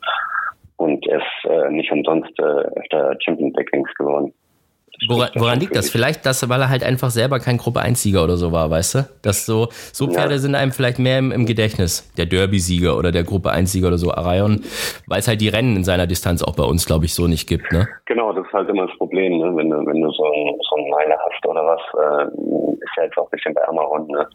Und 0.78 1.06
ist 1.08 1.50
äh, 1.50 1.70
nicht 1.72 1.92
umsonst 1.92 2.38
äh, 2.40 2.44
öfter 2.44 3.16
Champion 3.20 3.52
Backlings 3.52 3.94
geworden. 3.96 4.34
Woran, 5.08 5.30
woran 5.36 5.60
liegt 5.60 5.76
das? 5.76 5.90
Vielleicht, 5.90 6.26
dass, 6.26 6.50
weil 6.50 6.60
er 6.60 6.70
halt 6.70 6.84
einfach 6.84 7.12
selber 7.12 7.40
kein 7.40 7.58
Gruppe 7.58 7.82
1-Sieger 7.82 8.24
oder 8.24 8.36
so 8.36 8.52
war, 8.52 8.72
weißt 8.72 8.96
du? 8.96 9.00
Dass 9.22 9.46
so, 9.46 9.68
so 9.94 10.08
Pferde 10.08 10.34
ja. 10.34 10.38
sind 10.40 10.56
einem 10.56 10.72
vielleicht 10.72 10.98
mehr 10.98 11.20
im, 11.20 11.32
im 11.32 11.46
Gedächtnis. 11.46 12.12
Der 12.18 12.26
Derby-Sieger 12.26 12.98
oder 12.98 13.12
der 13.12 13.24
Gruppe 13.24 13.50
1-Sieger 13.50 13.88
oder 13.88 13.98
so, 14.00 14.12
Arion, 14.12 14.62
weil 15.08 15.20
es 15.20 15.28
halt 15.28 15.42
die 15.42 15.50
Rennen 15.50 15.76
in 15.76 15.84
seiner 15.84 16.08
Distanz 16.08 16.44
auch 16.44 16.56
bei 16.56 16.64
uns, 16.64 16.88
glaube 16.88 17.06
ich, 17.06 17.14
so 17.14 17.28
nicht 17.28 17.48
gibt, 17.48 17.72
ne? 17.72 17.88
Genau, 18.06 18.34
das 18.34 18.46
ist 18.48 18.54
halt 18.54 18.70
immer 18.70 18.88
das 18.88 18.98
Problem, 18.98 19.38
ne? 19.38 19.56
Wenn 19.56 19.70
du, 19.70 19.86
wenn 19.86 20.02
du 20.02 20.10
so, 20.12 20.24
so 20.70 20.76
einen 20.78 20.90
Meiler 20.90 21.18
hast 21.30 21.46
oder 21.46 21.64
was, 21.64 21.82
äh, 21.94 22.26
ist 22.74 22.98
ja 22.98 23.04
jetzt 23.04 23.18
auch 23.18 23.28
ein 23.28 23.32
bisschen 23.32 23.54
bei 23.54 23.68
Amaron, 23.68 24.08
ne? 24.08 24.28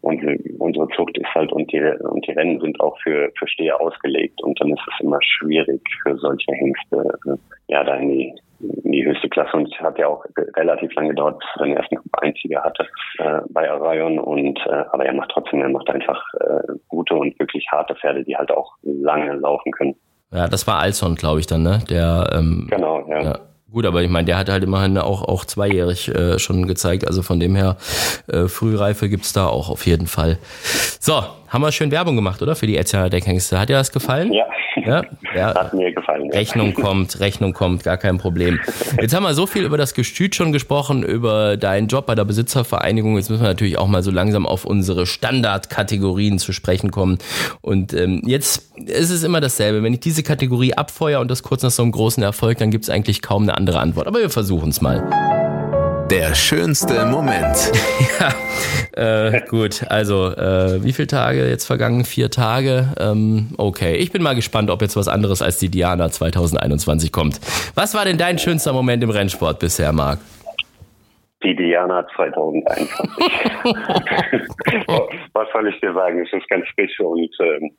Und 0.00 0.22
unsere 0.58 0.88
Zucht 0.96 1.16
ist 1.18 1.34
halt 1.34 1.52
und 1.52 1.70
die, 1.72 1.80
und 2.00 2.26
die 2.26 2.32
Rennen 2.32 2.60
sind 2.60 2.80
auch 2.80 2.96
für, 3.02 3.30
für 3.38 3.48
Steher 3.48 3.80
ausgelegt 3.80 4.42
und 4.42 4.60
dann 4.60 4.70
ist 4.70 4.82
es 4.86 5.04
immer 5.04 5.18
schwierig 5.22 5.80
für 6.02 6.16
solche 6.18 6.52
Hengste, 6.52 7.18
äh, 7.26 7.36
ja, 7.68 7.84
da 7.84 7.94
in 7.96 8.08
die 8.08 8.34
die 8.60 9.04
höchste 9.04 9.28
Klasse 9.28 9.56
und 9.56 9.72
es 9.72 9.80
hat 9.80 9.98
ja 9.98 10.08
auch 10.08 10.24
relativ 10.56 10.92
lange 10.94 11.10
gedauert, 11.10 11.38
bis 11.38 11.48
er 11.56 11.66
den 11.66 11.76
ersten 11.76 11.96
Einziger 12.12 12.62
hatte 12.62 12.86
äh, 13.18 13.40
bei 13.50 13.70
Arion 13.70 14.18
und 14.18 14.58
äh, 14.66 14.84
aber 14.90 15.04
er 15.04 15.14
macht 15.14 15.30
trotzdem, 15.32 15.62
er 15.62 15.68
macht 15.68 15.88
einfach 15.90 16.22
äh, 16.40 16.72
gute 16.88 17.14
und 17.14 17.38
wirklich 17.38 17.66
harte 17.70 17.94
Pferde, 17.94 18.24
die 18.24 18.36
halt 18.36 18.50
auch 18.50 18.72
lange 18.82 19.34
laufen 19.34 19.72
können. 19.72 19.94
Ja, 20.32 20.46
das 20.48 20.66
war 20.66 20.80
Alson, 20.80 21.14
glaube 21.14 21.40
ich, 21.40 21.46
dann, 21.46 21.62
ne? 21.62 21.78
Der 21.88 22.30
ähm, 22.34 22.66
genau, 22.70 23.06
ja. 23.08 23.22
ja. 23.22 23.38
Gut, 23.70 23.84
aber 23.84 24.02
ich 24.02 24.08
meine, 24.08 24.24
der 24.24 24.38
hat 24.38 24.48
halt 24.48 24.64
immerhin 24.64 24.96
auch, 24.96 25.22
auch 25.22 25.44
zweijährig 25.44 26.08
äh, 26.08 26.38
schon 26.38 26.66
gezeigt. 26.66 27.06
Also 27.06 27.22
von 27.22 27.38
dem 27.38 27.54
her, 27.54 27.76
äh, 28.26 28.48
Frühreife 28.48 29.10
gibt's 29.10 29.34
da 29.34 29.46
auch 29.46 29.68
auf 29.68 29.86
jeden 29.86 30.06
Fall. 30.06 30.38
So, 31.00 31.22
haben 31.48 31.62
wir 31.62 31.70
schön 31.70 31.90
Werbung 31.90 32.16
gemacht, 32.16 32.40
oder? 32.40 32.56
Für 32.56 32.66
die 32.66 32.76
Etzia 32.76 33.10
Deckhengste. 33.10 33.60
Hat 33.60 33.68
dir 33.68 33.76
das 33.76 33.92
gefallen? 33.92 34.32
Ja. 34.32 34.46
Ja? 34.86 35.02
ja. 35.34 35.54
Hat 35.54 35.74
mir 35.74 35.92
gefallen. 35.92 36.26
Ja. 36.26 36.38
Rechnung 36.38 36.74
kommt, 36.74 37.20
Rechnung 37.20 37.52
kommt, 37.52 37.84
gar 37.84 37.96
kein 37.96 38.18
Problem. 38.18 38.60
Jetzt 39.00 39.14
haben 39.14 39.22
wir 39.22 39.34
so 39.34 39.46
viel 39.46 39.64
über 39.64 39.76
das 39.76 39.94
Gestüt 39.94 40.34
schon 40.34 40.52
gesprochen, 40.52 41.02
über 41.02 41.56
deinen 41.56 41.88
Job 41.88 42.06
bei 42.06 42.14
der 42.14 42.24
Besitzervereinigung. 42.24 43.16
Jetzt 43.16 43.30
müssen 43.30 43.42
wir 43.42 43.48
natürlich 43.48 43.78
auch 43.78 43.86
mal 43.86 44.02
so 44.02 44.10
langsam 44.10 44.46
auf 44.46 44.64
unsere 44.64 45.06
Standardkategorien 45.06 46.38
zu 46.38 46.52
sprechen 46.52 46.90
kommen. 46.90 47.18
Und 47.60 47.94
ähm, 47.94 48.22
jetzt 48.24 48.76
ist 48.86 49.10
es 49.10 49.22
immer 49.22 49.40
dasselbe. 49.40 49.82
Wenn 49.82 49.94
ich 49.94 50.00
diese 50.00 50.22
Kategorie 50.22 50.74
abfeuere 50.74 51.20
und 51.20 51.30
das 51.30 51.42
kurz 51.42 51.62
nach 51.62 51.70
so 51.70 51.82
einem 51.82 51.92
großen 51.92 52.22
Erfolg, 52.22 52.58
dann 52.58 52.70
gibt 52.70 52.84
es 52.84 52.90
eigentlich 52.90 53.22
kaum 53.22 53.44
eine 53.44 53.56
andere 53.56 53.80
Antwort. 53.80 54.06
Aber 54.06 54.20
wir 54.20 54.30
versuchen 54.30 54.70
es 54.70 54.80
mal. 54.80 55.37
Der 56.10 56.34
schönste 56.34 57.04
Moment. 57.04 57.70
ja, 58.18 59.32
äh, 59.32 59.42
gut. 59.46 59.84
Also, 59.90 60.28
äh, 60.28 60.82
wie 60.82 60.92
viele 60.92 61.06
Tage 61.06 61.46
jetzt 61.46 61.66
vergangen? 61.66 62.06
Vier 62.06 62.30
Tage. 62.30 62.94
Ähm, 62.98 63.50
okay, 63.58 63.96
ich 63.96 64.10
bin 64.10 64.22
mal 64.22 64.34
gespannt, 64.34 64.70
ob 64.70 64.80
jetzt 64.80 64.96
was 64.96 65.06
anderes 65.06 65.42
als 65.42 65.58
die 65.58 65.68
Diana 65.68 66.10
2021 66.10 67.12
kommt. 67.12 67.38
Was 67.74 67.94
war 67.94 68.06
denn 68.06 68.16
dein 68.16 68.38
schönster 68.38 68.72
Moment 68.72 69.02
im 69.02 69.10
Rennsport 69.10 69.58
bisher, 69.58 69.92
Marc? 69.92 70.18
Die 71.42 71.54
Diana 71.54 72.06
2021. 72.16 72.88
was 75.34 75.48
soll 75.52 75.68
ich 75.68 75.78
dir 75.80 75.92
sagen? 75.92 76.24
Es 76.24 76.32
ist 76.32 76.48
ganz 76.48 76.64
frisch 76.74 76.98
und 77.00 77.36
ähm, 77.40 77.70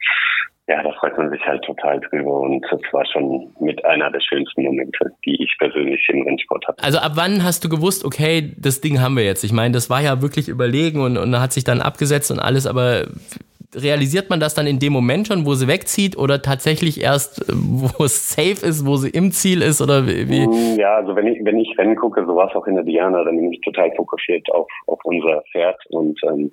ja, 0.70 0.84
da 0.84 0.92
freut 0.92 1.18
man 1.18 1.32
sich 1.32 1.44
halt 1.46 1.64
total 1.64 2.00
drüber 2.00 2.42
und 2.42 2.64
das 2.70 2.80
war 2.92 3.04
schon 3.08 3.52
mit 3.60 3.84
einer 3.86 4.12
der 4.12 4.20
schönsten 4.20 4.62
Momente, 4.64 5.12
die 5.26 5.44
ich 5.44 5.52
persönlich 5.58 6.00
im 6.10 6.22
Rennsport 6.22 6.68
hatte. 6.68 6.84
Also 6.84 7.00
ab 7.00 7.14
wann 7.16 7.44
hast 7.44 7.66
du 7.66 7.70
gewusst, 7.70 8.06
okay, 8.06 8.54
das 8.56 8.80
Ding 8.80 9.02
haben 9.02 9.18
wir 9.18 9.24
jetzt? 9.24 9.44
Ich 9.44 9.52
meine, 9.52 9.74
das 9.74 9.90
war 9.90 10.02
ja 10.02 10.22
wirklich 10.22 10.48
überlegen 10.48 11.02
und, 11.02 11.18
und 11.18 11.40
hat 11.40 11.54
sich 11.54 11.64
dann 11.64 11.82
abgesetzt 11.82 12.30
und 12.30 12.38
alles, 12.38 12.68
aber 12.68 13.08
realisiert 13.76 14.30
man 14.30 14.40
das 14.40 14.54
dann 14.54 14.68
in 14.68 14.78
dem 14.78 14.94
Moment 14.94 15.28
schon, 15.28 15.48
wo 15.48 15.56
sie 15.56 15.68
wegzieht 15.68 16.16
oder 16.16 16.44
tatsächlich 16.44 17.02
erst, 17.02 17.44
wo 17.52 18.04
es 18.04 18.30
safe 18.30 18.64
ist, 18.64 18.86
wo 18.86 18.96
sie 18.96 19.10
im 19.10 19.32
Ziel 19.32 19.64
ist 19.64 19.82
oder 19.82 20.06
wie? 20.06 20.78
Ja, 20.80 20.98
also 20.98 21.16
wenn 21.16 21.28
ich, 21.28 21.44
wenn 21.44 21.58
ich 21.58 21.76
Rennen 21.80 21.96
gucke, 21.96 22.24
so 22.28 22.36
war 22.36 22.48
es 22.48 22.56
auch 22.56 22.68
in 22.68 22.76
der 22.76 22.84
Diana, 22.84 23.24
dann 23.24 23.38
bin 23.38 23.52
ich 23.52 23.62
total 23.62 23.92
fokussiert 23.96 24.48
auf, 24.52 24.68
auf 24.86 25.00
unser 25.04 25.42
Pferd 25.52 25.80
und 25.90 26.20
ähm, 26.26 26.52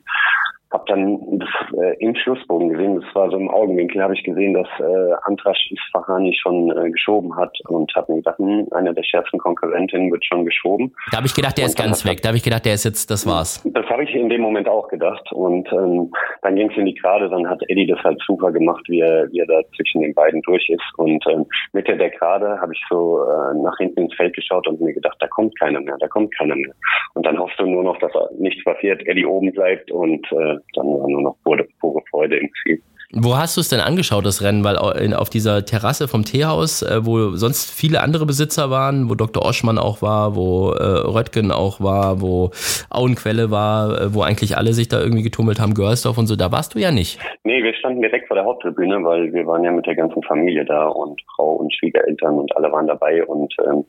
habe 0.72 0.84
dann 0.88 1.38
das, 1.38 1.48
äh, 1.78 1.96
im 2.00 2.14
Schlussbogen 2.16 2.70
gesehen, 2.70 3.00
das 3.00 3.14
war 3.14 3.30
so 3.30 3.36
im 3.36 3.48
Augenwinkel, 3.48 4.02
habe 4.02 4.14
ich 4.14 4.24
gesehen, 4.24 4.54
dass 4.54 4.66
äh, 4.80 5.12
Antrasch 5.22 5.70
Isfahani 5.70 6.36
schon 6.40 6.70
äh, 6.76 6.90
geschoben 6.90 7.36
hat 7.36 7.56
und 7.68 7.92
habe 7.94 8.12
mir 8.12 8.18
gedacht, 8.18 8.38
hm, 8.38 8.66
einer 8.72 8.92
der 8.92 9.04
schärfsten 9.04 9.38
Konkurrentinnen 9.38 10.10
wird 10.10 10.24
schon 10.24 10.44
geschoben. 10.44 10.92
Da 11.12 11.18
habe 11.18 11.26
ich 11.26 11.34
gedacht, 11.34 11.56
der 11.56 11.64
und 11.64 11.70
ist 11.70 11.78
ganz 11.78 12.04
weg. 12.04 12.20
Da 12.22 12.28
habe 12.28 12.36
ich 12.36 12.42
gedacht, 12.42 12.64
der 12.64 12.74
ist 12.74 12.84
jetzt, 12.84 13.10
das 13.10 13.26
war's. 13.26 13.62
Das 13.64 13.86
habe 13.86 14.04
ich 14.04 14.14
in 14.14 14.28
dem 14.28 14.40
Moment 14.40 14.68
auch 14.68 14.88
gedacht. 14.88 15.30
Und 15.32 15.70
ähm, 15.72 16.10
dann 16.42 16.56
ging 16.56 16.70
es 16.70 16.76
in 16.76 16.86
die 16.86 16.94
Gerade, 16.94 17.28
dann 17.28 17.48
hat 17.48 17.62
Eddie 17.68 17.86
das 17.86 18.02
halt 18.02 18.20
super 18.26 18.50
gemacht, 18.50 18.84
wie 18.88 19.00
er, 19.00 19.30
wie 19.30 19.40
er 19.40 19.46
da 19.46 19.60
zwischen 19.76 20.00
den 20.00 20.14
beiden 20.14 20.42
durch 20.42 20.68
ist. 20.68 20.82
Und 20.96 21.24
ähm, 21.28 21.46
mit 21.72 21.86
der 21.86 21.96
Gerade 22.10 22.60
habe 22.60 22.72
ich 22.72 22.80
so 22.88 23.22
äh, 23.22 23.62
nach 23.62 23.76
hinten 23.78 24.02
ins 24.02 24.14
Feld 24.14 24.34
geschaut 24.34 24.66
und 24.66 24.80
mir 24.80 24.92
gedacht, 24.92 25.16
da 25.20 25.26
kommt 25.28 25.58
keiner 25.58 25.80
mehr, 25.80 25.96
da 26.00 26.08
kommt 26.08 26.34
keiner 26.36 26.56
mehr. 26.56 26.72
Und 27.14 27.24
dann 27.24 27.38
hoffst 27.38 27.58
du 27.58 27.66
nur 27.66 27.84
noch, 27.84 27.98
dass 27.98 28.12
nichts 28.38 28.62
passiert, 28.64 29.06
Eddie 29.06 29.26
oben 29.26 29.52
bleibt 29.52 29.90
und 29.90 30.26
äh, 30.32 30.55
dann 30.74 30.86
war 30.86 31.08
nur 31.08 31.22
noch 31.22 31.36
pure, 31.44 31.66
pure 31.80 32.02
Freude 32.10 32.38
im 32.38 32.50
Ziel. 32.62 32.82
Wo 33.12 33.36
hast 33.36 33.56
du 33.56 33.60
es 33.60 33.68
denn 33.68 33.80
angeschaut, 33.80 34.26
das 34.26 34.42
Rennen? 34.42 34.64
Weil 34.64 34.76
auf 34.76 35.30
dieser 35.30 35.64
Terrasse 35.64 36.08
vom 36.08 36.24
Teehaus, 36.24 36.82
äh, 36.82 37.06
wo 37.06 37.30
sonst 37.30 37.70
viele 37.70 38.02
andere 38.02 38.26
Besitzer 38.26 38.68
waren, 38.68 39.08
wo 39.08 39.14
Dr. 39.14 39.44
Oschmann 39.44 39.78
auch 39.78 40.02
war, 40.02 40.34
wo 40.34 40.72
äh, 40.72 40.82
Röttgen 40.82 41.52
auch 41.52 41.80
war, 41.80 42.20
wo 42.20 42.50
Auenquelle 42.90 43.50
war, 43.52 44.00
äh, 44.00 44.14
wo 44.14 44.22
eigentlich 44.22 44.56
alle 44.56 44.72
sich 44.72 44.88
da 44.88 45.00
irgendwie 45.00 45.22
getummelt 45.22 45.60
haben, 45.60 45.74
Görsdorf 45.74 46.18
und 46.18 46.26
so, 46.26 46.34
da 46.34 46.50
warst 46.50 46.74
du 46.74 46.80
ja 46.80 46.90
nicht. 46.90 47.20
Nee, 47.44 47.62
wir 47.62 47.74
standen 47.74 48.02
direkt 48.02 48.26
vor 48.26 48.36
der 48.36 48.44
Haupttribüne, 48.44 49.02
weil 49.04 49.32
wir 49.32 49.46
waren 49.46 49.62
ja 49.62 49.70
mit 49.70 49.86
der 49.86 49.94
ganzen 49.94 50.22
Familie 50.24 50.64
da 50.64 50.88
und 50.88 51.20
Frau 51.36 51.52
und 51.52 51.72
Schwiegereltern 51.74 52.36
und 52.38 52.56
alle 52.56 52.72
waren 52.72 52.88
dabei 52.88 53.24
und 53.24 53.54
ähm, 53.66 53.84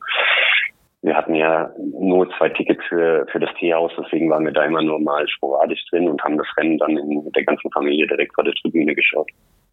wir 1.02 1.16
hatten 1.16 1.34
ja 1.34 1.70
nur 1.98 2.28
zwei 2.36 2.48
Tickets 2.48 2.82
für, 2.88 3.26
für 3.30 3.38
das 3.38 3.50
Teehaus, 3.58 3.92
deswegen 3.96 4.30
waren 4.30 4.44
wir 4.44 4.52
da 4.52 4.64
immer 4.64 4.82
nur 4.82 5.00
mal 5.00 5.26
sporadisch 5.28 5.84
drin 5.90 6.08
und 6.08 6.22
haben 6.22 6.36
das 6.36 6.46
Rennen 6.56 6.78
dann 6.78 6.96
in, 6.96 7.24
mit 7.24 7.36
der 7.36 7.44
ganzen 7.44 7.70
Familie 7.70 8.06
direkt 8.06 8.34
vor 8.34 8.44
der 8.44 8.54
Tribüne 8.54 8.94
geschaut. 8.94 9.30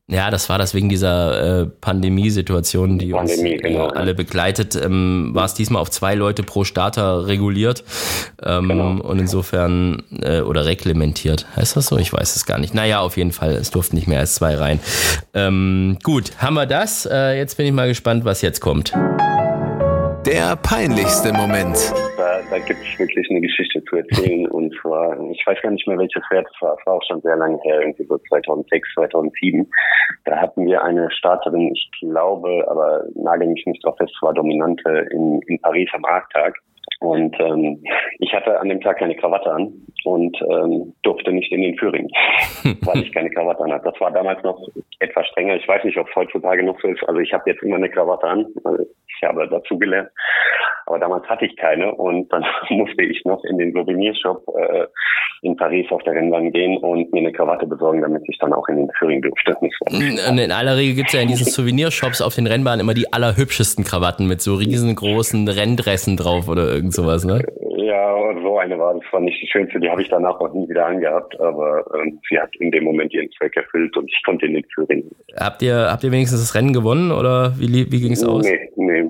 Ja, 0.07 0.29
das 0.29 0.49
war 0.49 0.59
das 0.59 0.75
wegen 0.75 0.88
dieser 0.88 1.61
äh, 1.61 1.65
Pandemiesituation, 1.65 2.99
die 2.99 3.11
Pandemie, 3.11 3.53
uns 3.53 3.61
genau, 3.63 3.89
äh, 3.89 3.97
alle 3.97 4.13
begleitet. 4.13 4.75
Ähm, 4.75 5.31
war 5.33 5.45
es 5.45 5.55
diesmal 5.55 5.81
auf 5.81 5.89
zwei 5.89 6.13
Leute 6.13 6.43
pro 6.43 6.63
Starter 6.63 7.25
reguliert 7.25 7.83
ähm, 8.43 8.67
genau. 8.67 9.01
und 9.01 9.17
insofern 9.17 10.03
äh, 10.21 10.41
oder 10.41 10.67
reglementiert. 10.67 11.47
Heißt 11.55 11.75
das 11.75 11.88
so? 11.88 11.97
Ich 11.97 12.13
weiß 12.13 12.35
es 12.35 12.45
gar 12.45 12.59
nicht. 12.59 12.75
Naja, 12.75 12.99
auf 12.99 13.17
jeden 13.17 13.31
Fall, 13.31 13.53
es 13.53 13.71
durften 13.71 13.95
nicht 13.95 14.07
mehr 14.07 14.19
als 14.19 14.35
zwei 14.35 14.53
rein. 14.53 14.79
Ähm, 15.33 15.97
gut, 16.03 16.38
haben 16.38 16.53
wir 16.53 16.67
das. 16.67 17.07
Äh, 17.11 17.39
jetzt 17.39 17.57
bin 17.57 17.65
ich 17.65 17.73
mal 17.73 17.88
gespannt, 17.88 18.25
was 18.25 18.43
jetzt 18.43 18.59
kommt. 18.59 18.93
Der 20.25 20.55
peinlichste 20.57 21.31
Moment. 21.33 21.77
Da, 22.17 22.41
da 22.49 22.57
gibt 22.57 22.79
es 22.81 22.97
wirklich 22.97 23.29
eine 23.29 23.41
Geschichte 23.41 23.83
zu 23.83 23.97
erzählen. 23.97 24.47
Und 24.47 24.73
zwar, 24.81 25.19
ich 25.29 25.45
weiß 25.45 25.61
gar 25.61 25.69
nicht 25.69 25.88
mehr, 25.88 25.99
welches 25.99 26.23
Pferd 26.27 26.47
es 26.51 26.61
war. 26.63 26.75
Es 26.79 26.85
war 26.88 26.95
auch 26.95 27.03
schon 27.07 27.21
sehr 27.21 27.35
lange 27.35 27.59
her, 27.61 27.81
irgendwie 27.81 28.05
so 28.05 28.17
2006, 28.29 28.89
2007. 28.95 29.69
Da 30.25 30.38
hatten 30.38 30.65
wir 30.65 30.83
eine 30.83 31.11
Starterin, 31.11 31.71
ich 31.75 31.91
glaube, 31.99 32.65
aber 32.67 33.03
nagel 33.13 33.49
mich 33.49 33.63
nicht 33.67 33.85
drauf 33.85 33.97
fest, 33.97 34.17
war 34.21 34.33
Dominante 34.33 35.07
in, 35.11 35.41
in 35.43 35.59
Paris 35.61 35.89
am 35.93 36.01
Markttag. 36.01 36.55
Und 37.01 37.39
ähm, 37.39 37.83
ich 38.19 38.33
hatte 38.33 38.59
an 38.59 38.69
dem 38.69 38.81
Tag 38.81 38.97
keine 38.97 39.15
Krawatte 39.15 39.51
an 39.51 39.73
und 40.05 40.38
ähm, 40.41 40.93
durfte 41.03 41.31
nicht 41.31 41.51
in 41.51 41.61
den 41.61 41.77
Führing, 41.77 42.09
weil 42.81 43.03
ich 43.03 43.13
keine 43.13 43.29
Krawatte 43.29 43.63
an 43.63 43.73
hatte. 43.73 43.91
Das 43.91 43.99
war 43.99 44.11
damals 44.11 44.41
noch 44.43 44.59
etwas 44.99 45.27
strenger. 45.27 45.55
Ich 45.55 45.67
weiß 45.67 45.83
nicht, 45.83 45.97
ob 45.97 46.07
es 46.07 46.15
heutzutage 46.15 46.63
noch 46.63 46.79
so 46.81 46.88
ist. 46.88 47.03
Also 47.07 47.19
ich 47.19 47.33
habe 47.33 47.49
jetzt 47.49 47.61
immer 47.63 47.75
eine 47.75 47.89
Krawatte 47.89 48.27
an. 48.27 48.45
Also 48.63 48.85
ich 49.17 49.28
habe 49.28 49.47
dazugelernt. 49.47 50.10
Aber 50.88 50.99
damals 50.99 51.28
hatte 51.28 51.45
ich 51.45 51.56
keine 51.58 51.93
und 51.93 52.32
dann 52.32 52.45
musste 52.69 53.04
ich 53.04 53.23
noch 53.25 53.43
in 53.45 53.58
den 53.58 53.73
Souvenirshop 53.73 54.43
äh, 54.58 54.86
in 55.41 55.56
Paris 55.56 55.86
auf 55.91 56.01
der 56.04 56.13
Rennbahn 56.13 56.51
gehen 56.51 56.78
und 56.78 57.12
mir 57.12 57.19
eine 57.19 57.32
Krawatte 57.32 57.67
besorgen, 57.67 58.01
damit 58.01 58.23
ich 58.28 58.38
dann 58.39 58.54
auch 58.54 58.67
in 58.67 58.78
den 58.78 58.91
Führing 58.97 59.21
durfte. 59.21 59.56
Und 59.60 60.38
in 60.38 60.51
aller 60.51 60.78
Regel 60.78 60.95
gibt 60.95 61.10
es 61.10 61.13
ja 61.13 61.21
in 61.21 61.28
diesen 61.28 61.45
Souvenirshops 61.51 62.21
auf 62.21 62.36
den 62.36 62.47
Rennbahnen 62.47 62.80
immer 62.80 62.93
die 62.93 63.12
allerhübschesten 63.12 63.84
Krawatten 63.84 64.28
mit 64.28 64.41
so 64.41 64.56
riesengroßen 64.56 65.47
Renndressen 65.47 66.17
drauf 66.17 66.47
oder 66.47 66.67
irgend 66.67 66.93
sowas, 66.93 67.25
ne? 67.25 67.43
Ja, 67.86 68.15
so 68.41 68.58
eine 68.58 68.80
war 68.80 68.93
das 68.95 69.04
war 69.12 69.19
nicht 69.19 69.41
die 69.41 69.48
schönste, 69.48 69.80
die 69.80 69.89
habe 69.89 70.02
ich 70.02 70.10
danach 70.10 70.39
auch 70.39 70.52
nie 70.54 70.67
wieder 70.67 70.86
angehabt, 70.88 71.39
aber 71.39 71.86
ähm, 71.95 72.19
sie 72.30 72.39
hat 72.39 72.50
in 72.60 72.71
dem 72.71 72.84
Moment 72.84 73.13
ihren 73.13 73.30
Zweck 73.38 73.56
erfüllt 73.56 73.95
und 73.95 74.10
ich 74.10 74.24
konnte 74.26 74.48
den 74.48 74.63
Führing. 74.74 75.04
Habt 75.36 75.62
ihr, 75.62 75.88
habt 75.91 76.04
ihr 76.04 76.12
wenigstens 76.12 76.39
das 76.41 76.56
Rennen 76.56 76.74
gewonnen 76.74 77.12
oder 77.12 77.54
wie, 77.60 77.91
wie 77.91 78.02
ging 78.02 78.13
es 78.13 78.24
aus? 78.24 78.45
Nee, 78.45 78.69
nee, 78.76 79.04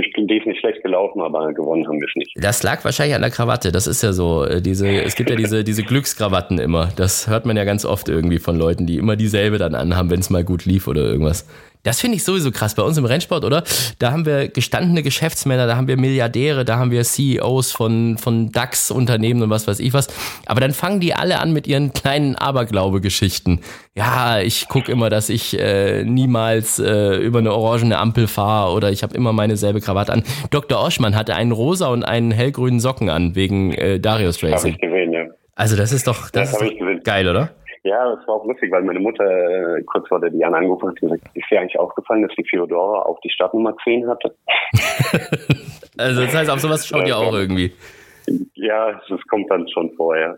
ich 0.00 0.12
bin 0.14 0.26
definitiv 0.26 0.60
schlecht 0.60 0.82
gelaufen, 0.82 1.20
aber 1.20 1.52
gewonnen 1.52 1.86
haben 1.86 2.00
wir 2.00 2.08
es 2.08 2.14
nicht. 2.16 2.32
Das 2.36 2.62
lag 2.62 2.84
wahrscheinlich 2.84 3.14
an 3.14 3.22
der 3.22 3.30
Krawatte, 3.30 3.72
das 3.72 3.86
ist 3.86 4.02
ja 4.02 4.12
so. 4.12 4.44
äh, 4.44 4.60
Diese, 4.60 4.88
es 4.88 5.14
gibt 5.14 5.30
ja 5.30 5.36
diese, 5.36 5.62
diese 5.70 5.82
Glückskrawatten 5.82 6.58
immer. 6.58 6.88
Das 6.96 7.28
hört 7.28 7.46
man 7.46 7.56
ja 7.56 7.64
ganz 7.64 7.84
oft 7.84 8.08
irgendwie 8.08 8.38
von 8.38 8.56
Leuten, 8.56 8.86
die 8.86 8.98
immer 8.98 9.16
dieselbe 9.16 9.58
dann 9.58 9.74
anhaben, 9.74 10.10
wenn 10.10 10.20
es 10.20 10.30
mal 10.30 10.44
gut 10.44 10.64
lief 10.64 10.88
oder 10.88 11.02
irgendwas. 11.02 11.46
Das 11.84 12.00
finde 12.00 12.16
ich 12.16 12.24
sowieso 12.24 12.50
krass 12.50 12.74
bei 12.74 12.82
uns 12.82 12.98
im 12.98 13.04
Rennsport, 13.04 13.44
oder? 13.44 13.62
Da 13.98 14.10
haben 14.12 14.26
wir 14.26 14.48
gestandene 14.48 15.02
Geschäftsmänner, 15.02 15.66
da 15.66 15.76
haben 15.76 15.88
wir 15.88 15.96
Milliardäre, 15.96 16.64
da 16.64 16.78
haben 16.78 16.90
wir 16.90 17.02
CEOs 17.04 17.72
von, 17.72 18.18
von 18.18 18.50
DAX-Unternehmen 18.52 19.42
und 19.42 19.50
was 19.50 19.66
weiß 19.66 19.80
ich 19.80 19.92
was. 19.92 20.08
Aber 20.46 20.60
dann 20.60 20.72
fangen 20.72 21.00
die 21.00 21.14
alle 21.14 21.38
an 21.38 21.52
mit 21.52 21.66
ihren 21.66 21.92
kleinen 21.92 22.34
Aberglaube-Geschichten. 22.36 23.60
Ja, 23.94 24.40
ich 24.40 24.68
gucke 24.68 24.90
immer, 24.92 25.10
dass 25.10 25.28
ich 25.28 25.58
äh, 25.58 26.04
niemals 26.04 26.78
äh, 26.78 27.16
über 27.16 27.38
eine 27.38 27.52
orangene 27.52 27.98
Ampel 27.98 28.26
fahre 28.26 28.72
oder 28.72 28.90
ich 28.90 29.02
habe 29.02 29.14
immer 29.16 29.32
meine 29.32 29.56
selbe 29.56 29.80
Krawatte 29.80 30.12
an. 30.12 30.22
Dr. 30.50 30.80
Oschmann 30.80 31.14
hatte 31.16 31.34
einen 31.34 31.52
rosa 31.52 31.88
und 31.88 32.02
einen 32.04 32.30
hellgrünen 32.30 32.80
Socken 32.80 33.08
an 33.10 33.34
wegen 33.34 33.72
äh, 33.72 33.98
Darius 34.00 34.42
Habe 34.42 34.52
Racing. 34.52 34.74
ich 34.74 34.80
gesehen, 34.80 35.12
ja. 35.12 35.24
Also 35.54 35.74
das 35.76 35.92
ist 35.92 36.06
doch, 36.06 36.30
das, 36.30 36.52
Das 36.52 36.60
hab 36.60 36.68
ist 36.68 36.78
doch 36.80 37.02
geil, 37.04 37.28
oder? 37.28 37.50
Ja, 37.84 38.14
das 38.14 38.26
war 38.26 38.36
auch 38.36 38.44
lustig, 38.44 38.70
weil 38.72 38.82
meine 38.82 39.00
Mutter 39.00 39.24
äh, 39.24 39.82
kurz 39.84 40.08
vor 40.08 40.20
der 40.20 40.30
Diana 40.30 40.58
angerufen 40.58 40.88
hat 40.88 41.02
und 41.02 41.10
gesagt, 41.12 41.36
ist 41.36 41.50
dir 41.50 41.60
eigentlich 41.60 41.78
aufgefallen, 41.78 42.22
dass 42.22 42.34
die 42.36 42.42
Theodora 42.42 43.02
auch 43.02 43.20
die 43.20 43.30
Startnummer 43.30 43.76
10 43.84 44.08
hatte? 44.08 44.34
Also 45.98 46.22
das 46.22 46.32
heißt, 46.32 46.48
auf 46.48 46.60
sowas 46.60 46.86
schaut 46.86 47.08
ihr 47.08 47.18
auch 47.18 47.32
irgendwie. 47.32 47.72
Ja, 48.54 49.00
das 49.08 49.20
kommt 49.28 49.50
dann 49.50 49.66
schon 49.68 49.90
vorher. 49.96 50.36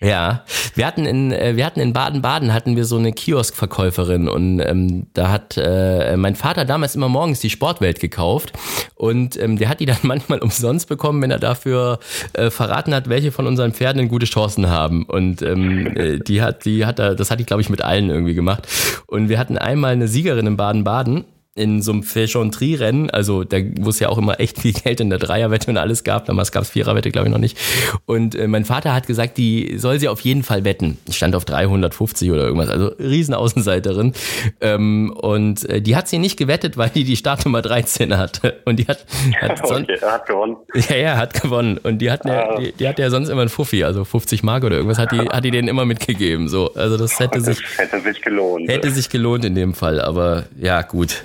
Ja, 0.00 0.44
wir 0.74 0.86
hatten 0.86 1.04
in 1.04 1.30
äh, 1.30 1.56
wir 1.56 1.66
hatten 1.66 1.80
in 1.80 1.92
Baden-Baden 1.92 2.54
hatten 2.54 2.74
wir 2.74 2.84
so 2.84 2.96
eine 2.96 3.12
Kioskverkäuferin 3.12 4.28
und 4.28 4.60
ähm, 4.60 5.08
da 5.12 5.30
hat 5.30 5.58
äh, 5.58 6.16
mein 6.16 6.36
Vater 6.36 6.64
damals 6.64 6.96
immer 6.96 7.10
morgens 7.10 7.40
die 7.40 7.50
Sportwelt 7.50 8.00
gekauft 8.00 8.52
und 8.94 9.40
ähm, 9.40 9.58
der 9.58 9.68
hat 9.68 9.80
die 9.80 9.86
dann 9.86 9.98
manchmal 10.02 10.38
umsonst 10.38 10.88
bekommen, 10.88 11.20
wenn 11.20 11.30
er 11.30 11.38
dafür 11.38 11.98
äh, 12.32 12.48
verraten 12.48 12.94
hat, 12.94 13.10
welche 13.10 13.30
von 13.30 13.46
unseren 13.46 13.72
Pferden 13.72 14.08
gute 14.08 14.26
Chancen 14.26 14.70
haben. 14.70 15.04
Und 15.04 15.42
ähm, 15.42 15.94
äh, 15.96 16.18
die 16.18 16.40
hat 16.40 16.64
die 16.64 16.86
hat 16.86 16.98
er 16.98 17.14
das 17.14 17.30
hatte 17.30 17.42
ich 17.42 17.46
glaube 17.46 17.60
ich 17.60 17.68
mit 17.68 17.82
allen 17.82 18.08
irgendwie 18.08 18.34
gemacht. 18.34 18.66
Und 19.06 19.28
wir 19.28 19.38
hatten 19.38 19.58
einmal 19.58 19.92
eine 19.92 20.08
Siegerin 20.08 20.46
in 20.46 20.56
Baden-Baden 20.56 21.26
in 21.56 21.82
so 21.82 21.90
einem 21.90 22.04
Fechantry-Rennen, 22.04 23.10
also 23.10 23.42
da, 23.42 23.58
wo 23.80 23.90
es 23.90 23.98
ja 23.98 24.08
auch 24.08 24.18
immer 24.18 24.38
echt 24.38 24.60
viel 24.60 24.72
Geld 24.72 25.00
in 25.00 25.10
der 25.10 25.18
Dreierwette 25.18 25.68
und 25.68 25.76
alles 25.76 26.04
gab, 26.04 26.26
damals 26.26 26.52
gab 26.52 26.62
es 26.62 26.70
Viererwette, 26.70 27.10
glaube 27.10 27.26
ich, 27.26 27.32
noch 27.32 27.40
nicht. 27.40 27.58
Und 28.06 28.36
äh, 28.36 28.46
mein 28.46 28.64
Vater 28.64 28.94
hat 28.94 29.08
gesagt, 29.08 29.36
die 29.36 29.74
soll 29.76 29.98
sie 29.98 30.08
auf 30.08 30.20
jeden 30.20 30.44
Fall 30.44 30.64
wetten. 30.64 30.98
Ich 31.08 31.16
stand 31.16 31.34
auf 31.34 31.44
350 31.44 32.30
oder 32.30 32.44
irgendwas, 32.44 32.68
also 32.70 32.86
riesen 33.00 33.34
Außenseiterin. 33.34 34.12
Ähm, 34.60 35.12
und 35.20 35.68
äh, 35.68 35.82
die 35.82 35.96
hat 35.96 36.06
sie 36.06 36.18
nicht 36.18 36.36
gewettet, 36.38 36.76
weil 36.76 36.90
die 36.90 37.02
die 37.02 37.16
Startnummer 37.16 37.62
13 37.62 38.16
hatte. 38.16 38.60
Und 38.64 38.78
die 38.78 38.86
hat, 38.86 39.04
hat 39.40 39.60
Okay, 39.70 39.98
hat 40.00 40.26
gewonnen. 40.26 40.56
ja, 40.88 40.96
ja, 40.96 41.16
hat 41.16 41.40
gewonnen. 41.40 41.78
Und 41.78 41.98
die 41.98 42.12
hat, 42.12 42.24
ja, 42.24 42.58
die, 42.58 42.72
die 42.72 42.86
hat 42.86 42.98
ja 43.00 43.10
sonst 43.10 43.28
immer 43.28 43.40
einen 43.40 43.50
Fuffi, 43.50 43.82
also 43.82 44.04
50 44.04 44.44
Mark 44.44 44.62
oder 44.62 44.76
irgendwas, 44.76 44.98
hat 44.98 45.10
die, 45.10 45.18
hat 45.18 45.44
die 45.44 45.50
denen 45.50 45.66
immer 45.66 45.84
mitgegeben. 45.84 46.48
So, 46.48 46.72
also 46.74 46.96
das 46.96 47.18
hätte 47.18 47.40
sich, 47.40 47.58
Das 47.60 47.78
hätte 47.78 48.00
sich 48.00 48.22
gelohnt. 48.22 48.68
Hätte 48.68 48.90
sich 48.90 49.08
gelohnt 49.10 49.44
in 49.44 49.56
dem 49.56 49.74
Fall, 49.74 50.00
aber 50.00 50.44
ja, 50.56 50.82
gut. 50.82 51.24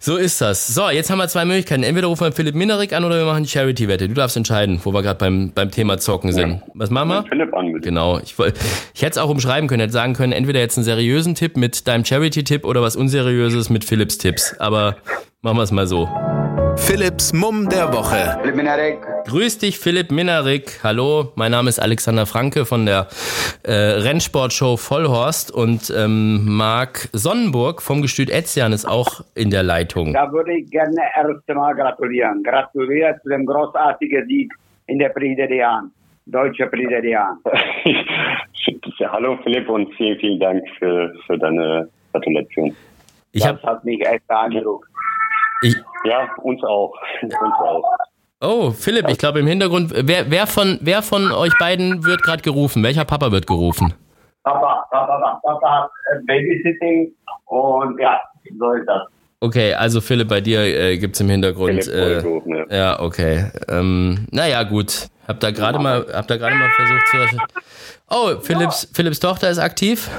So 0.00 0.16
ist 0.16 0.40
das. 0.40 0.66
So, 0.66 0.90
jetzt 0.90 1.08
haben 1.08 1.16
wir 1.18 1.28
zwei 1.28 1.44
Möglichkeiten. 1.46 1.82
Entweder 1.82 2.08
rufen 2.08 2.24
wir 2.26 2.32
Philipp 2.32 2.54
Minerik 2.54 2.92
an 2.92 3.04
oder 3.04 3.16
wir 3.16 3.24
machen 3.24 3.42
die 3.44 3.48
Charity-Wette. 3.48 4.06
Du 4.08 4.14
darfst 4.14 4.36
entscheiden, 4.36 4.78
wo 4.84 4.92
wir 4.92 5.00
gerade 5.02 5.18
beim, 5.18 5.50
beim 5.54 5.70
Thema 5.70 5.96
Zocken 5.98 6.32
sind. 6.32 6.60
Was 6.74 6.90
machen 6.90 7.08
wir? 7.08 7.24
Philipp 7.26 7.54
an, 7.54 7.72
bitte. 7.72 7.80
Genau. 7.88 8.18
Ich, 8.18 8.38
woll- 8.38 8.52
ich 8.94 9.00
hätte 9.02 9.12
es 9.12 9.18
auch 9.18 9.30
umschreiben 9.30 9.66
können, 9.68 9.80
hätte 9.80 9.92
sagen 9.94 10.12
können, 10.12 10.32
entweder 10.32 10.60
jetzt 10.60 10.76
einen 10.76 10.84
seriösen 10.84 11.34
Tipp 11.34 11.56
mit 11.56 11.88
deinem 11.88 12.04
Charity-Tipp 12.04 12.64
oder 12.66 12.82
was 12.82 12.96
Unseriöses 12.96 13.70
mit 13.70 13.84
Philipps 13.84 14.18
Tipps. 14.18 14.54
Aber 14.58 14.96
machen 15.44 15.58
wir 15.58 15.62
es 15.62 15.72
mal 15.72 15.86
so. 15.86 16.08
Philipps 16.76 17.34
Mumm 17.34 17.68
der 17.68 17.92
Woche. 17.92 18.40
Grüß 19.26 19.58
dich, 19.58 19.78
Philipp 19.78 20.10
Minarik. 20.10 20.80
Hallo, 20.82 21.32
mein 21.36 21.52
Name 21.52 21.68
ist 21.68 21.78
Alexander 21.78 22.24
Franke 22.24 22.64
von 22.64 22.86
der 22.86 23.08
äh, 23.62 23.72
Rennsportshow 23.72 24.78
Vollhorst 24.78 25.52
und 25.54 25.92
ähm, 25.96 26.46
Marc 26.46 27.10
Sonnenburg 27.12 27.82
vom 27.82 28.00
Gestüt 28.00 28.30
Etzian 28.30 28.72
ist 28.72 28.86
auch 28.86 29.20
in 29.34 29.50
der 29.50 29.62
Leitung. 29.62 30.14
Da 30.14 30.32
würde 30.32 30.54
ich 30.54 30.70
gerne 30.70 30.96
erst 31.14 31.48
einmal 31.48 31.74
gratulieren. 31.74 32.42
Gratuliere 32.42 33.20
zu 33.22 33.28
dem 33.28 33.44
großartigen 33.44 34.26
Sieg 34.26 34.52
in 34.86 34.98
der 34.98 35.10
Prix 35.10 35.36
de 35.36 35.46
Diane. 35.46 35.90
Deutsche 36.24 36.66
Prix 36.66 36.88
de 36.88 37.02
Diane. 37.02 37.36
ja, 38.98 39.12
hallo 39.12 39.38
Philipp 39.44 39.68
und 39.68 39.94
vielen, 39.96 40.18
vielen 40.18 40.40
Dank 40.40 40.62
für, 40.78 41.12
für 41.26 41.36
deine 41.38 41.86
Gratulation. 42.12 42.74
Ich 43.32 43.42
Das 43.42 43.50
habe, 43.50 43.62
hat 43.64 43.84
mich 43.84 44.00
echt 44.06 44.26
beeindruckt. 44.26 44.88
Ich, 45.64 45.74
Ja, 46.04 46.28
uns 46.42 46.62
auch. 46.64 46.92
uns 47.22 47.34
auch. 47.34 47.84
oh 48.40 48.70
Philipp, 48.70 49.08
ich 49.08 49.18
glaube 49.18 49.40
im 49.40 49.46
Hintergrund, 49.46 49.92
wer, 49.94 50.30
wer 50.30 50.46
von, 50.46 50.78
wer 50.82 51.02
von 51.02 51.32
euch 51.32 51.52
beiden 51.58 52.04
wird 52.04 52.22
gerade 52.22 52.42
gerufen? 52.42 52.82
Welcher 52.82 53.04
Papa 53.04 53.32
wird 53.32 53.46
gerufen? 53.46 53.94
Papa, 54.42 54.84
Papa, 54.90 55.40
Papa, 55.42 55.90
äh, 56.12 56.18
Babysitting 56.26 57.12
und 57.46 57.98
ja, 57.98 58.20
so 58.58 58.72
ist 58.72 58.86
das. 58.86 59.02
Okay, 59.40 59.74
also 59.74 60.00
Philipp, 60.00 60.28
bei 60.28 60.40
dir 60.40 60.60
äh, 60.60 60.96
gibt's 60.96 61.20
im 61.20 61.28
Hintergrund. 61.28 61.84
Philipp 61.84 62.24
Äh, 62.46 62.48
ne? 62.48 62.66
ja, 62.70 63.00
okay. 63.00 63.50
Ähm, 63.68 64.26
naja, 64.30 64.62
gut. 64.62 65.08
Hab 65.28 65.40
da 65.40 65.50
gerade 65.50 65.78
mal, 65.78 66.06
hab 66.12 66.26
da 66.28 66.36
gerade 66.36 66.56
mal 66.56 66.70
versucht 66.70 67.08
zu. 67.08 67.38
Oh, 68.10 68.40
Philipps, 68.40 68.90
Philipps 68.94 69.20
Tochter 69.20 69.50
ist 69.50 69.58
aktiv. 69.58 70.10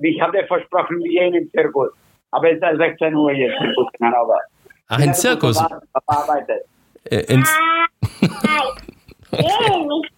Ich 0.00 0.20
habe 0.20 0.36
dir 0.36 0.46
versprochen, 0.46 0.98
wir 0.98 1.10
gehen 1.10 1.34
im 1.34 1.50
Zirkus. 1.50 1.90
Aber 2.32 2.50
es 2.50 2.56
ist 2.56 2.78
16 2.78 3.14
Uhr 3.14 3.32
jetzt 3.32 3.54
im 3.60 4.12
Zirkus 4.92 5.00
in 5.00 5.00
Hannover. 5.00 5.00
Ach, 5.00 5.00
in 5.00 5.14
Zirkus. 5.14 5.56
Papa 5.92 6.16
arbeitet. 6.22 6.64
Äh, 7.04 7.16
ins, 7.32 7.48
will 9.32 9.86
nicht 9.86 10.12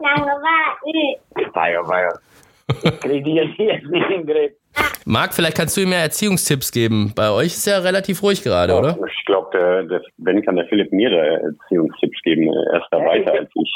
lange 0.00 0.32
warten. 0.32 1.54
Weia, 1.54 1.86
weia. 1.88 2.18
Ich 2.68 3.00
kriege 3.00 3.22
die 3.22 3.34
jetzt 3.34 3.58
jetzt 3.58 3.86
nicht 3.86 4.10
in 4.10 4.26
den 4.26 4.26
Griff. 4.26 4.52
Marc, 5.04 5.34
vielleicht 5.34 5.56
kannst 5.56 5.76
du 5.76 5.82
ihm 5.82 5.90
mehr 5.90 6.00
Erziehungstipps 6.00 6.72
geben. 6.72 7.12
Bei 7.14 7.30
euch 7.30 7.48
ist 7.48 7.66
ja 7.66 7.78
relativ 7.78 8.22
ruhig 8.22 8.42
gerade, 8.42 8.74
oder? 8.74 8.96
Ich 9.06 9.24
glaube, 9.26 10.02
wenn 10.18 10.42
kann 10.42 10.56
der 10.56 10.66
Philipp 10.66 10.92
mir 10.92 11.10
da 11.10 11.16
Erziehungstipps 11.16 12.22
geben. 12.22 12.48
Er 12.72 12.78
ist 12.80 12.86
da 12.90 12.98
Ja, 12.98 13.06
weiter 13.06 13.32
als 13.32 13.50
ich. 13.54 13.72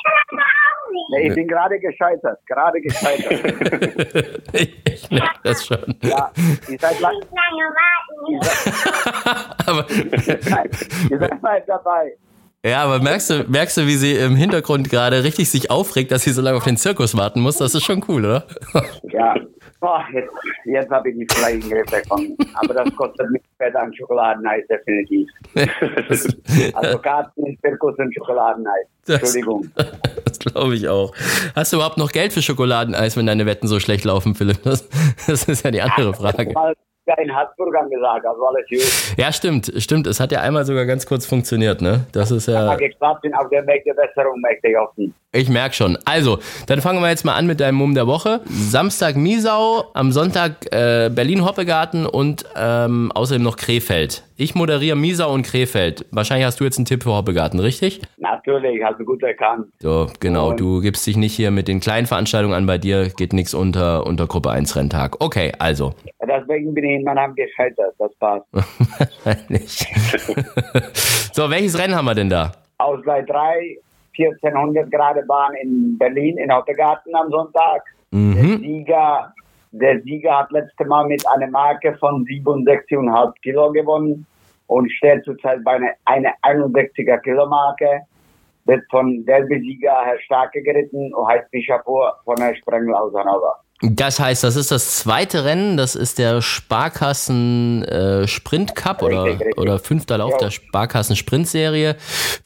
Nee, 1.10 1.28
ich 1.28 1.34
bin 1.34 1.46
gerade 1.48 1.78
gescheitert. 1.78 2.38
Gerade 2.46 2.80
gescheitert. 2.80 4.40
ich 4.52 5.10
merke 5.10 5.40
das 5.42 5.66
schon. 5.66 5.96
ja, 6.02 6.30
ihr 6.68 6.78
seid, 6.78 7.00
lang, 7.00 7.14
Lange 7.14 7.74
warten. 7.76 9.60
Aber, 9.66 9.84
ihr 11.10 11.18
seid 11.18 11.42
bald 11.42 11.64
dabei. 11.66 12.12
Ja, 12.68 12.82
aber 12.84 12.98
merkst 13.00 13.30
du, 13.30 13.44
merkst 13.48 13.76
du, 13.78 13.86
wie 13.86 13.96
sie 13.96 14.14
im 14.14 14.36
Hintergrund 14.36 14.90
gerade 14.90 15.22
richtig 15.24 15.48
sich 15.50 15.70
aufregt, 15.70 16.10
dass 16.12 16.22
sie 16.22 16.30
so 16.32 16.42
lange 16.42 16.56
auf 16.56 16.64
den 16.64 16.76
Zirkus 16.76 17.16
warten 17.16 17.40
muss? 17.40 17.58
Das 17.58 17.74
ist 17.74 17.84
schon 17.84 18.04
cool, 18.08 18.24
oder? 18.24 18.46
Ja. 19.12 19.34
Oh, 19.82 19.98
jetzt 20.12 20.30
jetzt 20.64 20.90
habe 20.90 21.10
ich 21.10 21.16
die 21.18 21.26
vielleicht 21.34 21.62
in 21.64 21.70
den 21.70 21.84
Griff 21.84 22.02
bekommen. 22.02 22.36
Aber 22.54 22.72
das 22.74 22.94
kostet 22.96 23.30
mich 23.30 23.42
später 23.54 23.80
ein 23.80 23.94
Schokoladeneis, 23.94 24.64
definitiv. 24.68 25.28
Also 26.74 26.98
Karten 26.98 27.58
Zirkus 27.62 27.94
und 27.98 28.12
Schokoladeneis. 28.14 28.86
Das- 29.06 29.20
Entschuldigung. 29.20 29.70
Das 30.24 30.38
glaube 30.38 30.74
ich 30.74 30.88
auch. 30.88 31.14
Hast 31.54 31.72
du 31.72 31.76
überhaupt 31.76 31.98
noch 31.98 32.10
Geld 32.10 32.32
für 32.32 32.42
Schokoladeneis, 32.42 33.16
wenn 33.16 33.26
deine 33.26 33.46
Wetten 33.46 33.68
so 33.68 33.78
schlecht 33.78 34.04
laufen, 34.04 34.34
Philipp? 34.34 34.62
Das, 34.64 34.88
das 35.26 35.44
ist 35.44 35.64
ja 35.64 35.70
die 35.70 35.82
andere 35.82 36.14
Frage. 36.14 36.50
Mal, 36.52 36.74
ja 37.06 37.14
in 37.18 37.34
Harzburg 37.34 37.74
angesagt, 37.76 38.26
also 38.26 38.46
alles 38.46 38.66
gut. 38.68 39.18
Ja, 39.18 39.32
stimmt, 39.32 39.72
stimmt. 39.76 40.06
Es 40.06 40.20
hat 40.20 40.32
ja 40.32 40.40
einmal 40.40 40.64
sogar 40.64 40.86
ganz 40.86 41.06
kurz 41.06 41.26
funktioniert, 41.26 41.80
ne? 41.80 42.06
Das 42.12 42.30
ist 42.30 42.48
ja. 42.48 42.74
Geklappt 42.76 43.22
bin 43.22 43.34
auf 43.34 43.48
dem 43.48 43.66
Weg 43.66 43.84
der 43.84 43.94
Besserung, 43.94 44.40
möchte 44.40 44.68
ich 44.68 44.76
hoffen. 44.76 45.14
Ich 45.36 45.50
merke 45.50 45.74
schon. 45.74 45.98
Also, 46.06 46.38
dann 46.66 46.80
fangen 46.80 47.02
wir 47.02 47.10
jetzt 47.10 47.24
mal 47.26 47.34
an 47.34 47.46
mit 47.46 47.60
deinem 47.60 47.74
Mumm 47.74 47.94
der 47.94 48.06
Woche. 48.06 48.40
Samstag 48.46 49.16
Miesau, 49.16 49.84
am 49.92 50.10
Sonntag 50.10 50.64
äh, 50.72 51.10
Berlin-Hoppegarten 51.14 52.06
und 52.06 52.44
ähm, 52.56 53.12
außerdem 53.12 53.42
noch 53.42 53.56
Krefeld. 53.58 54.22
Ich 54.38 54.54
moderiere 54.54 54.96
Miesau 54.96 55.32
und 55.32 55.42
Krefeld. 55.42 56.06
Wahrscheinlich 56.10 56.46
hast 56.46 56.58
du 56.60 56.64
jetzt 56.64 56.78
einen 56.78 56.86
Tipp 56.86 57.02
für 57.02 57.12
Hoppegarten, 57.14 57.60
richtig? 57.60 58.00
Natürlich, 58.16 58.82
hast 58.82 58.98
du 58.98 59.04
gut 59.04 59.22
erkannt. 59.22 59.66
So, 59.80 60.10
genau. 60.20 60.50
Und- 60.50 60.56
Du 60.60 60.80
gibst 60.80 61.06
dich 61.06 61.18
nicht 61.18 61.34
hier 61.34 61.50
mit 61.50 61.68
den 61.68 61.80
kleinen 61.80 62.06
Veranstaltungen 62.06 62.54
an. 62.54 62.64
Bei 62.64 62.78
dir 62.78 63.10
geht 63.10 63.34
nichts 63.34 63.52
unter, 63.52 64.06
unter 64.06 64.26
Gruppe 64.26 64.50
1 64.50 64.74
Renntag. 64.74 65.22
Okay, 65.22 65.52
also. 65.58 65.92
Deswegen 66.26 66.72
bin 66.72 66.84
ich 66.84 66.96
in 67.00 67.04
meinem 67.04 67.34
gescheitert, 67.34 67.94
das 67.98 68.10
passt. 68.18 68.46
Wahrscheinlich. 69.24 69.86
so, 71.32 71.50
welches 71.50 71.78
Rennen 71.78 71.94
haben 71.94 72.06
wir 72.06 72.14
denn 72.14 72.30
da? 72.30 72.52
Ausgleich 72.78 73.24
3, 73.26 73.78
1400 74.18 74.90
Grad 74.90 75.26
Bahn 75.26 75.54
in 75.54 75.96
Berlin, 75.98 76.38
in 76.38 76.52
Hoppegarten 76.52 77.14
am 77.14 77.30
Sonntag. 77.30 77.82
Der 78.12 78.20
Mhm. 78.20 78.58
Sieger, 78.60 79.32
der 79.72 80.00
Sieger 80.02 80.38
hat 80.38 80.50
letzte 80.52 80.84
Mal 80.84 81.06
mit 81.06 81.26
einer 81.28 81.48
Marke 81.48 81.96
von 81.98 82.24
67,5 82.24 83.34
Kilo 83.42 83.72
gewonnen 83.72 84.26
und 84.68 84.90
steht 84.92 85.24
zurzeit 85.24 85.62
bei 85.64 85.72
einer, 85.72 85.92
einer 86.04 86.32
61er 86.42 87.18
Kilo 87.18 87.46
Marke. 87.46 88.02
Wird 88.64 88.82
von 88.90 89.24
Derby-Sieger 89.26 90.04
Herr 90.04 90.18
Starke 90.20 90.60
geritten 90.62 91.14
und 91.14 91.28
heißt 91.28 91.50
Bischapur 91.50 92.14
von 92.24 92.36
Herr 92.38 92.54
Sprengel 92.56 92.94
aus 92.94 93.14
Hannover. 93.14 93.60
Das 93.82 94.18
heißt, 94.18 94.42
das 94.42 94.56
ist 94.56 94.70
das 94.70 94.96
zweite 94.96 95.44
Rennen. 95.44 95.76
Das 95.76 95.94
ist 95.96 96.18
der 96.18 96.40
Sparkassen 96.40 97.84
äh, 97.84 98.26
Sprint 98.26 98.74
Cup 98.74 99.02
oder, 99.02 99.24
Richtig, 99.24 99.40
richtig. 99.48 99.58
oder 99.58 99.78
fünfter 99.78 100.18
Lauf 100.18 100.32
Ja. 100.32 100.38
der 100.38 100.50
Sparkassen 100.50 101.14
Sprintserie. 101.16 101.96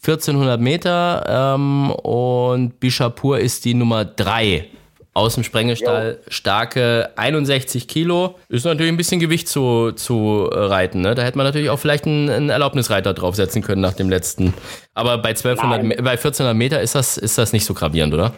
1400 0.04 0.60
Meter 0.60 1.54
ähm, 1.54 1.90
und 1.92 2.80
Bischapur 2.80 3.38
ist 3.38 3.64
die 3.64 3.74
Nummer 3.74 4.04
drei. 4.04 4.66
Aus 5.12 5.34
dem 5.34 5.42
Sprengelstall 5.42 6.18
starke 6.28 7.10
61 7.16 7.88
Kilo. 7.88 8.36
Ist 8.48 8.64
natürlich 8.64 8.92
ein 8.92 8.96
bisschen 8.96 9.18
Gewicht 9.20 9.48
zu, 9.48 9.90
zu 9.92 10.48
reiten. 10.52 11.00
Ne? 11.00 11.16
Da 11.16 11.22
hätte 11.22 11.36
man 11.36 11.46
natürlich 11.46 11.68
auch 11.68 11.78
vielleicht 11.80 12.06
einen, 12.06 12.30
einen 12.30 12.48
Erlaubnisreiter 12.50 13.12
draufsetzen 13.12 13.60
können 13.62 13.80
nach 13.82 13.92
dem 13.94 14.08
letzten. 14.08 14.54
Aber 14.94 15.18
bei 15.18 15.30
1200, 15.30 15.78
Nein. 15.78 15.88
Me- 15.88 15.96
bei 15.96 16.12
1400 16.12 16.56
Meter 16.56 16.80
ist 16.80 16.94
das, 16.94 17.16
ist 17.18 17.38
das 17.38 17.52
nicht 17.52 17.64
so 17.64 17.74
gravierend, 17.74 18.14
oder? 18.14 18.32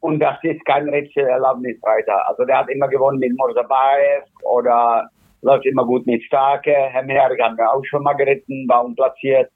Und 0.00 0.20
das 0.20 0.36
ist 0.42 0.64
kein 0.64 0.88
richtiger 0.88 1.28
Erlaubnisreiter. 1.28 2.28
Also 2.28 2.44
der 2.44 2.58
hat 2.58 2.68
immer 2.68 2.88
gewonnen 2.88 3.18
mit 3.18 3.36
Morsabaev 3.36 4.24
oder 4.42 5.08
läuft 5.42 5.66
immer 5.66 5.84
gut 5.84 6.06
mit 6.06 6.22
Starke. 6.24 6.72
Herr 6.72 7.02
Merck 7.02 7.40
haben 7.40 7.56
wir 7.56 7.72
auch 7.72 7.84
schon 7.84 8.02
mal 8.02 8.14
geritten, 8.14 8.68
war 8.68 8.84
unplatziert. 8.84 9.50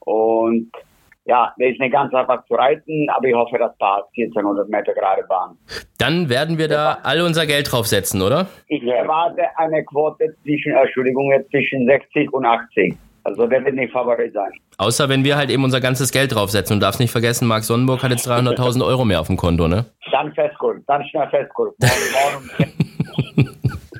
Und 0.00 0.70
ja, 1.24 1.52
der 1.58 1.68
ist 1.68 1.78
nicht 1.78 1.92
ganz 1.92 2.12
einfach 2.14 2.44
zu 2.46 2.54
reiten, 2.54 3.06
aber 3.10 3.26
ich 3.26 3.34
hoffe, 3.34 3.58
das 3.58 3.76
passt. 3.76 4.08
1400 4.16 4.68
Meter 4.68 4.94
gerade 4.94 5.22
Bahn. 5.24 5.58
Dann 5.98 6.30
werden 6.30 6.56
wir 6.56 6.68
da 6.68 6.98
alle 7.02 7.24
unser 7.24 7.44
Geld 7.44 7.70
draufsetzen, 7.70 8.22
oder? 8.22 8.46
Ich 8.68 8.82
erwarte 8.82 9.42
eine 9.56 9.84
Quote 9.84 10.34
zwischen, 10.42 10.72
Entschuldigung, 10.72 11.30
zwischen 11.50 11.86
60 11.86 12.32
und 12.32 12.46
80. 12.46 12.96
Also 13.24 13.46
der 13.46 13.64
wird 13.64 13.74
nicht 13.74 13.92
Favorit 13.92 14.32
sein. 14.32 14.50
Außer 14.78 15.08
wenn 15.08 15.24
wir 15.24 15.36
halt 15.36 15.50
eben 15.50 15.64
unser 15.64 15.80
ganzes 15.80 16.12
Geld 16.12 16.34
draufsetzen. 16.34 16.74
Und 16.74 16.80
darfst 16.80 17.00
nicht 17.00 17.10
vergessen, 17.10 17.48
Marc 17.48 17.64
Sonnenburg 17.64 18.02
hat 18.02 18.10
jetzt 18.10 18.28
300.000 18.28 18.84
Euro 18.84 19.04
mehr 19.04 19.20
auf 19.20 19.26
dem 19.26 19.36
Konto, 19.36 19.68
ne? 19.68 19.84
Dann 20.10 20.32
festgucken, 20.32 20.84
dann 20.86 21.04
schnell. 21.06 21.28
Morgen, 21.28 21.74
morgen 21.78 22.72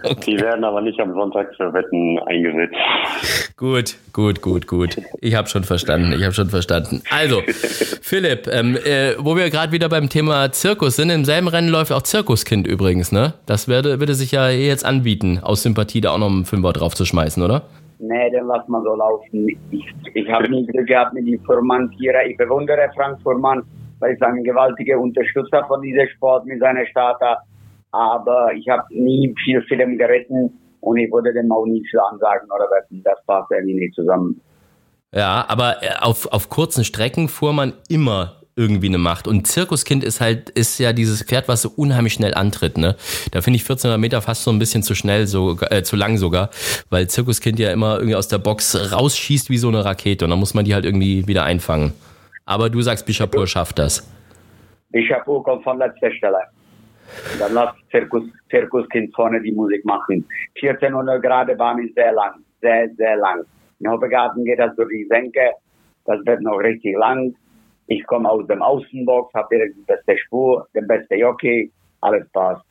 Die 0.26 0.40
werden 0.40 0.64
aber 0.64 0.80
nicht 0.80 0.98
am 1.00 1.12
Sonntag 1.12 1.48
für 1.56 1.72
Wetten 1.72 2.18
eingesetzt. 2.20 2.76
Gut, 3.56 3.96
gut, 4.12 4.40
gut, 4.40 4.66
gut. 4.66 4.96
Ich 5.20 5.34
habe 5.34 5.48
schon 5.48 5.64
verstanden, 5.64 6.12
ich 6.12 6.22
habe 6.22 6.32
schon 6.32 6.48
verstanden. 6.48 7.02
Also, 7.10 7.42
Philipp, 8.02 8.46
ähm, 8.46 8.76
äh, 8.76 9.14
wo 9.18 9.36
wir 9.36 9.50
gerade 9.50 9.72
wieder 9.72 9.88
beim 9.88 10.08
Thema 10.08 10.52
Zirkus 10.52 10.96
sind, 10.96 11.10
im 11.10 11.24
selben 11.24 11.48
Rennen 11.48 11.68
läuft 11.68 11.92
auch 11.92 12.02
Zirkuskind 12.02 12.66
übrigens, 12.66 13.12
ne? 13.12 13.34
Das 13.46 13.68
würde, 13.68 14.00
würde 14.00 14.14
sich 14.14 14.32
ja 14.32 14.48
jetzt 14.48 14.84
anbieten, 14.84 15.40
aus 15.42 15.62
Sympathie 15.62 16.00
da 16.00 16.10
auch 16.10 16.18
noch 16.18 16.30
einen 16.30 16.44
Fünfer 16.44 16.72
draufzuschmeißen, 16.72 17.42
oder? 17.42 17.62
Nee, 17.98 18.30
den 18.30 18.46
lass 18.46 18.66
mal 18.68 18.82
so 18.82 18.94
laufen. 18.94 19.48
Ich, 19.70 19.86
ich 20.14 20.30
habe 20.30 20.48
nie 20.48 20.66
Glück 20.66 20.86
gehabt 20.86 21.14
mit 21.14 21.26
dem 21.26 21.40
Furman-Tiere. 21.44 22.28
Ich 22.28 22.36
bewundere 22.36 22.90
Frank 22.94 23.20
Furman, 23.22 23.62
weil 23.98 24.14
ich 24.14 24.22
ein 24.22 24.44
gewaltiger 24.44 24.98
Unterstützer 24.98 25.64
von 25.66 25.82
diesem 25.82 26.08
Sport 26.08 26.46
mit 26.46 26.60
seiner 26.60 26.86
Starter. 26.86 27.38
Aber 27.90 28.52
ich 28.54 28.68
habe 28.68 28.84
nie 28.90 29.34
viel 29.44 29.62
Film 29.62 29.98
geritten 29.98 30.52
und 30.80 30.96
ich 30.98 31.10
würde 31.10 31.32
dem 31.32 31.50
auch 31.50 31.66
nie 31.66 31.84
viel 31.90 32.00
ansagen 32.00 32.48
oder 32.50 32.66
wetten. 32.70 33.02
Das 33.02 33.18
passt 33.26 33.50
irgendwie 33.50 33.74
nicht 33.74 33.94
zusammen. 33.94 34.40
Ja, 35.12 35.44
aber 35.48 35.76
auf, 36.00 36.30
auf 36.32 36.48
kurzen 36.48 36.84
Strecken 36.84 37.28
fuhr 37.28 37.52
man 37.52 37.72
immer 37.88 38.42
irgendwie 38.58 38.88
eine 38.88 38.98
Macht. 38.98 39.28
Und 39.28 39.46
Zirkuskind 39.46 40.02
ist 40.04 40.20
halt, 40.20 40.50
ist 40.50 40.78
ja 40.78 40.92
dieses 40.92 41.22
Pferd, 41.22 41.48
was 41.48 41.62
so 41.62 41.70
unheimlich 41.76 42.12
schnell 42.12 42.34
antritt, 42.34 42.76
ne? 42.76 42.96
Da 43.30 43.40
finde 43.40 43.56
ich 43.56 43.62
1400 43.62 44.00
Meter 44.00 44.20
fast 44.20 44.42
so 44.42 44.50
ein 44.50 44.58
bisschen 44.58 44.82
zu 44.82 44.94
schnell, 44.94 45.26
so, 45.26 45.56
äh, 45.70 45.82
zu 45.82 45.96
lang 45.96 46.18
sogar, 46.18 46.50
weil 46.90 47.08
Zirkuskind 47.08 47.58
ja 47.58 47.72
immer 47.72 47.96
irgendwie 47.96 48.16
aus 48.16 48.28
der 48.28 48.38
Box 48.38 48.92
rausschießt 48.92 49.48
wie 49.48 49.58
so 49.58 49.68
eine 49.68 49.84
Rakete 49.84 50.24
und 50.24 50.30
dann 50.30 50.40
muss 50.40 50.54
man 50.54 50.64
die 50.64 50.74
halt 50.74 50.84
irgendwie 50.84 51.26
wieder 51.26 51.44
einfangen. 51.44 51.92
Aber 52.44 52.68
du 52.68 52.82
sagst, 52.82 53.06
Bischapur 53.06 53.46
schafft 53.46 53.78
das. 53.78 54.10
Bischapur 54.90 55.44
kommt 55.44 55.62
von 55.62 55.78
letzter 55.78 56.10
Stelle. 56.12 56.38
Dann 57.38 57.54
lasst 57.54 57.78
Zirkus, 57.90 58.24
Zirkuskind 58.50 59.14
vorne 59.14 59.40
die 59.40 59.52
Musik 59.52 59.84
machen. 59.84 60.24
1400 60.60 61.22
Grad 61.22 61.56
Bahn 61.56 61.78
ist 61.78 61.94
sehr 61.94 62.12
lang. 62.12 62.42
Sehr, 62.60 62.88
sehr 62.96 63.16
lang. 63.16 63.44
In 63.80 63.90
Hoppegarten 63.90 64.44
geht 64.44 64.58
das 64.58 64.74
durch 64.76 64.88
die 64.90 65.06
Senke. 65.08 65.52
Das 66.04 66.24
wird 66.26 66.40
noch 66.40 66.58
richtig 66.58 66.96
lang. 66.96 67.34
Ich 67.88 68.06
komme 68.06 68.30
aus 68.30 68.46
dem 68.46 68.62
Außenbox, 68.62 69.34
habe 69.34 69.48
direkt 69.50 69.76
die 69.76 69.82
beste 69.82 70.16
Spur, 70.18 70.66
den 70.74 70.86
beste 70.86 71.16
Jockey. 71.16 71.72
Alles 72.00 72.28
passt. 72.32 72.64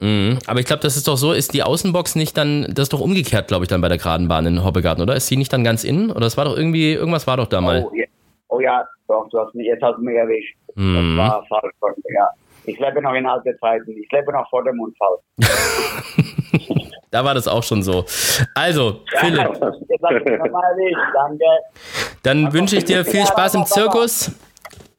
Mhm. 0.00 0.38
Aber 0.46 0.58
ich 0.58 0.66
glaube, 0.66 0.82
das 0.82 0.96
ist 0.96 1.06
doch 1.06 1.16
so, 1.16 1.32
ist 1.32 1.54
die 1.54 1.62
Außenbox 1.62 2.16
nicht 2.16 2.36
dann, 2.36 2.62
das 2.62 2.84
ist 2.84 2.92
doch 2.92 3.00
umgekehrt, 3.00 3.48
glaube 3.48 3.64
ich, 3.64 3.68
dann 3.68 3.80
bei 3.80 3.88
der 3.88 3.98
geraden 3.98 4.26
Bahn 4.26 4.46
in 4.46 4.64
Hoppegarten, 4.64 5.02
oder? 5.02 5.14
Ist 5.14 5.28
sie 5.28 5.36
nicht 5.36 5.52
dann 5.52 5.62
ganz 5.62 5.84
innen? 5.84 6.10
Oder 6.10 6.26
es 6.26 6.36
war 6.36 6.46
doch 6.46 6.56
irgendwie, 6.56 6.94
irgendwas 6.94 7.26
war 7.26 7.36
doch 7.36 7.46
da 7.46 7.60
mal. 7.60 7.86
Oh, 7.88 7.94
ja. 7.94 8.06
oh 8.48 8.60
ja, 8.60 8.84
doch, 9.06 9.28
du 9.28 9.38
hast 9.38 9.54
mich, 9.54 9.66
jetzt 9.66 9.82
hast 9.82 9.98
du 9.98 10.02
mich 10.02 10.16
erwischt. 10.16 10.56
Mhm. 10.74 11.16
Das 11.16 11.28
war 11.28 11.46
falsch 11.48 11.74
ja. 12.08 12.28
Ich 12.64 12.78
lebe 12.78 13.02
noch 13.02 13.14
in 13.14 13.26
alte 13.26 13.56
Zeiten. 13.58 13.90
Ich 13.90 14.10
lebe 14.10 14.32
noch 14.32 14.48
vor 14.48 14.64
dem 14.64 14.80
Unfall. 14.80 15.18
Da 17.12 17.22
war 17.22 17.34
das 17.34 17.46
auch 17.46 17.62
schon 17.62 17.82
so. 17.82 18.06
Also, 18.54 19.00
Philipp. 19.18 19.52
Danke. 19.60 21.44
Dann 22.22 22.50
wünsche 22.54 22.76
ich 22.78 22.84
dir 22.86 23.04
viel 23.04 23.26
Spaß 23.26 23.54
im 23.56 23.66
Zirkus. 23.66 24.32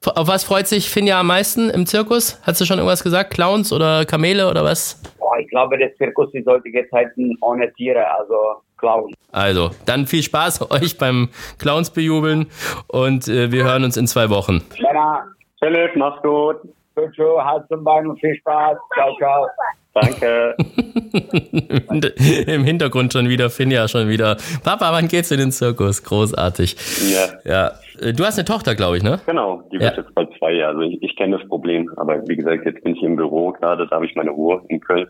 Auf 0.05 0.27
was 0.27 0.43
freut 0.43 0.67
sich 0.67 0.89
Finja 0.89 1.19
am 1.19 1.27
meisten 1.27 1.69
im 1.69 1.85
Zirkus? 1.85 2.39
Hast 2.43 2.59
du 2.59 2.65
schon 2.65 2.77
irgendwas 2.77 3.03
gesagt? 3.03 3.31
Clowns 3.33 3.71
oder 3.71 4.05
Kamele 4.05 4.49
oder 4.49 4.63
was? 4.63 5.01
Boah, 5.17 5.37
ich 5.39 5.47
glaube, 5.49 5.77
der 5.77 5.95
Zirkus 5.95 6.33
ist 6.33 6.45
heutige 6.47 6.87
Zeiten 6.89 7.37
ohne 7.41 7.71
Tiere, 7.73 8.05
also 8.17 8.61
Clown. 8.77 9.13
Also, 9.31 9.71
dann 9.85 10.05
viel 10.05 10.21
Spaß 10.21 10.69
euch 10.71 10.97
beim 10.97 11.29
Clowns 11.57 11.89
bejubeln 11.89 12.47
und 12.87 13.27
äh, 13.27 13.51
wir 13.51 13.63
hören 13.63 13.83
uns 13.83 13.97
in 13.97 14.07
zwei 14.07 14.29
Wochen. 14.29 14.61
Männer, 14.81 15.25
Philipp, 15.59 15.95
mach's 15.95 16.21
gut. 16.21 16.57
tschüss, 16.95 17.11
tschüss, 17.15 17.39
Hals 17.39 17.67
zum 17.69 17.83
Bein 17.83 18.07
und 18.07 18.19
viel 18.19 18.35
Spaß. 18.35 18.77
Ciao, 18.93 19.15
ciao. 19.17 19.47
Danke. 19.93 20.55
Im 22.47 22.63
Hintergrund 22.63 23.13
schon 23.13 23.29
wieder 23.29 23.49
Finja 23.49 23.87
schon 23.87 24.09
wieder. 24.09 24.37
Papa, 24.63 24.91
wann 24.91 25.07
geht's 25.07 25.29
in 25.31 25.37
den 25.39 25.51
Zirkus? 25.51 26.03
Großartig. 26.03 26.75
Ja, 27.13 27.27
Ja, 27.51 27.71
äh, 28.01 28.11
du 28.13 28.23
hast 28.25 28.37
eine 28.39 28.45
Tochter, 28.45 28.73
glaube 28.75 28.97
ich, 28.97 29.03
ne? 29.03 29.19
genau. 29.25 29.61
Die 29.71 29.79
wird 29.79 29.95
Ja. 29.95 30.01
jetzt 30.03 30.13
bald 30.15 30.29
zwei. 30.39 30.65
Also 30.65 30.81
ich, 30.81 31.01
ich 31.03 31.15
kenne 31.15 31.37
das 31.37 31.47
Problem. 31.47 31.89
Aber 31.97 32.27
wie 32.27 32.35
gesagt, 32.35 32.65
jetzt 32.65 32.83
bin 32.83 32.95
ich 32.95 33.03
im 33.03 33.15
Büro 33.15 33.51
gerade. 33.51 33.87
Da 33.87 33.95
habe 33.97 34.05
ich 34.07 34.15
meine 34.15 34.31
Ruhe 34.31 34.61
in 34.69 34.79
Köln. 34.81 35.07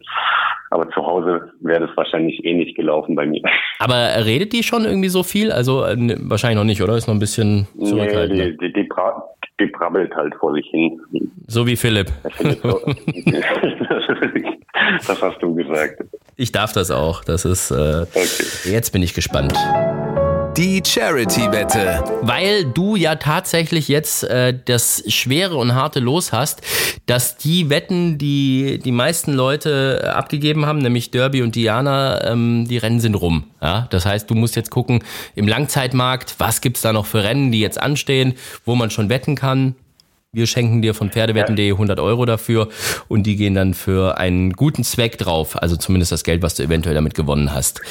Aber 0.69 0.89
zu 0.89 1.05
Hause 1.05 1.51
wäre 1.61 1.87
das 1.87 1.95
wahrscheinlich 1.95 2.43
eh 2.43 2.53
nicht 2.53 2.75
gelaufen 2.75 3.15
bei 3.15 3.25
mir. 3.25 3.41
Aber 3.79 4.25
redet 4.25 4.51
die 4.53 4.63
schon 4.63 4.83
irgendwie 4.85 5.09
so 5.09 5.23
viel? 5.23 5.51
Also 5.51 5.83
äh, 5.85 5.95
ne, 5.95 6.17
wahrscheinlich 6.23 6.57
noch 6.57 6.65
nicht, 6.65 6.81
oder? 6.81 6.97
Ist 6.97 7.07
noch 7.07 7.15
ein 7.15 7.19
bisschen 7.19 7.67
Nee, 7.75 7.85
zurückhaltend. 7.85 8.39
die, 8.39 8.57
die, 8.67 8.73
die, 8.73 8.83
bra 8.83 9.23
die 9.59 9.67
brabbelt 9.67 10.13
halt 10.15 10.33
vor 10.39 10.53
sich 10.55 10.65
hin. 10.71 10.99
So 11.47 11.65
wie 11.67 11.75
Philipp. 11.75 12.07
So- 12.63 12.81
das 15.07 15.21
hast 15.21 15.41
du 15.41 15.53
gesagt. 15.55 16.03
Ich 16.35 16.51
darf 16.51 16.73
das 16.73 16.91
auch. 16.91 17.23
Das 17.23 17.45
ist. 17.45 17.71
Äh, 17.71 18.05
Okay. 18.13 18.27
jetzt 18.65 18.91
bin 18.91 19.03
ich 19.03 19.13
gespannt. 19.13 19.53
Die 20.57 20.83
Charity-Wette. 20.85 22.03
Weil 22.21 22.65
du 22.65 22.95
ja 22.95 23.15
tatsächlich 23.15 23.87
jetzt 23.87 24.23
äh, 24.23 24.53
das 24.65 25.03
schwere 25.07 25.55
und 25.55 25.73
harte 25.73 25.99
Los 25.99 26.31
hast, 26.31 26.61
dass 27.07 27.37
die 27.37 27.71
Wetten, 27.71 28.19
die 28.19 28.77
die 28.77 28.91
meisten 28.91 29.33
Leute 29.33 30.13
abgegeben 30.15 30.67
haben, 30.67 30.77
nämlich 30.77 31.09
Derby 31.09 31.41
und 31.41 31.55
Diana, 31.55 32.23
ähm, 32.31 32.67
die 32.67 32.77
Rennen 32.77 32.99
sind 32.99 33.15
rum. 33.15 33.45
Ja? 33.63 33.87
Das 33.89 34.05
heißt, 34.05 34.29
du 34.29 34.35
musst 34.35 34.55
jetzt 34.55 34.69
gucken 34.69 35.03
im 35.33 35.47
Langzeitmarkt, 35.47 36.35
was 36.37 36.61
gibt's 36.61 36.81
da 36.81 36.93
noch 36.93 37.07
für 37.07 37.23
Rennen, 37.23 37.51
die 37.51 37.59
jetzt 37.59 37.81
anstehen, 37.81 38.35
wo 38.63 38.75
man 38.75 38.91
schon 38.91 39.09
wetten 39.09 39.35
kann. 39.35 39.73
Wir 40.35 40.47
schenken 40.47 40.81
dir 40.81 40.95
von 40.95 41.11
Pferdewetten.de 41.11 41.73
100 41.73 41.99
Euro 41.99 42.25
dafür 42.25 42.67
und 43.07 43.27
die 43.27 43.35
gehen 43.35 43.53
dann 43.53 43.75
für 43.75 44.17
einen 44.17 44.53
guten 44.53 44.83
Zweck 44.83 45.19
drauf. 45.19 45.55
Also 45.61 45.75
zumindest 45.77 46.11
das 46.11 46.23
Geld, 46.23 46.41
was 46.41 46.55
du 46.55 46.63
eventuell 46.63 46.95
damit 46.95 47.13
gewonnen 47.13 47.53
hast. 47.53 47.81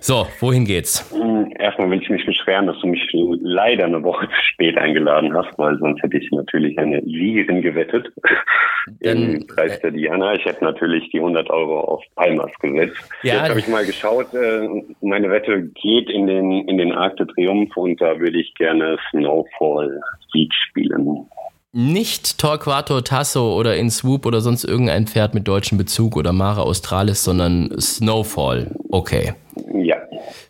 So, 0.00 0.28
wohin 0.38 0.64
geht's? 0.66 1.12
Hm, 1.12 1.52
Erstmal 1.58 1.90
will 1.90 2.00
ich 2.00 2.08
mich 2.08 2.24
beschweren, 2.24 2.68
dass 2.68 2.78
du 2.80 2.86
mich 2.86 3.02
leider 3.42 3.86
eine 3.86 4.00
Woche 4.04 4.26
zu 4.28 4.34
spät 4.52 4.78
eingeladen 4.78 5.34
hast, 5.34 5.48
weil 5.58 5.76
sonst 5.78 6.00
hätte 6.04 6.16
ich 6.18 6.30
natürlich 6.30 6.78
eine 6.78 7.02
Siegerin 7.02 7.60
gewettet. 7.60 8.06
Dann- 9.00 9.34
Im 9.40 9.46
Preis 9.48 9.80
der 9.80 9.90
Diana. 9.90 10.34
Ich 10.34 10.44
hätte 10.44 10.62
natürlich 10.62 11.10
die 11.10 11.18
100 11.18 11.50
Euro 11.50 11.80
auf 11.80 12.04
Palmas 12.14 12.52
gesetzt. 12.60 12.96
Ja. 13.24 13.34
Jetzt 13.34 13.48
habe 13.50 13.58
ich 13.58 13.66
mal 13.68 13.84
geschaut, 13.84 14.32
äh, 14.32 14.68
meine 15.00 15.28
Wette 15.28 15.62
geht 15.82 16.08
in 16.08 16.28
den, 16.28 16.68
in 16.68 16.78
den 16.78 16.92
Arc 16.92 17.16
de 17.16 17.26
Triomphe 17.26 17.80
und 17.80 18.00
da 18.00 18.16
würde 18.20 18.40
ich 18.40 18.54
gerne 18.54 18.96
Snowfall 19.10 20.00
Sieg 20.32 20.52
spielen. 20.68 21.26
Nicht 21.72 22.38
Torquato 22.38 23.00
Tasso 23.00 23.56
oder 23.56 23.76
In 23.76 23.90
Swoop 23.90 24.26
oder 24.26 24.40
sonst 24.40 24.64
irgendein 24.64 25.06
Pferd 25.06 25.34
mit 25.34 25.46
deutschem 25.46 25.78
Bezug 25.78 26.16
oder 26.16 26.32
Mara 26.32 26.62
Australis, 26.62 27.22
sondern 27.22 27.70
Snowfall. 27.80 28.72
Okay. 28.90 29.34
Ja. 29.74 29.96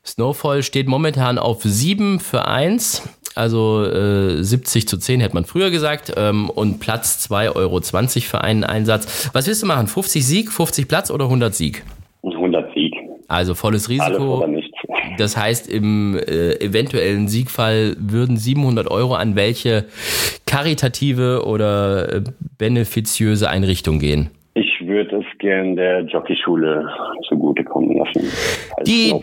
Snowfall 0.02 0.62
steht 0.62 0.88
momentan 0.88 1.38
auf 1.38 1.62
7 1.62 2.20
für 2.20 2.48
1. 2.48 3.02
Also 3.34 3.84
äh, 3.84 4.42
70 4.42 4.88
zu 4.88 4.96
10 4.96 5.20
hätte 5.20 5.34
man 5.34 5.44
früher 5.44 5.70
gesagt. 5.70 6.14
Ähm, 6.16 6.48
und 6.48 6.80
Platz 6.80 7.28
2,20 7.30 7.54
Euro 7.54 7.80
für 8.20 8.40
einen 8.40 8.64
Einsatz. 8.64 9.28
Was 9.34 9.46
willst 9.46 9.62
du 9.62 9.66
machen? 9.66 9.88
50 9.88 10.24
Sieg, 10.24 10.50
50 10.50 10.88
Platz 10.88 11.10
oder 11.10 11.26
100 11.26 11.54
Sieg? 11.54 11.84
100 12.22 12.72
Sieg. 12.72 12.94
Also 13.28 13.54
volles 13.54 13.90
Risiko. 13.90 14.46
Das 15.18 15.36
heißt, 15.36 15.68
im 15.68 16.16
äh, 16.16 16.54
eventuellen 16.60 17.28
Siegfall 17.28 17.96
würden 17.98 18.36
700 18.36 18.90
Euro 18.90 19.14
an 19.14 19.36
welche 19.36 19.86
karitative 20.50 21.44
oder 21.46 22.12
äh, 22.16 22.22
benefiziöse 22.58 23.48
Einrichtung 23.48 23.98
gehen? 23.98 24.30
Ich 24.54 24.84
würde 24.86 25.18
es 25.18 25.38
gern 25.38 25.76
der 25.76 26.00
Jockeyschule 26.02 26.88
zugutekommen 27.28 27.96
lassen, 27.98 28.20
als 28.76 28.88
Die-. 28.88 29.14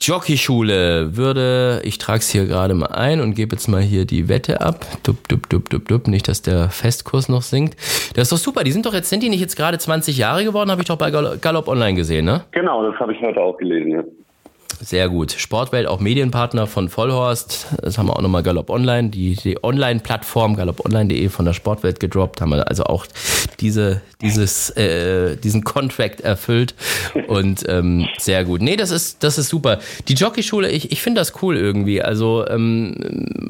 Jockeyschule 0.00 1.16
würde, 1.16 1.80
ich 1.84 1.98
trage 1.98 2.18
es 2.18 2.28
hier 2.30 2.46
gerade 2.46 2.74
mal 2.74 2.86
ein 2.86 3.20
und 3.20 3.34
gebe 3.34 3.54
jetzt 3.54 3.68
mal 3.68 3.80
hier 3.80 4.04
die 4.06 4.28
Wette 4.28 4.60
ab. 4.60 4.84
Dup, 5.04 5.16
dup, 5.28 5.48
dup, 5.48 5.70
dup, 5.70 5.86
dup, 5.86 6.08
nicht, 6.08 6.26
dass 6.28 6.42
der 6.42 6.68
Festkurs 6.70 7.28
noch 7.28 7.42
sinkt. 7.42 7.74
Das 8.14 8.24
ist 8.24 8.32
doch 8.32 8.38
super. 8.38 8.64
Die 8.64 8.72
sind 8.72 8.86
doch 8.86 8.94
jetzt, 8.94 9.08
sind 9.10 9.22
die 9.22 9.28
nicht 9.28 9.40
jetzt 9.40 9.56
gerade 9.56 9.78
20 9.78 10.18
Jahre 10.18 10.44
geworden? 10.44 10.70
Habe 10.70 10.82
ich 10.82 10.88
doch 10.88 10.98
bei 10.98 11.10
Gal- 11.10 11.38
Galopp 11.40 11.68
Online 11.68 11.94
gesehen, 11.94 12.24
ne? 12.24 12.42
Genau, 12.52 12.90
das 12.90 12.98
habe 13.00 13.12
ich 13.12 13.20
heute 13.20 13.40
auch 13.40 13.56
gelesen. 13.56 13.90
Ja. 13.92 14.02
Sehr 14.80 15.08
gut. 15.08 15.32
Sportwelt, 15.32 15.88
auch 15.88 15.98
Medienpartner 15.98 16.68
von 16.68 16.88
Vollhorst. 16.88 17.66
Das 17.82 17.98
haben 17.98 18.06
wir 18.06 18.16
auch 18.16 18.22
nochmal 18.22 18.44
Galopp 18.44 18.70
Online, 18.70 19.08
die, 19.08 19.34
die 19.34 19.62
Online-Plattform 19.62 20.54
galopponline.de 20.54 21.28
von 21.30 21.44
der 21.44 21.52
Sportwelt 21.52 21.98
gedroppt. 21.98 22.40
Haben 22.40 22.50
wir 22.50 22.68
also 22.68 22.84
auch 22.84 23.06
diese, 23.58 24.02
dieses, 24.20 24.70
äh, 24.70 25.36
diesen 25.36 25.64
Contract 25.64 26.20
erfüllt. 26.20 26.76
Und 27.26 27.64
ähm, 27.68 28.06
sehr 28.18 28.44
gut. 28.44 28.62
Nee, 28.62 28.76
das 28.76 28.92
ist, 28.92 29.24
das 29.24 29.36
ist 29.36 29.48
super. 29.48 29.80
Die 30.06 30.14
Jockeyschule, 30.14 30.70
ich, 30.70 30.92
ich 30.92 31.02
finde 31.02 31.20
das 31.20 31.42
cool 31.42 31.56
irgendwie. 31.56 32.00
Also, 32.00 32.46
ähm, 32.48 32.94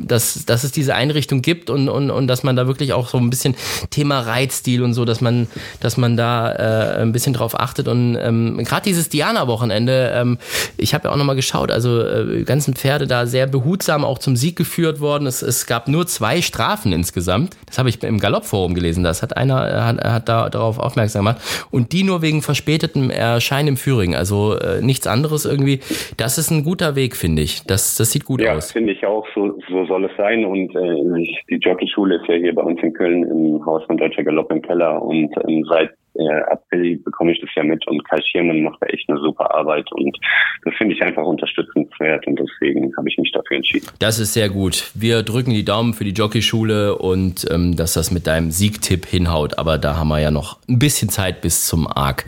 dass, 0.09 0.47
dass 0.47 0.65
es 0.65 0.73
diese 0.73 0.95
Einrichtung 0.95 1.43
gibt 1.43 1.69
und, 1.69 1.91
und, 1.91 2.11
und 2.11 2.27
dass 2.27 2.43
man 2.43 2.57
da 2.57 2.67
wirklich 2.67 2.95
auch 2.95 3.09
so 3.09 3.19
ein 3.19 3.29
bisschen 3.29 3.55
Thema 3.91 4.21
Reitstil 4.21 4.83
und 4.83 4.95
so, 4.95 5.05
dass 5.05 5.21
man, 5.21 5.47
dass 5.81 5.99
man 5.99 6.17
da 6.17 6.53
äh, 6.53 7.03
ein 7.03 7.13
bisschen 7.13 7.35
drauf 7.35 7.59
achtet. 7.59 7.87
Und 7.87 8.17
ähm, 8.17 8.65
gerade 8.65 8.85
dieses 8.85 9.11
Diana-Wochenende, 9.11 10.13
ähm, 10.15 10.39
ich 10.79 10.95
habe 10.95 11.08
auch 11.09 11.17
nochmal 11.17 11.37
geschaut, 11.37 11.71
also 11.71 12.01
äh, 12.03 12.43
ganzen 12.45 12.75
Pferde 12.75 13.07
da 13.07 13.27
sehr 13.27 13.47
behutsam 13.47 14.05
auch 14.05 14.19
zum 14.19 14.37
Sieg 14.37 14.57
geführt 14.57 15.01
worden. 15.01 15.27
Es, 15.27 15.43
es 15.43 15.67
gab 15.67 15.89
nur 15.89 16.07
zwei 16.07 16.41
Strafen 16.43 16.93
insgesamt. 16.93 17.57
Das 17.67 17.79
habe 17.79 17.89
ich 17.89 18.03
im 18.03 18.19
Galoppforum 18.19 18.75
gelesen. 18.75 19.05
Das 19.05 19.23
hat 19.23 19.37
einer 19.37 19.69
äh, 19.69 19.81
hat, 19.81 20.05
hat 20.05 20.29
da 20.29 20.49
darauf 20.49 20.79
aufmerksam 20.79 21.25
gemacht. 21.25 21.41
Und 21.71 21.93
die 21.93 22.05
nur 22.05 22.23
wegen 22.23 22.43
verspätetem 22.43 23.11
Erscheinen 23.11 23.69
im 23.69 23.77
Führing. 23.77 24.15
Also 24.15 24.57
äh, 24.59 24.81
nichts 24.83 25.07
anderes 25.07 25.45
irgendwie. 25.45 25.81
Das 26.17 26.39
ist 26.39 26.51
ein 26.51 26.65
guter 26.65 26.97
Weg, 26.97 27.17
finde 27.17 27.43
ich. 27.43 27.63
Das, 27.67 27.97
das 27.97 28.13
sieht 28.13 28.25
gut 28.25 28.41
Ja, 28.41 28.55
aus. 28.55 28.73
finde 28.73 28.93
ich 28.93 29.05
auch, 29.07 29.27
so, 29.35 29.59
so 29.69 29.87
soll 29.87 30.05
es 30.05 30.13
sein. 30.17 30.45
Und 30.45 30.75
äh, 30.75 31.27
die 31.51 31.57
Jockeyschule 31.57 32.17
ist 32.17 32.29
ja 32.29 32.35
hier 32.35 32.55
bei 32.55 32.63
uns 32.63 32.81
in 32.83 32.93
Köln 32.93 33.25
im 33.25 33.65
Haus 33.65 33.83
von 33.87 33.97
Deutscher 33.97 34.25
Galopp 34.25 34.51
im 34.51 34.63
Keller. 34.63 35.03
Und 35.03 35.31
ähm, 35.47 35.65
seit 35.69 35.91
äh, 36.19 36.41
April 36.51 36.99
bekomme 36.99 37.33
ich 37.33 37.41
das 37.41 37.51
ja 37.57 37.63
mit 37.63 37.87
und 37.87 38.05
Kai 38.09 38.21
Schirmann 38.31 38.63
macht 38.63 38.79
da 38.81 38.87
echt 38.87 39.09
eine 39.09 39.19
super 39.21 39.55
Arbeit. 39.55 39.91
Und 39.93 40.17
das 40.65 40.75
finde 40.75 40.95
ich 40.95 41.03
einfach 41.03 41.25
unterstützenswert 41.25 42.27
und 42.27 42.39
deswegen 42.39 42.95
habe 42.97 43.09
ich 43.09 43.17
mich 43.19 43.33
dafür 43.33 43.57
entschieden. 43.57 43.87
Das 43.99 44.19
ist 44.19 44.35
sehr 44.35 44.49
gut. 44.49 44.91
Wir 44.95 45.23
drücken 45.23 45.51
die 45.51 45.65
Daumen 45.65 45.95
für 45.95 46.05
die 46.05 46.13
Jockeyschule 46.13 46.97
und 46.97 47.47
ähm, 47.51 47.77
dass 47.77 47.95
das 47.95 48.11
mit 48.11 48.27
deinem 48.27 48.51
Siegtipp 48.51 49.07
hinhaut. 49.07 49.59
Aber 49.59 49.79
da 49.79 49.97
haben 49.97 50.09
wir 50.09 50.21
ja 50.21 50.31
noch 50.31 50.59
ein 50.69 50.79
bisschen 50.79 51.09
Zeit 51.09 51.41
bis 51.41 51.67
zum 51.67 51.87
ARC. 51.87 52.25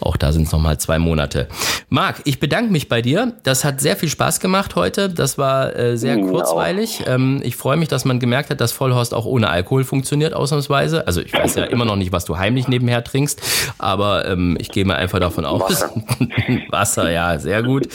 Auch 0.00 0.16
da 0.16 0.32
sind 0.32 0.42
es 0.42 0.52
nochmal 0.52 0.78
zwei 0.78 0.98
Monate. 0.98 1.48
Marc, 1.88 2.22
ich 2.24 2.40
bedanke 2.40 2.72
mich 2.72 2.88
bei 2.88 3.02
dir. 3.02 3.34
Das 3.42 3.64
hat 3.64 3.80
sehr 3.80 3.96
viel 3.96 4.08
Spaß 4.08 4.40
gemacht 4.40 4.76
heute. 4.76 5.08
Das 5.10 5.38
war 5.38 5.76
äh, 5.76 5.96
sehr 5.96 6.16
Mir 6.16 6.30
kurzweilig. 6.30 7.04
Ähm, 7.06 7.40
ich 7.44 7.56
freue 7.56 7.76
mich, 7.76 7.88
dass 7.88 8.04
man 8.04 8.18
gemerkt 8.18 8.50
hat, 8.50 8.60
dass 8.60 8.72
Vollhorst 8.72 9.14
auch 9.14 9.26
ohne 9.26 9.50
Alkohol 9.50 9.84
funktioniert, 9.84 10.34
ausnahmsweise. 10.34 11.06
Also 11.06 11.20
ich 11.20 11.32
weiß 11.32 11.56
ja 11.56 11.64
immer 11.64 11.84
noch 11.84 11.96
nicht, 11.96 12.12
was 12.12 12.24
du 12.24 12.38
heimlich 12.38 12.68
nebenher 12.68 13.04
trinkst, 13.04 13.33
aber 13.78 14.26
ähm, 14.28 14.56
ich 14.60 14.70
gehe 14.70 14.84
mal 14.84 14.96
einfach 14.96 15.20
davon 15.20 15.44
aus. 15.44 15.62
Wasser. 15.62 15.90
Wasser, 16.70 17.10
ja, 17.10 17.38
sehr 17.38 17.62
gut. 17.62 17.88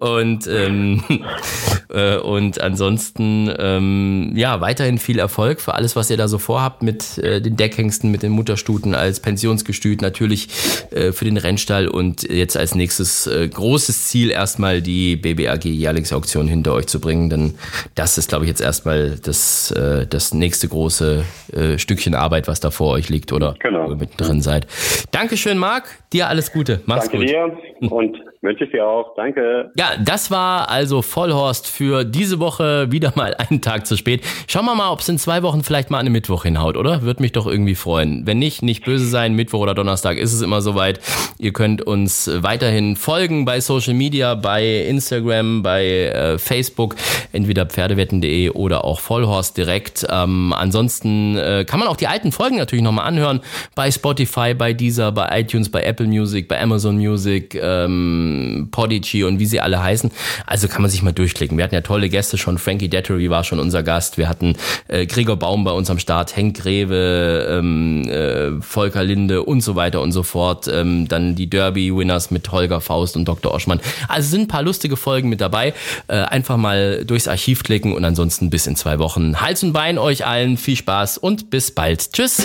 Und, 0.00 0.46
ähm, 0.46 1.02
äh, 1.90 2.16
und 2.16 2.60
ansonsten, 2.60 3.52
ähm, 3.58 4.32
ja, 4.34 4.60
weiterhin 4.60 4.98
viel 4.98 5.18
Erfolg 5.18 5.60
für 5.60 5.74
alles, 5.74 5.96
was 5.96 6.10
ihr 6.10 6.16
da 6.16 6.28
so 6.28 6.38
vorhabt 6.38 6.82
mit 6.82 7.18
äh, 7.18 7.40
den 7.40 7.56
Deckhengsten, 7.56 8.10
mit 8.10 8.22
den 8.22 8.32
Mutterstuten 8.32 8.94
als 8.94 9.20
Pensionsgestüt, 9.20 10.02
natürlich 10.02 10.48
äh, 10.90 11.12
für 11.12 11.24
den 11.24 11.36
Rennstall 11.36 11.88
und 11.88 12.22
jetzt 12.22 12.56
als 12.56 12.74
nächstes 12.74 13.26
äh, 13.26 13.48
großes 13.48 14.06
Ziel 14.08 14.30
erstmal 14.30 14.82
die 14.82 15.16
BBAG 15.16 15.64
Jährlingsauktion 15.64 16.48
hinter 16.48 16.72
euch 16.74 16.86
zu 16.86 17.00
bringen, 17.00 17.30
denn 17.30 17.54
das 17.94 18.18
ist, 18.18 18.28
glaube 18.28 18.44
ich, 18.44 18.48
jetzt 18.48 18.60
erstmal 18.60 19.16
das, 19.22 19.70
äh, 19.72 20.06
das 20.06 20.34
nächste 20.34 20.68
große 20.68 21.24
äh, 21.52 21.78
Stückchen 21.78 22.14
Arbeit, 22.14 22.48
was 22.48 22.60
da 22.60 22.70
vor 22.70 22.92
euch 22.92 23.08
liegt 23.08 23.32
oder 23.32 23.54
Genau. 23.60 23.86
wo 23.86 23.90
ihr 23.90 23.96
mittendrin 23.96 24.42
seid. 24.42 24.66
Dankeschön, 25.10 25.58
Marc. 25.58 25.84
Dir 26.12 26.28
alles 26.28 26.52
Gute. 26.52 26.82
Mach's 26.86 27.08
Danke 27.08 27.18
gut. 27.18 27.28
dir 27.28 27.58
und 27.90 28.18
wünsche 28.40 28.64
ich 28.64 28.70
dir 28.70 28.86
auch. 28.86 29.14
Danke. 29.16 29.72
Ja, 29.76 29.90
das 30.02 30.30
war 30.30 30.70
also 30.70 31.02
Vollhorst 31.02 31.66
für 31.66 32.04
diese 32.04 32.40
Woche 32.40 32.90
wieder 32.90 33.12
mal 33.14 33.34
einen 33.34 33.60
Tag 33.60 33.86
zu 33.86 33.96
spät. 33.96 34.24
Schauen 34.46 34.64
wir 34.64 34.74
mal, 34.74 34.90
ob 34.90 35.00
es 35.00 35.08
in 35.08 35.18
zwei 35.18 35.42
Wochen 35.42 35.62
vielleicht 35.62 35.90
mal 35.90 36.02
den 36.02 36.12
Mittwoch 36.12 36.44
hinhaut, 36.44 36.76
oder? 36.76 37.02
Würde 37.02 37.22
mich 37.22 37.32
doch 37.32 37.46
irgendwie 37.46 37.74
freuen. 37.74 38.26
Wenn 38.26 38.38
nicht, 38.38 38.62
nicht 38.62 38.84
böse 38.84 39.06
sein. 39.06 39.34
Mittwoch 39.34 39.60
oder 39.60 39.74
Donnerstag 39.74 40.18
ist 40.18 40.32
es 40.32 40.42
immer 40.42 40.60
soweit. 40.60 41.00
Ihr 41.38 41.52
könnt 41.52 41.82
uns 41.82 42.30
weiterhin 42.32 42.96
folgen 42.96 43.44
bei 43.44 43.60
Social 43.60 43.94
Media, 43.94 44.34
bei 44.34 44.82
Instagram, 44.82 45.62
bei 45.62 45.84
äh, 45.84 46.38
Facebook, 46.38 46.96
entweder 47.32 47.66
pferdewetten.de 47.66 48.50
oder 48.50 48.84
auch 48.84 49.00
Vollhorst 49.00 49.56
direkt. 49.56 50.06
Ähm, 50.10 50.52
ansonsten 50.52 51.36
äh, 51.36 51.64
kann 51.66 51.80
man 51.80 51.88
auch 51.88 51.96
die 51.96 52.06
alten 52.06 52.32
Folgen 52.32 52.56
natürlich 52.56 52.84
nochmal 52.84 53.06
anhören 53.06 53.40
bei 53.74 53.90
Spotify, 53.90 54.54
bei 54.54 54.72
Deezer, 54.72 55.12
bei 55.12 55.40
iTunes, 55.40 55.70
bei 55.70 55.82
Apple 55.82 56.06
Music, 56.06 56.48
bei 56.48 56.60
Amazon 56.60 56.96
Music, 56.96 57.54
ähm, 57.54 58.27
Podigy 58.70 59.24
und 59.24 59.38
wie 59.38 59.46
sie 59.46 59.60
alle 59.60 59.82
heißen. 59.82 60.10
Also 60.46 60.68
kann 60.68 60.82
man 60.82 60.90
sich 60.90 61.02
mal 61.02 61.12
durchklicken. 61.12 61.56
Wir 61.56 61.64
hatten 61.64 61.74
ja 61.74 61.80
tolle 61.80 62.08
Gäste 62.08 62.38
schon. 62.38 62.58
Frankie 62.58 62.88
Dettery 62.88 63.30
war 63.30 63.44
schon 63.44 63.58
unser 63.58 63.82
Gast. 63.82 64.18
Wir 64.18 64.28
hatten 64.28 64.56
äh, 64.88 65.06
Gregor 65.06 65.36
Baum 65.36 65.64
bei 65.64 65.72
uns 65.72 65.90
am 65.90 65.98
Start, 65.98 66.36
Henk 66.36 66.60
Greve, 66.60 67.48
ähm, 67.50 68.08
äh, 68.08 68.60
Volker 68.60 69.04
Linde 69.04 69.42
und 69.42 69.60
so 69.60 69.76
weiter 69.76 70.00
und 70.00 70.12
so 70.12 70.22
fort. 70.22 70.68
Ähm, 70.68 71.08
dann 71.08 71.34
die 71.34 71.48
Derby-Winners 71.48 72.30
mit 72.30 72.50
Holger 72.52 72.80
Faust 72.80 73.16
und 73.16 73.26
Dr. 73.26 73.52
Oschmann. 73.52 73.80
Also 74.08 74.30
sind 74.30 74.42
ein 74.42 74.48
paar 74.48 74.62
lustige 74.62 74.96
Folgen 74.96 75.28
mit 75.28 75.40
dabei. 75.40 75.74
Äh, 76.06 76.16
einfach 76.16 76.56
mal 76.56 77.04
durchs 77.04 77.28
Archiv 77.28 77.62
klicken 77.62 77.92
und 77.92 78.04
ansonsten 78.04 78.50
bis 78.50 78.66
in 78.66 78.76
zwei 78.76 78.98
Wochen. 78.98 79.40
Hals 79.40 79.62
und 79.62 79.72
Bein 79.72 79.98
euch 79.98 80.26
allen. 80.26 80.56
Viel 80.56 80.76
Spaß 80.76 81.18
und 81.18 81.50
bis 81.50 81.70
bald. 81.70 82.12
Tschüss. 82.12 82.42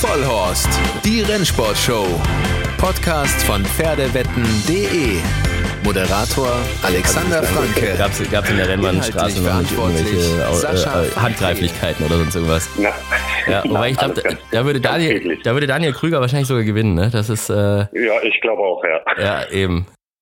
Vollhorst, 0.00 0.68
die 1.04 1.22
Rennsportshow. 1.22 2.06
Podcast 2.84 3.42
von 3.44 3.64
Pferdewetten.de. 3.64 5.16
Moderator 5.84 6.50
Alexander 6.82 7.42
Franke. 7.42 7.96
Gab's, 7.96 8.22
gab's 8.30 8.50
in 8.50 8.58
der 8.58 8.68
Rennbahnstraße 8.68 9.40
noch 9.40 9.58
nicht 9.58 9.72
irgendwelche 9.72 10.16
äh, 10.18 11.06
äh. 11.06 11.10
Handgreiflichkeiten 11.16 12.04
oder 12.04 12.18
sonst 12.18 12.34
irgendwas? 12.34 12.68
Na, 12.76 12.90
Ja, 13.50 13.62
wobei 13.70 13.88
ich 13.88 13.96
glaube, 13.96 14.20
da, 14.20 14.36
da 14.50 14.64
würde 14.66 14.82
Daniel, 14.82 15.38
da 15.42 15.54
würde 15.54 15.66
Daniel 15.66 15.94
Krüger 15.94 16.20
wahrscheinlich 16.20 16.46
sogar 16.46 16.64
gewinnen, 16.64 16.92
ne? 16.92 17.08
Das 17.10 17.30
ist 17.30 17.48
äh, 17.48 17.54
Ja, 17.54 18.22
ich 18.22 18.38
glaube 18.42 18.60
auch, 18.60 18.84
ja. 18.84 19.00
ja 19.18 19.50
eben. 19.50 19.86